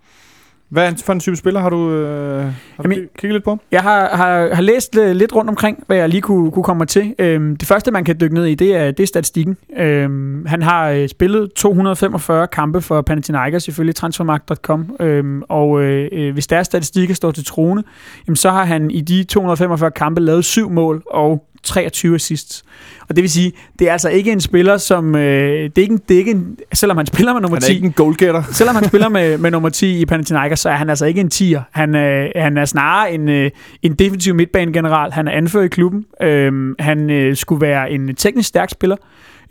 [0.73, 2.53] Hvad for en type spiller har du, øh, har
[2.83, 3.59] Jamen, du kigget lidt på?
[3.73, 7.15] Jeg har, har, har læst lidt rundt omkring, hvad jeg lige kunne, kunne komme til.
[7.19, 9.57] Øhm, det første, man kan dykke ned i, det er, det er statistikken.
[9.77, 14.97] Øhm, han har øh, spillet 245 kampe for Panathinaikos, ifølge transfermarkt.com.
[15.01, 17.83] Øhm, og øh, øh, hvis deres statistikker står til trone,
[18.27, 22.65] jamen, så har han i de 245 kampe lavet syv mål og 23 assists.
[23.09, 25.15] Og det vil sige, det er altså ikke en spiller, som...
[25.15, 27.63] Øh, det er ikke en, det er ikke en, selvom han spiller med nummer Han
[27.63, 28.43] er 10, ikke en goalgetter.
[28.53, 31.31] Selvom han spiller med, med nummer 10 i Panathinaikos, så er han altså ikke en
[31.35, 31.61] 10'er.
[31.71, 33.51] Han, øh, han er snarere en, øh,
[33.83, 35.13] en defensiv midtbanegeneral.
[35.13, 36.05] Han er anført i klubben.
[36.23, 38.97] Øh, han øh, skulle være en teknisk stærk spiller.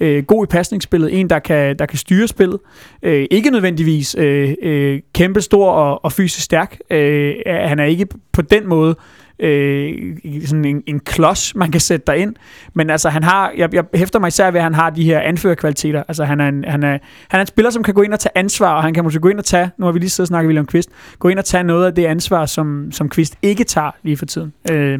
[0.01, 1.19] Øh, god i pasningsspillet.
[1.19, 2.59] En, der kan, der kan styre spillet.
[3.03, 6.77] Øh, ikke nødvendigvis øh, øh, kæmpe stor og, og fysisk stærk.
[6.89, 8.95] Øh, han er ikke på den måde
[9.39, 12.35] øh, sådan en, en klods, man kan sætte der ind.
[12.73, 15.19] Men altså, han har, jeg, jeg hæfter mig især ved, at han har de her
[15.19, 16.03] anførerkvaliteter.
[16.07, 16.97] Altså, han er, en, han, er,
[17.29, 19.19] han er en spiller, som kan gå ind og tage ansvar, og han kan måske
[19.19, 20.89] gå ind og tage, nu har vi lige siddet og snakket William Kvist,
[21.19, 24.25] gå ind og tage noget af det ansvar, som, som Kvist ikke tager lige for
[24.25, 24.53] tiden.
[24.71, 24.99] Øh,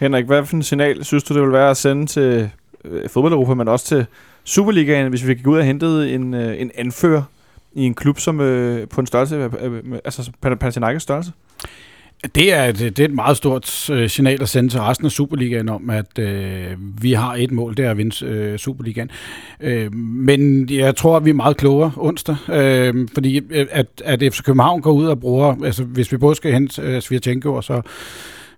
[0.00, 2.50] Henrik, hvad for en signal synes du, det vil være at sende til
[2.84, 4.06] øh, fodbold men også til
[4.44, 7.22] Superligaen, hvis vi gik gå ud og hente en, øh, en anfører
[7.72, 11.32] i en klub som øh, på en størrelse, øh, øh, altså Panathinaikos størrelse?
[12.34, 15.12] Det er, et, det er et meget stort øh, signal at sende til resten af
[15.12, 19.10] Superligaen om, at øh, vi har et mål, det er at vinde øh, Superligaen.
[19.60, 24.20] Øh, men jeg tror, at vi er meget klogere onsdag, øh, fordi øh, at, at
[24.20, 27.64] FC København går ud og bruger, altså hvis vi både skal hente øh, Svirtjenko og
[27.64, 27.82] så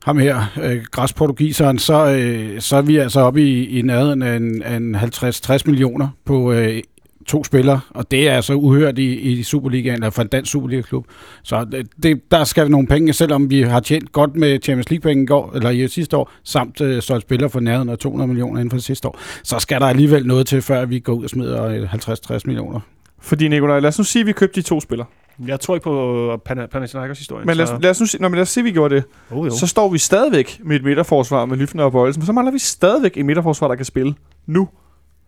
[0.04, 4.36] ham her, øh, græsportugiseren, så, øh, så er vi altså oppe i, i nærheden af
[4.36, 6.82] en, af en 50-60 millioner på øh,
[7.26, 11.06] to spillere, og det er altså uhørt i, i Superligaen, eller for en dansk Superliga-klub.
[11.42, 15.22] Så øh, det, der skal nogle penge, selvom vi har tjent godt med Champions League-penge
[15.22, 18.60] i går, eller i sidste år, samt øh, solgt spillere for nærheden af 200 millioner
[18.60, 21.30] inden for sidste år, så skal der alligevel noget til, før vi går ud og
[21.30, 22.80] smider øh, 50-60 millioner.
[23.22, 25.06] Fordi, Nikolaj, lad os nu sige, at vi købte de to spillere.
[25.46, 27.44] Jeg tror ikke på Pan- Panathinaikos historie.
[27.46, 29.04] Men lad os, lad os nu sige, når lad os sige, at vi gjorde det.
[29.30, 29.50] oh, jo.
[29.56, 32.26] Så står vi stadigvæk med et midterforsvar med Lyfner og Bøjelsen.
[32.26, 34.14] Så mangler vi stadigvæk et midterforsvar, der kan spille
[34.46, 34.68] nu.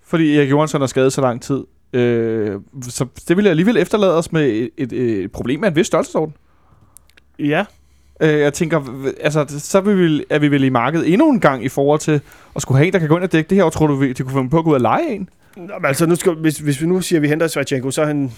[0.07, 1.65] Fordi Erik Johansson er skadet så lang tid.
[1.93, 5.87] Øh, så det vil alligevel efterlade os med et, et, et problem af en vis
[5.87, 6.35] størrelsesorden.
[7.39, 7.65] Ja,
[8.21, 8.81] Øh, jeg tænker,
[9.21, 12.01] altså, så er vi, vel, er vi vel i markedet endnu en gang i forhold
[12.01, 12.21] til
[12.57, 14.03] at skulle have en, der kan gå ind og dække det her, og tror du,
[14.05, 15.29] de kunne finde på at gå ud og lege en?
[15.57, 18.03] Nå, men altså, nu skal, hvis, hvis vi nu siger, at vi henter Svajtjenko, så
[18.03, 18.33] er han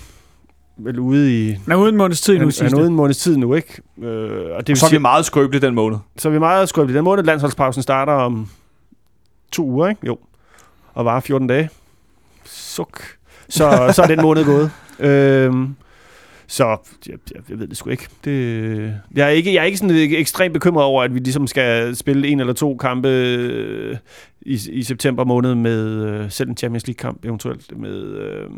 [0.76, 1.52] vel ude i...
[1.52, 3.82] han er uden måneds tid nu, Han, er ude en måneds tid nu, ikke?
[4.02, 5.98] Øh, og det Og vil så er vi sige, meget skrøbelige den måned.
[6.18, 6.96] så er vi meget skrøbelige.
[6.96, 8.48] Den måned, landsholdspausen starter om
[9.52, 10.06] to uger, ikke?
[10.06, 10.18] Jo.
[10.94, 11.70] Og varer 14 dage.
[12.44, 13.02] Suk.
[13.48, 14.70] Så, så er den måned gået.
[15.00, 15.76] Øhm,
[16.46, 16.76] så
[17.08, 18.08] jeg, jeg, jeg ved det sgu ikke.
[18.24, 19.54] Det, jeg, er ikke.
[19.54, 22.76] jeg er ikke sådan ekstremt bekymret over, at vi ligesom skal spille en eller to
[22.76, 23.96] kampe øh,
[24.42, 28.50] i, i september måned med øh, selv en Champions League-kamp eventuelt med, øh,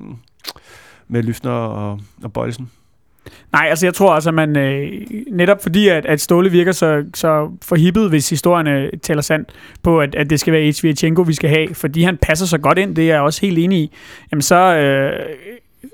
[1.09, 2.71] med Lyfner og, og Bøjelsen.
[3.53, 4.93] Nej, altså jeg tror altså, at man øh,
[5.31, 9.49] netop fordi, at, at Ståle virker så, så forhippet, hvis historierne taler sandt,
[9.83, 12.79] på at, at det skal være Svirchenko, vi skal have, fordi han passer så godt
[12.79, 13.93] ind, det er jeg også helt enig i,
[14.33, 15.13] jamen så, øh,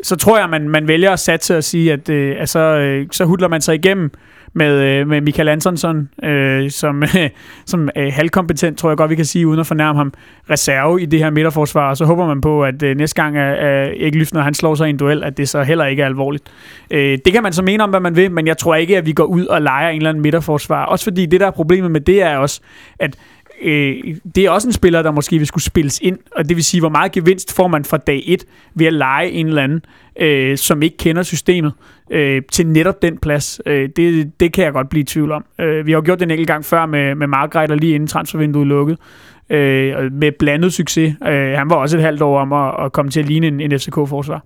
[0.03, 3.07] så tror jeg, man, man vælger at satse og sige, at, øh, altså, så, øh,
[3.11, 4.11] så hudler man sig igennem
[4.53, 7.31] med, øh, med Michael Antonsson, øh, som, øh,
[7.67, 10.13] som øh, halvkompetent, tror jeg godt, vi kan sige, uden at fornærme ham,
[10.51, 13.59] reserve i det her midterforsvar, og så håber man på, at øh, næste gang, at
[13.59, 16.07] øh, Erik Lyftner, han slår sig i en duel, at det så heller ikke er
[16.07, 16.45] alvorligt.
[16.91, 19.07] Øh, det kan man så mene om, hvad man vil, men jeg tror ikke, at
[19.07, 20.85] vi går ud og leger en eller anden midterforsvar.
[20.85, 22.61] Også fordi det, der er problemet med det, er også,
[22.99, 23.17] at
[23.63, 26.65] øh, det er også en spiller, der måske vil skulle spilles ind, og det vil
[26.65, 28.45] sige, hvor meget gevinst får man fra dag 1
[28.75, 29.85] ved at lege en eller anden,
[30.21, 31.73] øh, som ikke kender systemet,
[32.11, 33.61] øh, til netop den plads.
[33.67, 35.45] Øh, det, det kan jeg godt blive i tvivl om.
[35.61, 38.07] Øh, vi har jo gjort det en enkelt gang før med, med Margrethe, lige inden
[38.07, 38.99] transfervinduet lukkede,
[39.51, 41.15] øh, og med blandet succes.
[41.27, 43.61] Øh, han var også et halvt år om at, at komme til at ligne en,
[43.61, 44.45] en FCK-forsvar.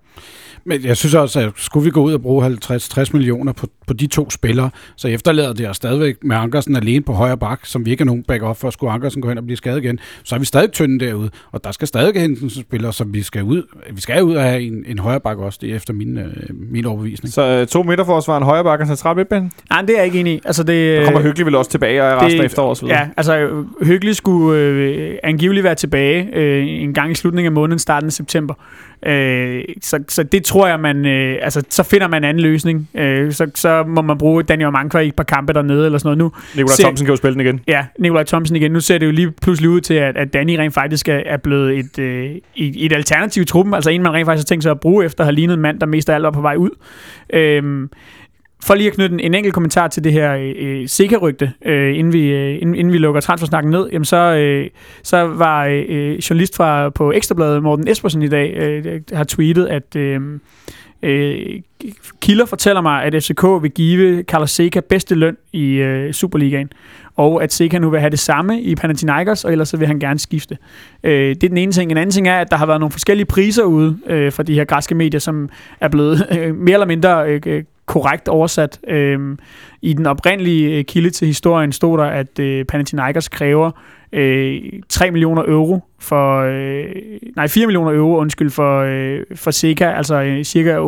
[0.64, 3.92] Men jeg synes også, at skulle vi gå ud og bruge 50-60 millioner på, på
[3.92, 7.86] de to spillere, så efterlader det os stadigvæk med Ankersen alene på højre bak, som
[7.86, 10.34] vi ikke har nogen backup for, skulle Ankersen gå hen og blive skadet igen, så
[10.34, 13.42] er vi stadig tynde derude, og der skal stadig hentes en spiller, som vi skal
[13.42, 13.62] ud.
[13.92, 16.26] Vi skal ud og have en, en højre bak også, det er efter min, øh,
[16.50, 17.32] min overbevisning.
[17.32, 19.50] Så øh, to midterforsvar, en højre bakke og en central midtbane.
[19.70, 20.40] Nej, det er jeg ikke enig i.
[20.44, 22.82] Altså, det, Der kommer Hyggelig vel også tilbage og resten af efteråret.
[22.82, 27.78] Ja, altså Hyggelig skulle øh, angiveligt være tilbage øh, en gang i slutningen af måneden,
[27.78, 28.54] starten af september.
[29.06, 31.06] Øh, så, så det tror jeg, man...
[31.06, 32.88] Øh, altså, så finder man en anden løsning.
[32.94, 36.18] Øh, så, så må man bruge Daniel Mankva i et par kampe dernede eller sådan
[36.18, 36.32] noget.
[36.34, 37.60] Nu, Nikolaj Se- Thomsen kan jo spille den igen.
[37.66, 38.70] ja, Nikolaj Thomsen igen.
[38.72, 41.36] Nu ser det jo lige pludselig ud til, at, at Danny rent faktisk er, er
[41.36, 43.74] blevet et, øh, et, et alternativ i truppen.
[43.74, 45.60] Altså en, man rent faktisk har tænkt sig at bruge efter at have lignet en
[45.60, 46.70] mand, der mest af alt var på vej ud.
[47.32, 47.88] Øh,
[48.64, 51.98] for lige at knytte en, en enkelt kommentar til det her øh, øh sikkerrygte, øh,
[51.98, 54.70] inden, vi, øh, inden, inden vi lukker transfersnakken ned, jamen så, øh,
[55.02, 59.66] så var øh, øh journalist fra, på Ekstrabladet, Morten Espersen i dag, øh, har tweetet,
[59.66, 60.20] at øh,
[61.02, 61.60] øh,
[62.20, 66.70] kilder fortæller mig, at FCK vil give Carlos Seca bedste løn i øh, Superligaen,
[67.16, 69.98] og at Seca nu vil have det samme i Panathinaikos, og ellers så vil han
[69.98, 70.58] gerne skifte.
[71.04, 71.90] Øh, det er den ene ting.
[71.90, 74.54] En anden ting er, at der har været nogle forskellige priser ude øh, fra de
[74.54, 75.48] her græske medier, som
[75.80, 78.80] er blevet øh, mere eller mindre øh, korrekt oversat.
[78.88, 79.36] Øh,
[79.82, 83.70] I den oprindelige øh, kilde til historien stod der, at øh, Panathinaikos kræver
[84.12, 86.84] øh, 3 millioner euro for, øh,
[87.36, 90.78] nej 4 millioner euro, undskyld, for, øh, for Seca, altså øh, cirka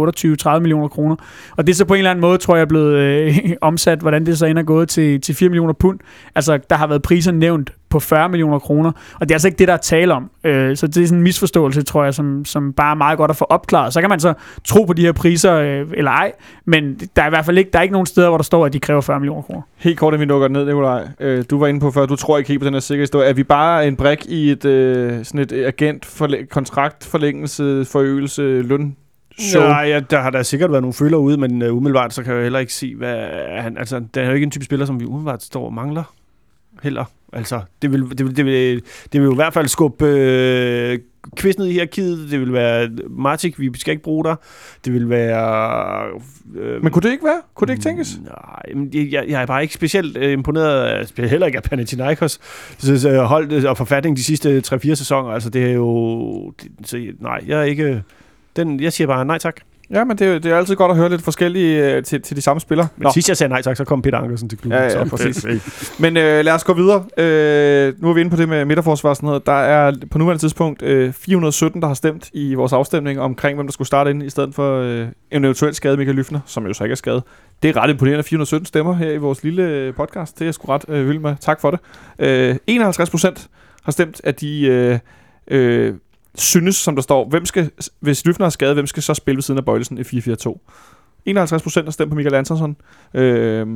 [0.56, 1.16] 28-30 millioner kroner.
[1.56, 3.98] Og det er så på en eller anden måde, tror jeg, er blevet øh, omsat,
[3.98, 5.98] hvordan det så ender gået til, til 4 millioner pund.
[6.34, 9.58] Altså, der har været priser nævnt på 40 millioner kroner, og det er altså ikke
[9.58, 10.30] det, der er tale om.
[10.44, 13.30] Øh, så det er sådan en misforståelse, tror jeg, som, som bare er meget godt
[13.30, 13.92] at få opklaret.
[13.92, 16.32] Så kan man så tro på de her priser, øh, eller ej,
[16.64, 18.66] men der er i hvert fald ikke, der er ikke nogen steder, hvor der står,
[18.66, 19.62] at de kræver 40 millioner kroner.
[19.76, 21.08] Helt kort, at vi nukker ned, Nikolaj.
[21.20, 22.80] Øh, du var inde på før, du tror ikke helt på den her
[23.10, 23.28] historie.
[23.28, 28.42] Er vi bare en brik i et, øh, sådan et øh, agent forlæ- kontraktforlængelse, forøgelse,
[28.62, 28.96] løn
[29.38, 29.62] show?
[29.62, 32.34] Ja, ja, der har der sikkert været nogle føler ude, men uh, umiddelbart så kan
[32.34, 33.16] jeg heller ikke se, hvad
[33.62, 33.78] han...
[33.78, 36.14] Altså, der er jo ikke en type spiller, som vi umiddelbart står og mangler
[36.82, 37.04] heller.
[37.32, 38.82] Altså, det vil, det vil, det vil,
[39.12, 40.98] det vil jo i hvert fald skubbe øh,
[41.36, 42.30] quiz ned i hierarkiet.
[42.30, 44.36] Det vil være Martik, vi skal ikke bruge dig.
[44.84, 46.04] Det vil være...
[46.56, 47.40] Øh, Men kunne det ikke være?
[47.54, 48.18] Kunne det ikke tænkes?
[48.24, 50.84] Nej, men jeg, jeg, er bare ikke specielt øh, imponeret
[51.18, 52.40] af, heller ikke af Panathinaikos
[52.78, 55.30] så, så, hold og forfatning de sidste 3-4 sæsoner.
[55.30, 56.52] Altså, det er jo...
[56.62, 58.02] Det, så, nej, jeg er ikke...
[58.56, 59.56] Den, jeg siger bare nej tak.
[59.92, 62.36] Ja, men det, er- det er altid godt at høre lidt forskellige øh, til, til
[62.36, 62.88] de samme spillere.
[62.96, 64.78] Men sidst jeg sagde nej tak, så kom Peter Ankersen til klubben.
[64.78, 65.46] Ja, ja, så, præcis.
[66.00, 67.04] Men øh, lad os gå videre.
[67.16, 69.46] Øh, nu er vi inde på det med midterforsvar og sådan noget.
[69.46, 73.66] Der er på nuværende tidspunkt øh, 417, der har stemt i vores afstemning omkring, hvem
[73.66, 76.72] der skulle starte ind, i stedet for øh, en eventuelt skadet Michael Lyfner, som jo
[76.72, 77.22] så ikke er skadet.
[77.62, 80.34] Det er ret imponerende, 417 stemmer her i vores lille øh, podcast.
[80.34, 81.34] Det er jeg sgu ret øh, vild med.
[81.40, 81.80] Tak for det.
[82.18, 83.48] Øh, 51 procent
[83.84, 84.98] har stemt, at de øh,
[85.50, 85.94] øh,
[86.34, 87.70] synes, som der står, hvem skal,
[88.00, 90.58] hvis Løfner er skadet, hvem skal så spille ved siden af Bøjlesen i 4-4-2?
[91.24, 92.76] 51 procent har stemt på Michael Antonsson.
[93.14, 93.66] Øh,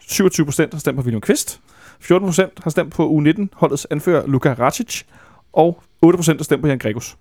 [0.00, 1.60] 27 procent har stemt på William Kvist.
[2.00, 5.02] 14 procent har stemt på U19-holdets anfører Luka Racic.
[5.52, 7.16] Og 8 procent har stemt på Jan Gregus.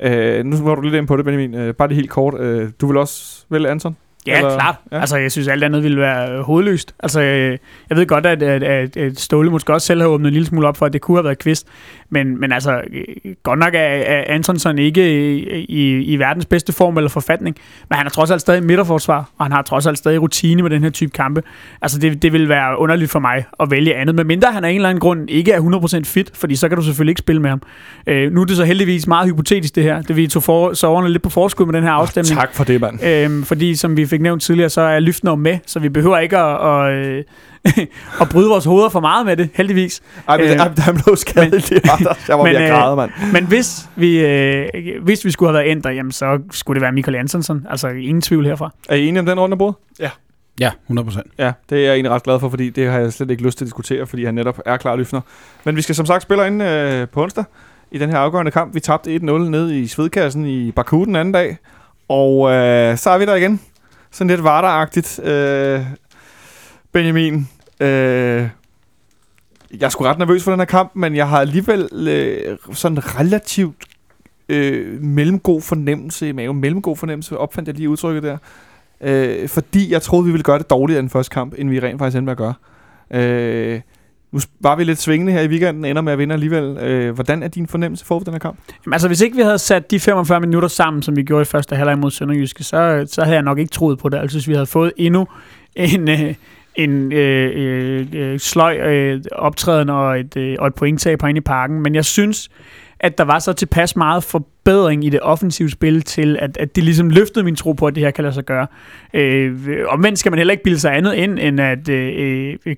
[0.00, 1.54] Øh, nu var du lidt ind på det, Benjamin.
[1.54, 2.40] Øh, bare lige helt kort.
[2.40, 3.96] Øh, du vil også vælge Anton?
[4.26, 4.74] Ja, Eller- klart.
[4.92, 5.00] ja.
[5.00, 6.94] Altså, jeg synes, alt andet ville være øh, hovedløst.
[7.02, 7.58] Altså, øh,
[7.90, 10.46] jeg ved godt, at, at, at, at Ståle måske også selv har åbnet en lille
[10.46, 11.66] smule op for, at det kunne have været kvist.
[12.10, 16.72] Men, men altså, øh, godt nok er, er Antonsson ikke i, i, i verdens bedste
[16.72, 17.56] form eller forfatning.
[17.88, 20.70] Men han har trods alt stadig midterforsvar, og han har trods alt stadig rutine med
[20.70, 21.42] den her type kampe.
[21.82, 24.14] Altså, det, det vil være underligt for mig at vælge andet.
[24.14, 25.60] Men mindre han af en eller anden grund ikke er
[26.00, 27.62] 100% fit, fordi så kan du selvfølgelig ikke spille med ham.
[28.06, 30.02] Øh, nu er det så heldigvis meget hypotetisk, det her.
[30.02, 32.38] Det vi tog for, soverne lidt på forskud med den her afstemning.
[32.38, 33.04] Tak for det, mand.
[33.04, 36.38] Øhm, fordi, som vi fik nævnt tidligere, så er Lyftner med, så vi behøver ikke
[36.38, 37.24] at, at, øh,
[38.20, 40.00] at bryde vores hoveder for meget med det, heldigvis.
[40.28, 41.50] Ej, men, Øh, han blev skadet.
[41.52, 42.14] men- det var der.
[42.28, 43.10] Jeg var men, ved at øh, græde, mand.
[43.32, 44.68] Men hvis vi, øh,
[45.02, 47.66] hvis vi skulle have været ændret, jamen, så skulle det være Michael Antonsson.
[47.70, 48.70] Altså ingen tvivl herfra.
[48.88, 49.76] Er I enige om den runde af bordet?
[50.60, 51.26] Ja, 100 procent.
[51.38, 53.58] Ja, det er jeg egentlig ret glad for, fordi det har jeg slet ikke lyst
[53.58, 55.20] til at diskutere, fordi han netop er klar lyfter.
[55.64, 57.44] Men vi skal som sagt spille ind øh, på onsdag
[57.90, 58.74] i den her afgørende kamp.
[58.74, 61.56] Vi tabte 1-0 ned i Svedkassen i Baku den anden dag,
[62.08, 63.60] og øh, så er vi der igen.
[64.10, 65.20] Sådan lidt varderagtigt.
[65.24, 65.82] Øh,
[66.92, 67.48] Benjamin,
[67.80, 68.48] øh,
[69.70, 73.18] jeg er sgu ret nervøs for den her kamp, men jeg har alligevel øh, sådan
[73.18, 73.84] relativt
[74.48, 76.60] øh, mellemgod fornemmelse i maven.
[76.60, 78.38] Mellemgod fornemmelse, opfandt jeg lige udtrykket der.
[79.00, 81.80] Øh, fordi jeg troede, vi ville gøre det dårligere i den første kamp, end vi
[81.80, 82.54] rent faktisk endte med at gøre.
[83.10, 83.80] Øh,
[84.32, 86.78] nu var vi lidt svingende her i weekenden, ender med at vinde alligevel.
[86.78, 88.58] Øh, hvordan er din fornemmelse for den her kamp?
[88.86, 91.44] Jamen, altså, hvis ikke vi havde sat de 45 minutter sammen, som vi gjorde i
[91.44, 94.18] første halvleg mod Sønderjyske, så, så havde jeg nok ikke troet på det.
[94.18, 95.26] Altså, hvis vi havde fået endnu
[95.76, 96.34] en, øh,
[96.74, 101.38] en øh, øh, øh sløj øh, optræden og et, øh, og et pointtab på inde
[101.38, 101.82] i parken.
[101.82, 102.48] Men jeg synes,
[103.00, 106.76] at der var så tilpas meget for forbedring i det offensive spil til, at, at
[106.76, 108.66] det ligesom løftede min tro på, at det her kan lade sig gøre.
[109.14, 109.52] Øh,
[109.88, 112.76] omvendt skal man heller ikke bilde sig andet ind, end at øh, øh,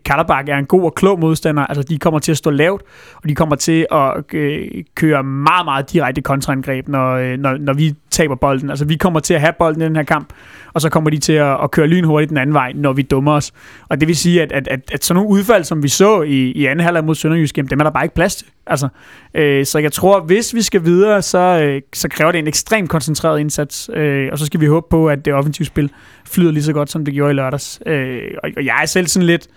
[0.49, 1.67] er en god og klog modstander.
[1.67, 2.83] Altså, de kommer til at stå lavt,
[3.17, 7.73] og de kommer til at øh, køre meget, meget direkte kontraangreb, når, øh, når, når
[7.73, 8.71] vi taber bolden.
[8.71, 10.33] Altså, vi kommer til at have bolden i den her kamp,
[10.73, 13.33] og så kommer de til at, at køre lynhurtigt den anden vej, når vi dummer
[13.33, 13.53] os.
[13.89, 16.51] Og det vil sige, at, at, at, at sådan nogle udfald, som vi så i,
[16.51, 18.47] i anden halvleg mod Sønderjysk, jamen, dem er der bare ikke plads til.
[18.67, 18.89] Altså,
[19.35, 22.91] øh, så jeg tror, hvis vi skal videre, så, øh, så kræver det en ekstremt
[22.91, 25.91] koncentreret indsats, øh, og så skal vi håbe på, at det offensive spil
[26.25, 27.81] flyder lige så godt, som det gjorde i lørdags.
[27.87, 29.49] Øh, og, og jeg er selv sådan lidt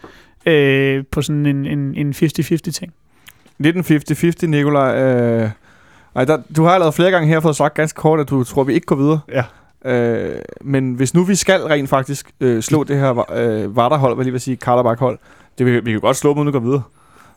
[0.45, 2.93] øh, på sådan en, en, en 50-50 ting.
[3.57, 3.83] Lidt en
[4.43, 5.03] 50-50, Nikolaj.
[5.03, 5.49] Øh,
[6.15, 8.63] ej, der, du har allerede flere gange her fået sagt ganske kort, at du tror,
[8.63, 9.19] vi ikke går videre.
[9.29, 9.43] Ja.
[9.85, 14.21] Øh, men hvis nu vi skal rent faktisk øh, slå det her øh, Varderhold, hvad
[14.21, 15.19] jeg lige vil sige, Karlabak-hold,
[15.57, 16.81] det, vi, vi kan godt slå dem, uden at gå videre.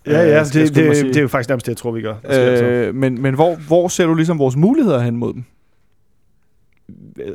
[0.08, 1.08] Ja, ja, Øh, det, det, sige.
[1.08, 2.14] det er jo faktisk nærmest det, jeg tror, vi gør.
[2.14, 2.64] Det skal jeg så.
[2.64, 5.44] Øh, men men hvor, hvor ser du ligesom vores muligheder hen mod dem?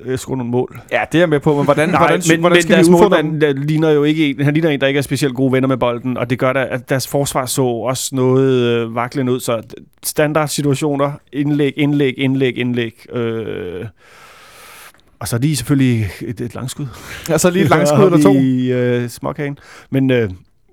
[0.05, 0.81] Jeg skruer nogle mål.
[0.91, 2.87] Ja, det er jeg med på, men hvordan, Nej, hvordan, men, hvordan men skal deres
[2.89, 3.39] vi udfordre dem?
[3.39, 5.77] der ligner jo ikke en, han ligner en, der ikke er specielt gode venner med
[5.77, 9.61] bolden, og det gør da, at deres forsvar så også noget øh, vaklende ud, så
[10.03, 13.85] standard situationer, indlæg, indlæg, indlæg, indlæg, øh,
[15.19, 16.85] og så lige selvfølgelig et, et langskud.
[17.29, 18.33] Altså lige et langskud eller to?
[18.33, 19.57] I øh, småkagen.
[19.89, 20.29] Men øh,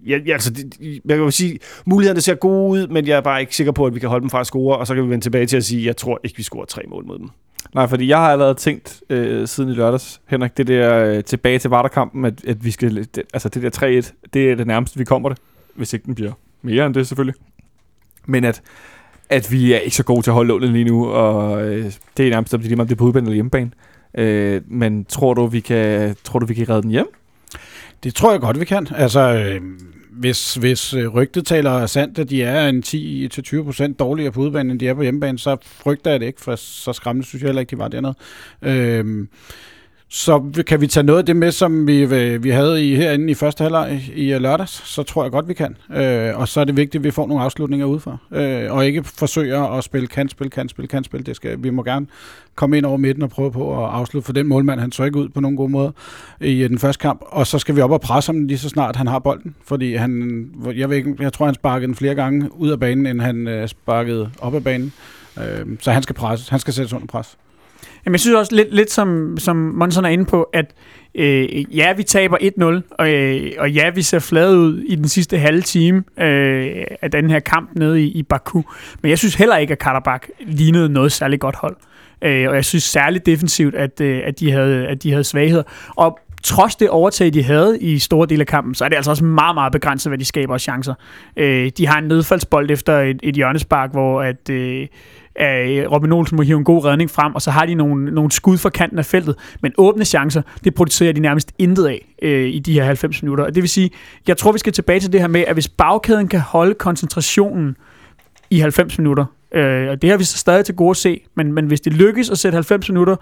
[0.07, 3.21] Ja, ja, altså, det, jeg kan jo sige, mulighederne ser gode ud, men jeg er
[3.21, 5.05] bare ikke sikker på, at vi kan holde dem fra at score, og så kan
[5.05, 7.19] vi vende tilbage til at sige, at jeg tror ikke, vi scorer tre mål mod
[7.19, 7.29] dem.
[7.75, 11.59] Nej, fordi jeg har allerede tænkt øh, siden i lørdags, Henrik, det der øh, tilbage
[11.59, 14.99] til Varderkampen, at, at vi skal, det, altså det der 3-1, det er det nærmeste,
[14.99, 15.39] vi kommer det.
[15.75, 16.33] Hvis ikke den bliver
[16.63, 17.41] mere end det, selvfølgelig.
[18.27, 18.63] Men at,
[19.29, 22.27] at vi er ikke så gode til at holde lånet lige nu, og øh, det
[22.27, 23.71] er nærmest, om det lige meget, det er på udbanen eller hjemmebane.
[24.15, 27.07] Øh, men tror du, vi kan, tror du, vi kan redde den hjem?
[28.03, 28.87] Det tror jeg godt, vi kan.
[28.95, 29.61] Altså, øh,
[30.11, 34.81] hvis, hvis øh, rygtet taler sandt, at de er en 10-20% dårligere på udbanen, end
[34.81, 37.61] de er på hjemmebane, så frygter jeg det ikke, for så skræmmende synes jeg heller
[37.61, 38.15] ikke, de var dernede.
[38.63, 39.27] Øh,
[40.13, 43.31] så kan vi tage noget af det med, som vi, øh, vi havde i, herinde
[43.31, 45.77] i første halvleg i øh, lørdags, så tror jeg godt, vi kan.
[45.95, 48.17] Øh, og så er det vigtigt, at vi får nogle afslutninger udefra.
[48.33, 51.27] Øh, og ikke forsøger at spille kantspil, kantspil, kantspil.
[51.27, 52.07] Det skal, vi må gerne
[52.55, 54.81] komme ind over midten og prøve på at afslutte for den målmand.
[54.81, 55.93] Han så ikke ud på nogen god måde
[56.41, 57.21] i øh, den første kamp.
[57.27, 59.55] Og så skal vi op og presse ham lige så snart han har bolden.
[59.67, 60.45] Fordi han,
[60.77, 63.69] jeg, ved ikke, jeg tror, han sparkede den flere gange ud af banen, end han
[63.69, 64.93] sparkede op af banen.
[65.39, 66.51] Øh, så han skal presse.
[66.51, 67.37] Han skal sættes under pres.
[68.07, 70.75] Jamen, jeg synes også lidt, lidt som, som Monson er inde på, at
[71.15, 72.37] øh, ja, vi taber
[72.83, 76.85] 1-0, og, øh, og ja, vi ser flade ud i den sidste halve time øh,
[77.03, 78.63] af den her kamp nede i, i Baku.
[79.03, 81.77] Men jeg synes heller ikke, at Karabakh lignede noget særligt godt hold.
[82.23, 85.63] Øh, og jeg synes særligt defensivt, at, øh, at, de havde, at de havde svagheder.
[85.97, 89.11] Og trods det overtag, de havde i store dele af kampen, så er det altså
[89.11, 90.95] også meget, meget begrænset, hvad de skaber af chancer.
[91.37, 94.87] Øh, de har en nedfaldsbold efter et, et hjørnespark, hvor at, øh,
[95.37, 98.15] at øh, Robin Olsen må hive en god redning frem, og så har de nogle,
[98.15, 99.35] nogle skud fra kanten af feltet.
[99.63, 103.45] Men åbne chancer, det producerer de nærmest intet af øh, i de her 90 minutter.
[103.45, 103.91] Og det vil sige,
[104.29, 107.77] jeg tror, vi skal tilbage til det her med, at hvis bagkæden kan holde koncentrationen
[108.51, 109.25] i 90 minutter,
[109.55, 111.93] øh, og det har vi så stadig til gode at se, men, men hvis det
[111.93, 113.17] lykkes at sætte 90 minutter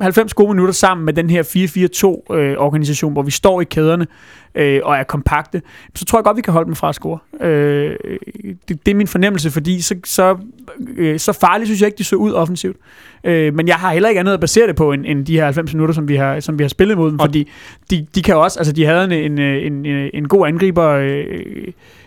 [0.00, 4.06] 90 gode minutter sammen med den her 4-4-2-organisation, øh, hvor vi står i kæderne
[4.54, 5.62] øh, og er kompakte,
[5.94, 7.18] så tror jeg godt, vi kan holde dem fra at score.
[7.40, 7.96] Øh,
[8.68, 10.36] det, det er min fornemmelse, fordi så, så,
[10.96, 12.76] øh, så farligt synes jeg ikke, de så ud offensivt.
[13.24, 15.44] Øh, men jeg har heller ikke andet at basere det på, end, end de her
[15.44, 17.50] 90 minutter, som vi har, som vi har spillet mod dem, fordi
[17.90, 21.26] de, de kan også, altså de havde en, en, en, en god angriber, øh,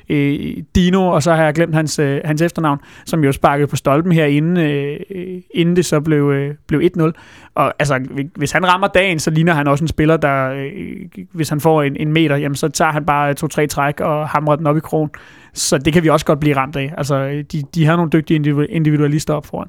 [0.10, 3.76] øh, Dino, og så har jeg glemt hans, øh, hans efternavn, som jo sparkede på
[3.76, 7.12] stolpen herinde, øh, øh, inden det så blev, øh, blev 1-0.
[7.56, 8.00] Og altså,
[8.36, 11.84] hvis han rammer dagen, så ligner han også en spiller, der, øh, hvis han får
[11.84, 14.80] en, en meter, jamen, så tager han bare to-tre træk og hamrer den op i
[14.80, 15.10] krogen.
[15.54, 16.94] Så det kan vi også godt blive ramt af.
[16.98, 19.68] Altså, de, de har nogle dygtige individualister op foran.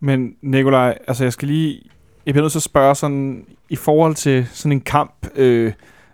[0.00, 1.82] Men Nikolaj, altså jeg skal lige,
[2.26, 5.72] jeg bliver nødt til at spørge sådan, i forhold til sådan en kamp, øh,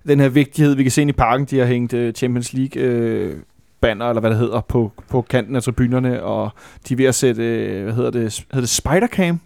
[0.09, 2.83] den her vigtighed, vi kan se ind i parken, de har hængt uh, Champions League
[2.83, 3.35] øh,
[3.81, 6.51] banner, eller hvad det hedder, på, på kanten af tribunerne, og
[6.89, 9.41] de er ved at sætte, øh, hvad hedder det, hedder det Spidercam?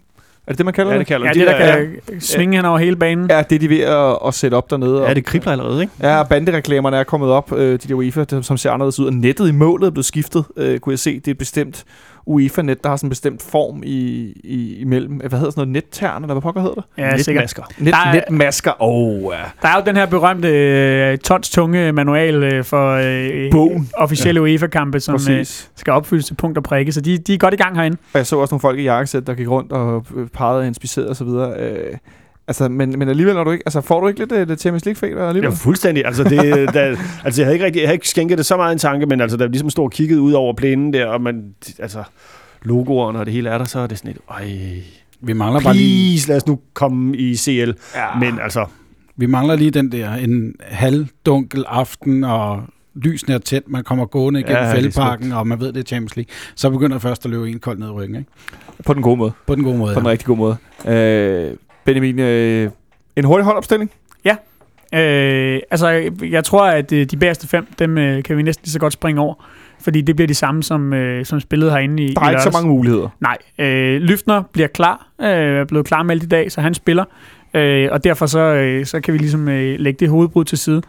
[0.47, 1.07] Er det det, man kalder ja, det?
[1.07, 2.19] Kalder ja, det, der, der kan ja.
[2.19, 3.29] svinge hen over hele banen.
[3.29, 5.03] Ja, det er de ved at, at sætte op dernede.
[5.03, 5.93] Ja, det kribler allerede, ikke?
[6.01, 9.05] Ja, bandereklamerne er kommet op, øh, de der UEFA, som ser anderledes ud.
[9.05, 11.19] Og nettet i målet er blevet skiftet, øh, kunne jeg se.
[11.19, 11.85] Det er bestemt
[12.25, 15.13] UEFA-net, der har sådan en bestemt form i, i, imellem.
[15.15, 15.69] Hvad hedder sådan noget?
[15.69, 16.83] Nettern, eller hvad pokker hedder det?
[16.97, 17.63] Ja, Netmasker.
[17.77, 19.37] Net, der netmasker, oh, ja.
[19.61, 23.89] Der er jo den her berømte uh, tons tunge manual uh, for uh, Bogen.
[23.97, 24.43] officielle ja.
[24.43, 25.21] UEFA-kampe, som uh,
[25.75, 26.91] skal opfyldes til punkt og prikke.
[26.91, 27.97] Så de, de er godt i gang herinde.
[28.13, 31.09] Og jeg så også nogle folk i jakkesæt, der gik rundt og pegede og inspicerede
[31.09, 31.27] osv.
[31.27, 31.45] Uh,
[32.47, 34.85] Altså, men, men alligevel, når du ikke, altså, får du ikke lidt uh, det Champions
[34.85, 35.49] League-feber alligevel?
[35.49, 36.05] Ja, fuldstændig.
[36.05, 36.39] Altså, det,
[36.75, 39.05] da, altså, jeg havde ikke rigtig, jeg havde ikke skænket det så meget en tanke,
[39.05, 41.43] men altså, da ligesom stod og kiggede ud over plænen der, og man,
[41.79, 42.03] altså,
[42.63, 44.51] logoerne og det hele er der, så er det sådan et, ej,
[45.21, 46.27] vi mangler bare lige...
[46.27, 47.71] lad os nu komme i CL.
[47.95, 48.19] Ja.
[48.19, 48.65] Men altså...
[49.15, 52.63] Vi mangler lige den der, en halvdunkel aften, og
[52.95, 56.15] lysene er tæt, man kommer gående igennem ja, fældeparken, og man ved, det er Champions
[56.15, 56.33] League.
[56.55, 58.29] Så begynder først at løbe en kold ned i ryggen, ikke?
[58.85, 59.31] På den gode måde.
[59.47, 60.57] På den gode måde, På den rigtig gode måde.
[60.87, 61.55] Øh,
[61.85, 62.69] Benjamin, øh,
[63.15, 63.91] en hurtig holdopstilling?
[64.25, 64.35] Ja.
[64.93, 68.71] Øh, altså, jeg tror, at øh, de bedste fem, dem øh, kan vi næsten lige
[68.71, 69.45] så godt springe over.
[69.81, 72.43] Fordi det bliver de samme, som, øh, som spillet herinde i Der er i ikke
[72.43, 73.09] så mange muligheder.
[73.19, 73.37] Nej.
[73.59, 75.07] Øh, Lyftner bliver klar.
[75.21, 77.05] Øh, er blevet klar med i dag, så han spiller.
[77.53, 80.81] Øh, og derfor så, øh, så kan vi ligesom øh, lægge det hovedbrud til side.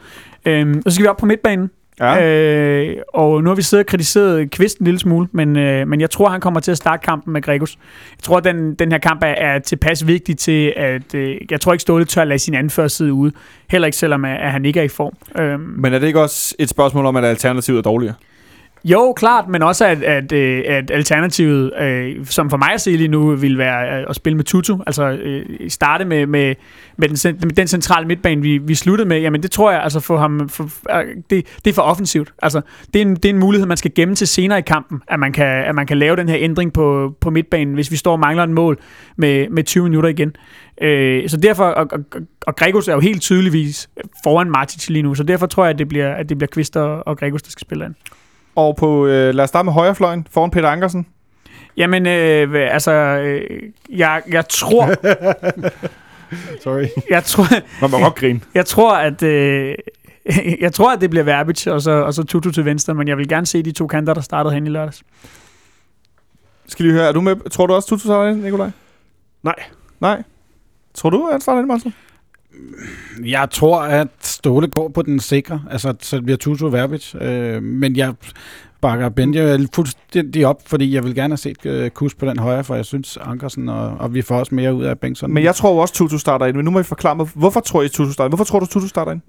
[0.45, 1.71] Øh, og så skal vi op på midtbanen.
[2.01, 2.25] Ja.
[2.25, 6.01] Øh, og nu har vi siddet og kritiseret Kvist en lille smule, men, øh, men
[6.01, 7.79] jeg tror, han kommer til at starte kampen med Gregus.
[8.11, 11.73] Jeg tror, den, den her kamp er, er tilpas vigtig til, at øh, jeg tror
[11.73, 13.33] ikke, Ståle tør at lade sin anførside ude.
[13.71, 15.43] Heller ikke selvom, at, at han ikke er i form.
[15.43, 18.15] Øh, men er det ikke også et spørgsmål om, at alternativet er dårligere?
[18.85, 22.91] Jo, klart, men også at, at, øh, at alternativet, øh, som for mig at se
[22.91, 24.79] lige nu, vil være øh, at spille med Tutu.
[24.87, 26.55] Altså øh, starte med, med,
[26.97, 29.21] med, den, med den centrale midtbane, vi, vi sluttede med.
[29.21, 30.65] Jamen det tror jeg, altså for ham, for,
[30.99, 32.33] øh, det, det er for offensivt.
[32.43, 32.61] Altså
[32.95, 35.21] det er, en, det er en mulighed, man skal gemme til senere i kampen, at
[35.21, 38.13] man kan, at man kan lave den her ændring på, på midtbanen, hvis vi står
[38.13, 38.79] og mangler en mål
[39.17, 40.37] med, med 20 minutter igen.
[40.81, 42.01] Øh, så derfor, og, og,
[42.47, 43.91] og Gregos er jo helt tydeligvis
[44.25, 46.77] foran Martic lige nu, så derfor tror jeg, at det bliver, at det bliver Kvist
[46.77, 47.95] og, og Gregos, der skal spille ind.
[48.57, 51.07] Og på, øh, lad os starte med højrefløjen, foran Peter Ankersen.
[51.77, 54.87] Jamen, øh, altså, øh, jeg, jeg tror,
[56.63, 56.85] Sorry.
[57.11, 57.47] jeg tror,
[57.81, 58.41] Man må godt grine.
[58.55, 59.75] jeg tror, at, øh,
[60.61, 63.17] jeg tror, at det bliver Verbic og så, og så Tutu til venstre, men jeg
[63.17, 65.03] vil gerne se de to kanter, der startede hen i lørdags.
[66.67, 67.51] Skal lige høre, er du med?
[67.51, 68.71] Tror du også, Tutu starter ind, Nikolaj?
[69.43, 69.55] Nej.
[70.01, 70.23] Nej.
[70.95, 71.95] Tror du, at han starter ind, Martin?
[73.25, 77.63] Jeg tror, at Ståle går på den sikre, altså så det bliver Tutu Verbic, øh,
[77.63, 78.15] men jeg
[78.81, 82.65] bakker Benja fuldstændig op, fordi jeg vil gerne have set øh, Kus på den højre,
[82.65, 85.33] for jeg synes Ankersen, og, og vi får også mere ud af Bengtsson.
[85.33, 86.57] Men jeg tror også, Tutu starter ind.
[86.57, 88.31] Men nu må I forklare mig, hvorfor tror I, Tutu starter ind?
[88.31, 89.21] Hvorfor tror du, Tutu starter ind?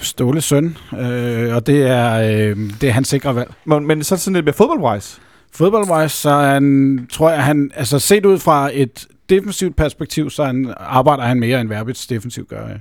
[0.00, 3.52] Ståles søn, øh, og det er, øh, det er hans sikre valg.
[3.64, 5.20] Men, men så det sådan lidt mere fodboldwise.
[5.52, 10.74] Fodboldwise, så han, tror jeg, han, altså set ud fra et defensivt perspektiv, så han,
[10.76, 12.68] arbejder han mere end Verbits defensivt gør.
[12.68, 12.74] Ja.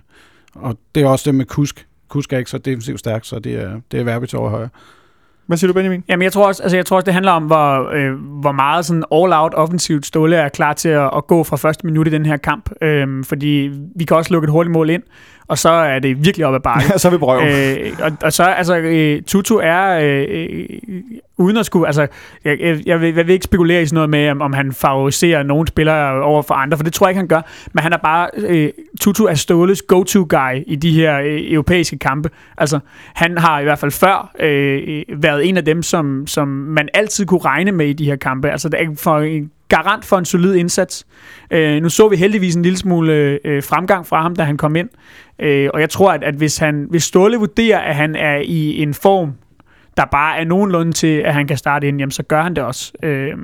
[0.55, 1.87] Og det er også det med Kusk.
[2.07, 4.69] Kusk er ikke så defensivt stærk, så det er, det er Verbits over højre.
[5.47, 6.03] Hvad siger du, Benjamin?
[6.07, 8.85] Jamen, jeg tror også, altså, jeg tror også det handler om, hvor, øh, hvor meget
[8.85, 12.25] sådan all-out offensivt Ståle er klar til at, at gå fra første minut i den
[12.25, 12.69] her kamp.
[12.81, 15.03] Øhm, fordi vi kan også lukke et hurtigt mål ind,
[15.47, 16.93] og så er det virkelig op ad bakke.
[16.99, 17.41] så er vi på røv.
[17.47, 20.65] øh, og, og så, altså, øh, Tutu er, øh, øh,
[21.37, 22.07] uden at skulle, altså,
[22.45, 25.43] jeg, jeg, jeg, vil, jeg vil ikke spekulere i sådan noget med, om, han favoriserer
[25.43, 27.41] nogle spillere over for andre, for det tror jeg ikke, han gør,
[27.73, 28.69] men han er bare, øh,
[29.01, 32.29] Tutu er Ståles go-to-guy i de her øh, europæiske kampe.
[32.57, 32.79] Altså,
[33.13, 37.25] han har i hvert fald før øh, været en af dem, som, som man altid
[37.25, 38.49] kunne regne med i de her kampe.
[38.49, 41.05] Altså, det er for en garant for en solid indsats.
[41.51, 44.75] Øh, nu så vi heldigvis en lille smule øh, fremgang fra ham, da han kom
[44.75, 44.89] ind.
[45.39, 48.81] Øh, og jeg tror, at, at hvis, han, hvis Ståle vurderer, at han er i
[48.81, 49.33] en form,
[49.97, 52.63] der bare er nogenlunde til, at han kan starte ind, jamen, så gør han det
[52.63, 52.91] også.
[53.03, 53.37] Øh,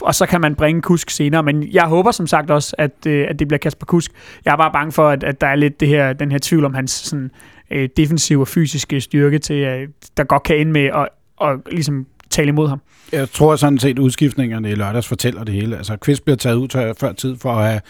[0.00, 1.42] og så kan man bringe Kusk senere.
[1.42, 4.12] Men jeg håber som sagt også, at, øh, at det bliver Kasper Kusk.
[4.44, 6.64] Jeg er bare bange for, at, at der er lidt det her, den her tvivl
[6.64, 7.30] om hans sådan,
[7.70, 12.06] øh, defensive og fysiske styrke, til, øh, der godt kan ende med at, og ligesom
[12.30, 12.80] tale imod ham.
[13.12, 15.76] Jeg tror sådan set, udskiftningerne i lørdags fortæller det hele.
[15.76, 17.80] Altså, Kvist bliver taget ud til, før tid for at have,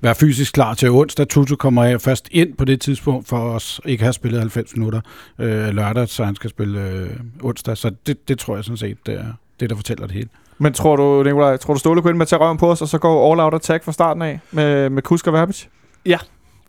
[0.00, 1.28] være fysisk klar til onsdag.
[1.28, 4.76] Tutu kommer af først ind på det tidspunkt for os ikke at have spillet 90
[4.76, 5.00] minutter
[5.38, 7.10] øh, lørdag, så han skal spille øh,
[7.42, 7.76] onsdag.
[7.76, 9.24] Så det, det tror jeg sådan set, det er
[9.60, 10.28] det, der fortæller det hele.
[10.58, 12.82] Men tror du, Nikolaj, tror du Ståle kunne ind med at tage røven på os,
[12.82, 15.64] og så går all-out attack fra starten af med, med Kusk og Verbic?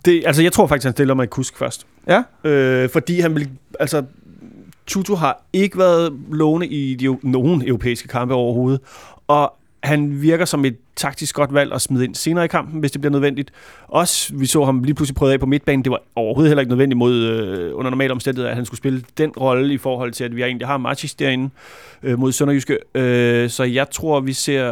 [0.05, 1.87] Det, altså, jeg tror faktisk, han stiller mig i kusk først.
[2.07, 2.49] Ja?
[2.49, 3.49] Øh, fordi han vil...
[3.79, 4.03] Altså,
[4.91, 8.81] Tutu har ikke været lovende i de, nogen europæiske kampe overhovedet.
[9.27, 9.53] Og
[9.83, 13.01] han virker som et taktisk godt valg at smide ind senere i kampen, hvis det
[13.01, 13.51] bliver nødvendigt.
[13.87, 15.83] Også, vi så ham lige pludselig prøvet af på midtbanen.
[15.83, 19.03] Det var overhovedet heller ikke nødvendigt mod, øh, under normale omstændigheder, at han skulle spille
[19.17, 21.49] den rolle i forhold til, at vi egentlig har Martis derinde
[22.03, 22.77] øh, mod Sønderjyske.
[22.95, 24.63] Øh, så jeg tror, vi ser...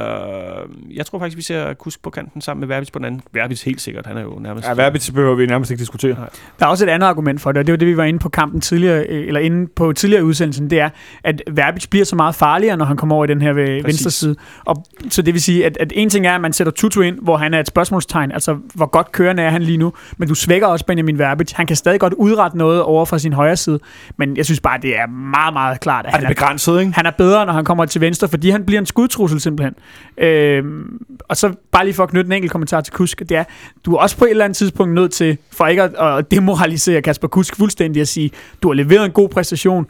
[0.93, 3.21] Jeg tror faktisk, vi ser Kusk på kanten sammen med Verbis på den anden.
[3.31, 4.67] Verbis helt sikkert, han er jo nærmest...
[4.67, 6.15] Ja, Verbic behøver vi nærmest ikke diskutere.
[6.59, 8.19] Der er også et andet argument for det, og det var det, vi var inde
[8.19, 10.89] på kampen tidligere, øh, eller inde på tidligere udsendelsen, det er,
[11.23, 14.11] at Verbic bliver så meget farligere, når han kommer over i den her øh, venstre
[14.11, 14.35] side.
[14.65, 17.19] Og, så det vil sige, at, at en ting er, at man sætter Tutu ind,
[17.21, 20.35] hvor han er et spørgsmålstegn, altså hvor godt kørende er han lige nu, men du
[20.35, 21.51] svækker også Benjamin Verbic.
[21.51, 23.79] Han kan stadig godt udrette noget over fra sin højre side,
[24.17, 26.79] men jeg synes bare, det er meget, meget klart, at Han han er er, begrænset,
[26.79, 26.91] ikke?
[26.95, 29.75] han er bedre, når han kommer til venstre, fordi han bliver en skudtrussel simpelthen.
[30.17, 33.43] Øhm, og så bare lige for at knytte en enkelt kommentar til Kusk, det er,
[33.85, 37.01] du er også på et eller andet tidspunkt nødt til, for ikke at, at demoralisere
[37.01, 38.31] Kasper Kusk fuldstændig, at sige,
[38.63, 39.85] du har leveret en god præstation,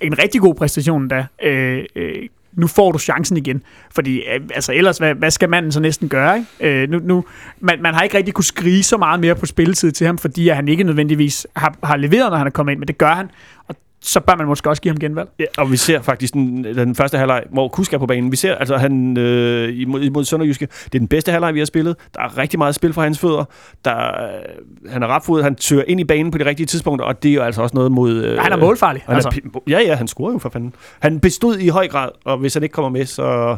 [0.00, 3.62] en rigtig god præstation da, øh, øh, nu får du chancen igen.
[3.94, 6.36] Fordi øh, altså ellers, hvad, hvad skal manden så næsten gøre?
[6.36, 6.82] Ikke?
[6.82, 7.24] Øh, nu, nu,
[7.60, 10.48] man, man har ikke rigtig kunne skrige så meget mere på spilletid til ham, fordi
[10.48, 13.14] at han ikke nødvendigvis har, har leveret, når han er kommet ind, men det gør
[13.14, 13.30] han.
[13.68, 15.28] Og så bør man måske også give ham genvalg.
[15.38, 18.30] Ja, og vi ser faktisk den, den første halvleg, hvor Kusk er på banen.
[18.32, 21.66] Vi ser, altså han øh, imod, imod Sønderjyske, det er den bedste halvleg, vi har
[21.66, 21.96] spillet.
[22.14, 23.44] Der er rigtig meget spil fra hans fødder.
[23.84, 27.22] Der, øh, han er retfodet, han tør ind i banen på de rigtige tidspunkter, og
[27.22, 28.12] det er jo altså også noget mod...
[28.24, 29.02] Øh, Han er målfarlig.
[29.06, 29.28] Han Altså.
[29.56, 30.74] er, ja, ja, han scorer jo for fanden.
[31.00, 33.56] Han bestod i høj grad, og hvis han ikke kommer med, så...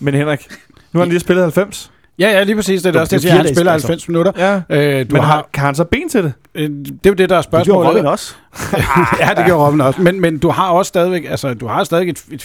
[0.00, 0.46] Men Henrik,
[0.92, 1.90] nu har han lige spillet 90.
[2.18, 2.82] Ja, ja, lige præcis.
[2.82, 4.32] Det er Det- også, det er siger, han spiller dages, 90 minutter.
[4.38, 4.54] Ja.
[5.00, 6.32] Øh, du Men har, har, kan han så ben til det?
[6.54, 7.88] øh, det er jo det, der er Det gjorde spørgsmålet.
[7.90, 8.34] Robin også.
[9.20, 10.02] ja, det gjorde Robin også.
[10.02, 12.42] Men, men du har også stadigvæk, altså, du har stadig et, et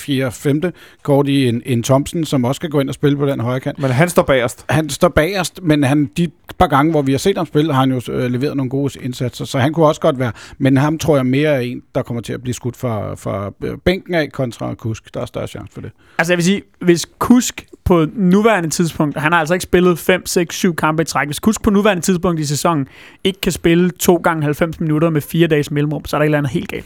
[0.68, 0.72] 4-5.
[1.04, 3.60] kort i en, en Thompson, som også kan gå ind og spille på den højre
[3.60, 3.80] kant.
[3.80, 4.66] Men han står bagerst.
[4.70, 6.28] Han står bagerst, men han, de
[6.60, 9.00] par gange, hvor vi har set ham spille, har han jo øh, leveret nogle gode
[9.02, 10.32] indsatser, så han kunne også godt være.
[10.58, 13.52] Men ham tror jeg mere er en, der kommer til at blive skudt fra, fra
[13.64, 15.14] øh, bænken af kontra Kusk.
[15.14, 15.92] Der er større chance for det.
[16.18, 20.26] Altså jeg vil sige, hvis Kusk på nuværende tidspunkt, han har altså ikke spillet 5,
[20.26, 22.88] 6, 7 kampe i træk, hvis Kusk på nuværende tidspunkt i sæsonen
[23.24, 26.28] ikke kan spille 2 gange 90 minutter med 4 dages mellemrum, så er der et
[26.28, 26.86] eller andet helt galt.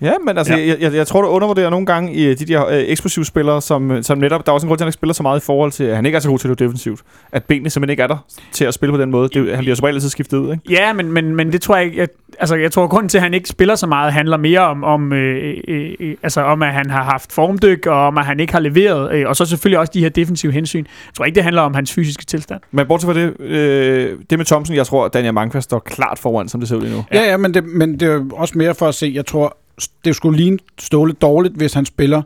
[0.00, 0.66] Ja, men altså, Ja.
[0.66, 3.62] Jeg, jeg, jeg tror, du undervurderer nogle gange i øh, de der øh, eksplosive spillere,
[3.62, 5.22] som, øh, som netop, der er også en grund til, at han ikke spiller så
[5.22, 7.00] meget i forhold til, at han ikke er så god til det defensivt.
[7.32, 9.28] At benene simpelthen ikke er der til at spille på den måde.
[9.28, 10.62] Det, han bliver regel altid skiftet ud, ikke?
[10.70, 11.98] Ja, men, men, men det tror jeg ikke...
[11.98, 12.08] Jeg,
[12.38, 14.84] altså, jeg tror, at grunden til, at han ikke spiller så meget, handler mere om,
[14.84, 18.40] om, øh, øh, øh, altså, om at han har haft formdyk, og om, at han
[18.40, 19.12] ikke har leveret.
[19.12, 20.84] Øh, og så selvfølgelig også de her defensive hensyn.
[21.06, 22.60] Jeg tror ikke, det handler om hans fysiske tilstand.
[22.70, 26.18] Men bortset fra det, øh, det med Thompson, jeg tror, at Daniel Mankvist står klart
[26.18, 27.04] foran, som det ser ud lige nu.
[27.12, 29.56] Ja, ja, men, det, men det er jo også mere for at se, jeg tror,
[30.04, 32.22] det skulle ligne Ståle dårligt, hvis han spiller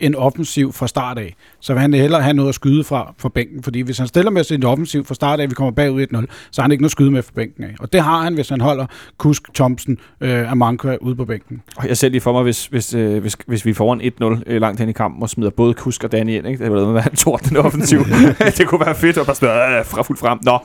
[0.00, 1.34] en offensiv fra start af.
[1.60, 4.30] Så vil han hellere have noget at skyde fra, fra bænken, fordi hvis han stiller
[4.30, 6.88] med en offensiv fra start af, vi kommer bagud 1-0, så har han ikke noget
[6.88, 7.74] at skyde med fra bænken af.
[7.80, 8.86] Og det har han, hvis han holder
[9.18, 11.62] Kusk, Thompsen, øh, Amankwa ude på bænken.
[11.76, 14.42] Og Jeg ser lige for mig, hvis, hvis, øh, hvis, hvis vi får en 1-0
[14.46, 16.64] øh, langt hen i kampen, og smider både Kusk og Danny ind, ikke?
[16.64, 17.98] det ville være en torden den offensiv.
[18.58, 20.38] det kunne være fedt, og bare smide øh, fra fuldt frem.
[20.42, 20.58] Nå,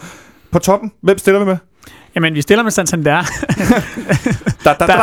[0.52, 1.58] på toppen, hvem stiller vi med?
[2.16, 3.24] Jamen, vi stiller med Santander.
[4.66, 4.94] Da, da, da.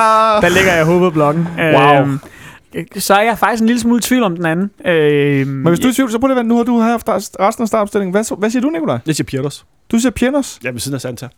[0.40, 1.48] Der ligger jeg hovedblokken.
[1.59, 2.01] Wow.
[2.01, 2.18] Øhm,
[2.97, 4.70] så er jeg faktisk en lille smule i tvivl om den anden.
[4.84, 7.09] Øhm, Men hvis du er i tvivl, så burde det være, nu har du haft
[7.09, 8.10] resten af startopstillingen.
[8.12, 8.98] Hvad, hvad siger du, Nikolaj?
[9.06, 9.66] Det siger Pirtos.
[9.93, 10.60] Du siger Pienos.
[10.64, 11.28] Ja, ved siden af Santa.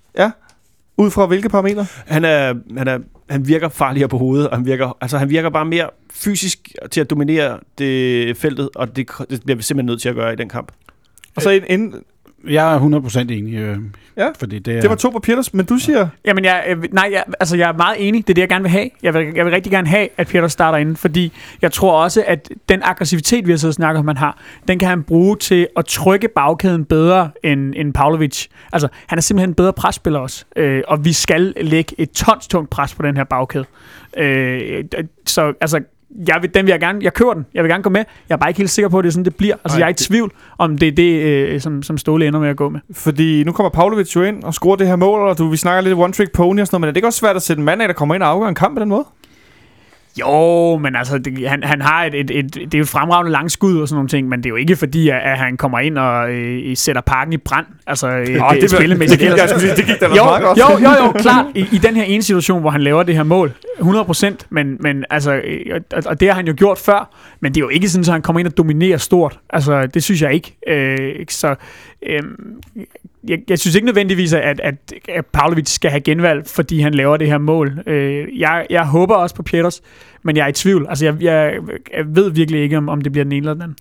[0.97, 1.87] Ud fra hvilke parametre?
[2.07, 2.99] Han, er, han, er,
[3.31, 7.01] han virker farligere på hovedet, og han virker, altså, han virker bare mere fysisk til
[7.01, 10.37] at dominere det feltet, og det, det bliver vi simpelthen nødt til at gøre i
[10.37, 10.73] den kamp.
[11.37, 11.95] Og så en, en,
[12.49, 13.55] Jeg er 100% enig.
[13.55, 13.79] Øh,
[14.17, 16.09] Ja, fordi det, er, det var to på Pienos, men du siger...
[16.25, 18.27] Jamen, jeg, øh, nej, jeg, altså, jeg er meget enig.
[18.27, 18.91] Det er det, jeg gerne vil have.
[19.03, 22.25] Jeg vil, jeg vil rigtig gerne have, at Peter starter inden, fordi jeg tror også,
[22.27, 24.39] at den aggressivitet, vi har siddet og snakket om, han har,
[24.69, 28.47] den kan han bruge til at trykke bagkæden bedre end, end Pavlovic.
[28.73, 32.49] Altså, han er simpelthen en bedre presspiller også, øh, og vi skal lægge et tons
[32.49, 33.65] tungt pres på den her bagkæde.
[34.17, 34.85] Øh,
[35.27, 35.81] så altså,
[36.29, 38.05] jeg vil, den vil jeg gerne, jeg kører den, jeg vil gerne gå med.
[38.29, 39.55] Jeg er bare ikke helt sikker på, at det er sådan, det bliver.
[39.65, 42.41] Altså, Ej, jeg er i tvivl, om det er det, øh, som, som Ståle ender
[42.41, 42.81] med at gå med.
[42.93, 45.81] Fordi nu kommer Pavlovic jo ind og scorer det her mål, og du, vi snakker
[45.81, 47.65] lidt one-trick pony og sådan noget, men er det ikke også svært at sætte en
[47.65, 49.05] mand af, der kommer ind og afgør en kamp på den måde?
[50.21, 53.33] Jo, men altså, det, han, han har et, et, et, det er jo et fremragende
[53.33, 55.79] langskud og sådan nogle ting, men det er jo ikke fordi, at, at han kommer
[55.79, 57.67] ind og øh, sætter parken i brand.
[57.87, 59.21] Altså, øh, det, det, spillemæssigt.
[59.21, 60.59] det, skulle sige, det gik da jo, meget godt.
[60.59, 61.47] jo, jo, jo, klart.
[61.55, 65.05] I, I den her ene situation, hvor han laver det her mål, 100%, men, men
[65.11, 67.11] altså, øh, og, og det har han jo gjort før,
[67.41, 69.39] men det er jo ikke sådan, at han kommer ind og dominerer stort.
[69.51, 70.57] Altså, det synes jeg ikke.
[70.69, 71.55] Øh, så
[72.07, 72.23] øh,
[73.29, 74.75] jeg, jeg synes ikke nødvendigvis, at, at,
[75.09, 77.79] at Pavlovic skal have genvalg, fordi han laver det her mål.
[77.87, 79.83] Øh, jeg, jeg håber også på Pieters,
[80.23, 80.87] men jeg er i tvivl.
[80.89, 81.59] Altså, jeg, jeg,
[81.97, 83.77] jeg ved virkelig ikke, om, om det bliver den ene eller den anden.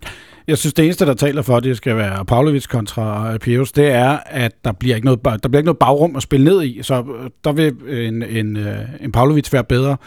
[0.48, 3.72] Jeg synes, det eneste, der taler for, at det skal være Pavlovic kontra øh, Pius,
[3.72, 6.64] det er, at der bliver ikke noget, der bliver ikke noget bagrum at spille ned
[6.64, 6.80] i.
[6.82, 7.74] Så øh, der vil
[8.08, 9.98] en, en, øh, en Pavlovic være bedre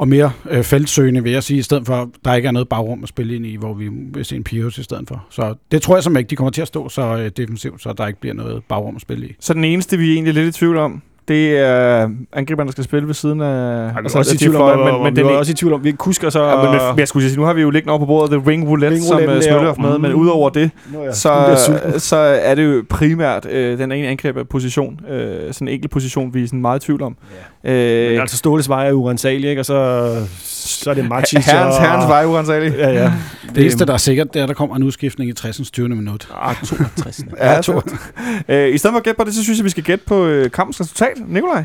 [0.00, 2.68] og mere øh, feltsøgende, vil jeg sige, i stedet for, at der ikke er noget
[2.68, 5.24] bagrum at spille ind i, hvor vi vil se en Pius i stedet for.
[5.30, 7.92] Så det tror jeg simpelthen ikke, de kommer til at stå så øh, defensivt, så
[7.92, 9.36] der ikke bliver noget bagrum at spille i.
[9.40, 12.84] Så den eneste, vi er egentlig lidt i tvivl om, det er angriberen, der skal
[12.84, 13.46] spille ved siden af...
[13.46, 15.72] Jeg altså, er også i tvivl om, men, men den vi var også i tvivl
[15.72, 16.44] om, vi kusker så...
[16.44, 18.50] Ja, men, men jeg skulle sige, nu har vi jo liggende over på bordet The
[18.50, 20.18] Ring Roulette, Ring som uh, er Smølle med, men Mm.
[20.18, 22.00] udover det, Nå ja, så, sulten.
[22.00, 26.42] så er det jo primært øh, den ene angriberposition, øh, sådan en enkelt position, vi
[26.42, 27.16] er sådan meget i tvivl om.
[27.59, 29.60] Men Øh, altså Ståles vej er urensagelige, ikke?
[29.60, 31.82] Og så, så er det Matic herrens, og...
[31.82, 32.76] herrens vej, urensageligt.
[32.78, 33.12] Ja, ja.
[33.54, 35.70] Det eneste, der er sikkert, det er, at der kommer en udskiftning i 60.
[35.70, 35.88] 20.
[35.88, 36.28] minut.
[36.34, 37.20] Ah, 62.
[37.38, 37.72] Ja, to.
[38.48, 40.26] øh, I stedet for at gætte på det, så synes jeg, vi skal gætte på
[40.26, 41.22] øh, kampens resultat.
[41.28, 41.64] Nikolaj?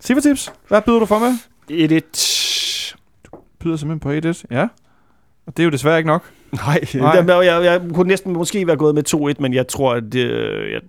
[0.00, 0.52] Tips.
[0.68, 1.34] Hvad byder du for med?
[1.70, 2.96] 1-1.
[3.60, 4.42] Byder simpelthen på 1-1.
[4.50, 4.66] Ja.
[5.46, 6.30] Og det er jo desværre ikke nok.
[6.52, 7.22] Nej, Nej.
[7.22, 7.36] Nej.
[7.36, 10.14] Jeg, jeg, jeg kunne næsten måske være gået med 2-1, men jeg tror, at...
[10.14, 10.80] Øh, jeg,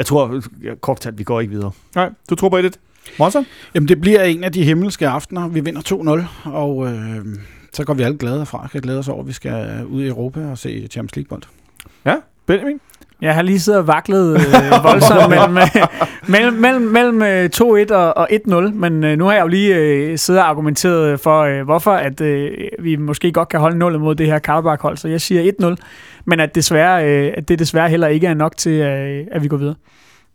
[0.00, 1.70] jeg tror, jeg, kort fortalt, vi går ikke videre.
[1.94, 2.70] Nej, du tror på 1-1.
[3.18, 3.46] Monson?
[3.74, 5.48] Jamen, det bliver en af de himmelske aftener.
[5.48, 7.26] Vi vinder 2-0, og øh,
[7.72, 8.68] så går vi alle glade herfra.
[8.72, 11.42] Kan glæde os over, at vi skal ud i Europa og se Champions League-bold.
[12.46, 12.80] Benjamin?
[13.22, 15.86] Jeg har lige siddet og vaklet øh, voldsomt mellem, øh,
[16.28, 19.76] mellem, mellem, mellem øh, 2-1 og, og 1-0, men øh, nu har jeg jo lige
[19.76, 24.00] øh, siddet og argumenteret for, øh, hvorfor at øh, vi måske godt kan holde nullet
[24.00, 25.74] mod det her Karlbach-hold, så jeg siger 1-0,
[26.24, 29.48] men at, desværre, øh, at det desværre heller ikke er nok til, øh, at vi
[29.48, 29.74] går videre.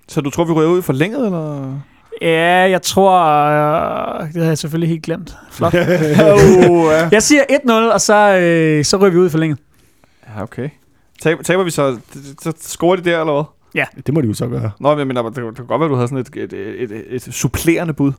[0.07, 1.73] Så du tror, vi ryger ud for længet, eller?
[2.21, 3.21] Ja, jeg tror...
[3.23, 5.37] Øh, det havde jeg selvfølgelig helt glemt.
[5.51, 5.73] Flot.
[5.73, 5.81] oh,
[6.93, 7.09] ja.
[7.11, 9.57] Jeg siger 1-0, og så, øh, så ryger vi ud for længe.
[10.35, 10.69] ja, okay.
[11.21, 11.97] Taber, taber vi så,
[12.41, 13.43] så scorer de der, eller hvad?
[14.05, 14.71] Det må de jo så gøre.
[14.79, 16.91] Nå, men jeg mener, det, det kan godt være, du havde sådan et, et, et,
[16.91, 18.11] et, et supplerende bud.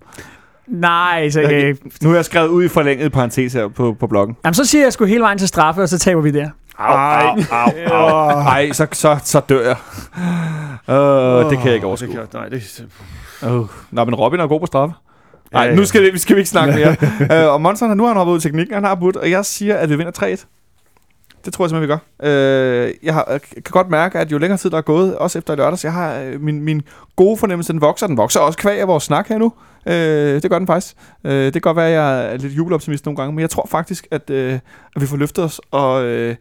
[0.66, 1.70] Nej, så, Okay.
[1.70, 4.36] øh, Nu har jeg skrevet ud i forlænget parentes her på, på bloggen.
[4.44, 6.48] jamen, så siger jeg sgu hele vejen til straffe, og så taber vi der.
[6.78, 8.38] Ej, au, au.
[8.40, 9.76] Ej, så, så, så dør jeg.
[10.88, 12.08] Uh, det kan jeg ikke overskue.
[12.08, 12.84] Det kan, nej, det,
[13.42, 13.68] Uh.
[13.90, 14.94] Nå, men Robin er god på straffe.
[15.52, 15.74] Ja, Nej, ja.
[15.74, 17.46] nu skal, vi, skal vi ikke snakke mere.
[17.46, 19.44] uh, og Monson, nu har han hoppet ud i teknikken, han har budt, og jeg
[19.44, 20.46] siger, at vi vinder 3-1.
[21.46, 22.30] Det tror jeg simpelthen, vi gør.
[22.30, 25.38] Øh, jeg, har, jeg kan godt mærke, at jo længere tid der er gået, også
[25.38, 26.82] efter i lørdags, jeg har øh, min, min
[27.16, 28.06] gode fornemmelse, den vokser.
[28.06, 29.52] Den vokser også kvæg af vores snak her nu.
[29.86, 30.96] Øh, det gør den faktisk.
[31.24, 33.66] Øh, det kan godt være, at jeg er lidt jubeloptimist nogle gange, men jeg tror
[33.70, 34.52] faktisk, at, øh,
[34.96, 36.36] at vi får løftet os, og, øh,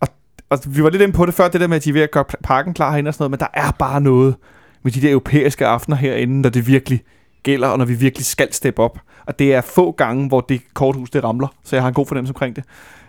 [0.00, 0.08] og,
[0.50, 2.02] og vi var lidt inde på det før, det der med, at de er ved
[2.02, 4.34] at gøre parken klar herinde og sådan noget, men der er bare noget
[4.82, 7.02] med de der europæiske aftener herinde, når det virkelig
[7.42, 8.98] gælder, og når vi virkelig skal steppe op.
[9.26, 12.06] Og det er få gange, hvor det korthus det ramler, så jeg har en god
[12.06, 12.64] fornemmelse omkring det.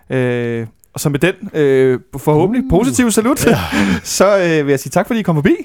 [0.09, 3.59] Øh, og så med den øh, forhåbentlig positive salut, ja.
[4.03, 5.55] så øh, vil jeg sige tak, fordi I kom forbi.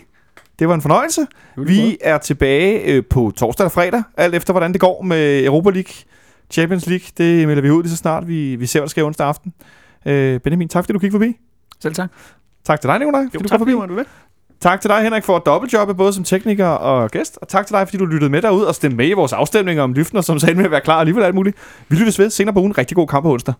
[0.59, 1.27] Det var en fornøjelse.
[1.57, 5.71] Vi er tilbage øh, på torsdag eller fredag, alt efter hvordan det går med Europa
[5.71, 5.93] League,
[6.51, 7.07] Champions League.
[7.19, 9.53] Det melder vi ud lige så snart, vi, vi ser, hvad der sker onsdag aften.
[10.07, 11.37] Øh, Benjamin, tak fordi du kiggede forbi.
[11.83, 12.11] Selv tak.
[12.65, 13.73] Tak til dig, Nikolaj, fordi jo, du tak kom forbi.
[13.73, 14.05] fordi du med.
[14.61, 17.39] Tak til dig, Henrik, for at dobbeltjobbe både som tekniker og gæst.
[17.43, 19.83] Og tak til dig, fordi du lyttede med derude og stemte med i vores afstemninger
[19.83, 21.57] om Lyftner, som sagde med at være klar alligevel alt muligt.
[21.89, 22.79] Vi lyttes ved senere på ugen.
[22.79, 23.55] Rigtig god kamp på onsdag.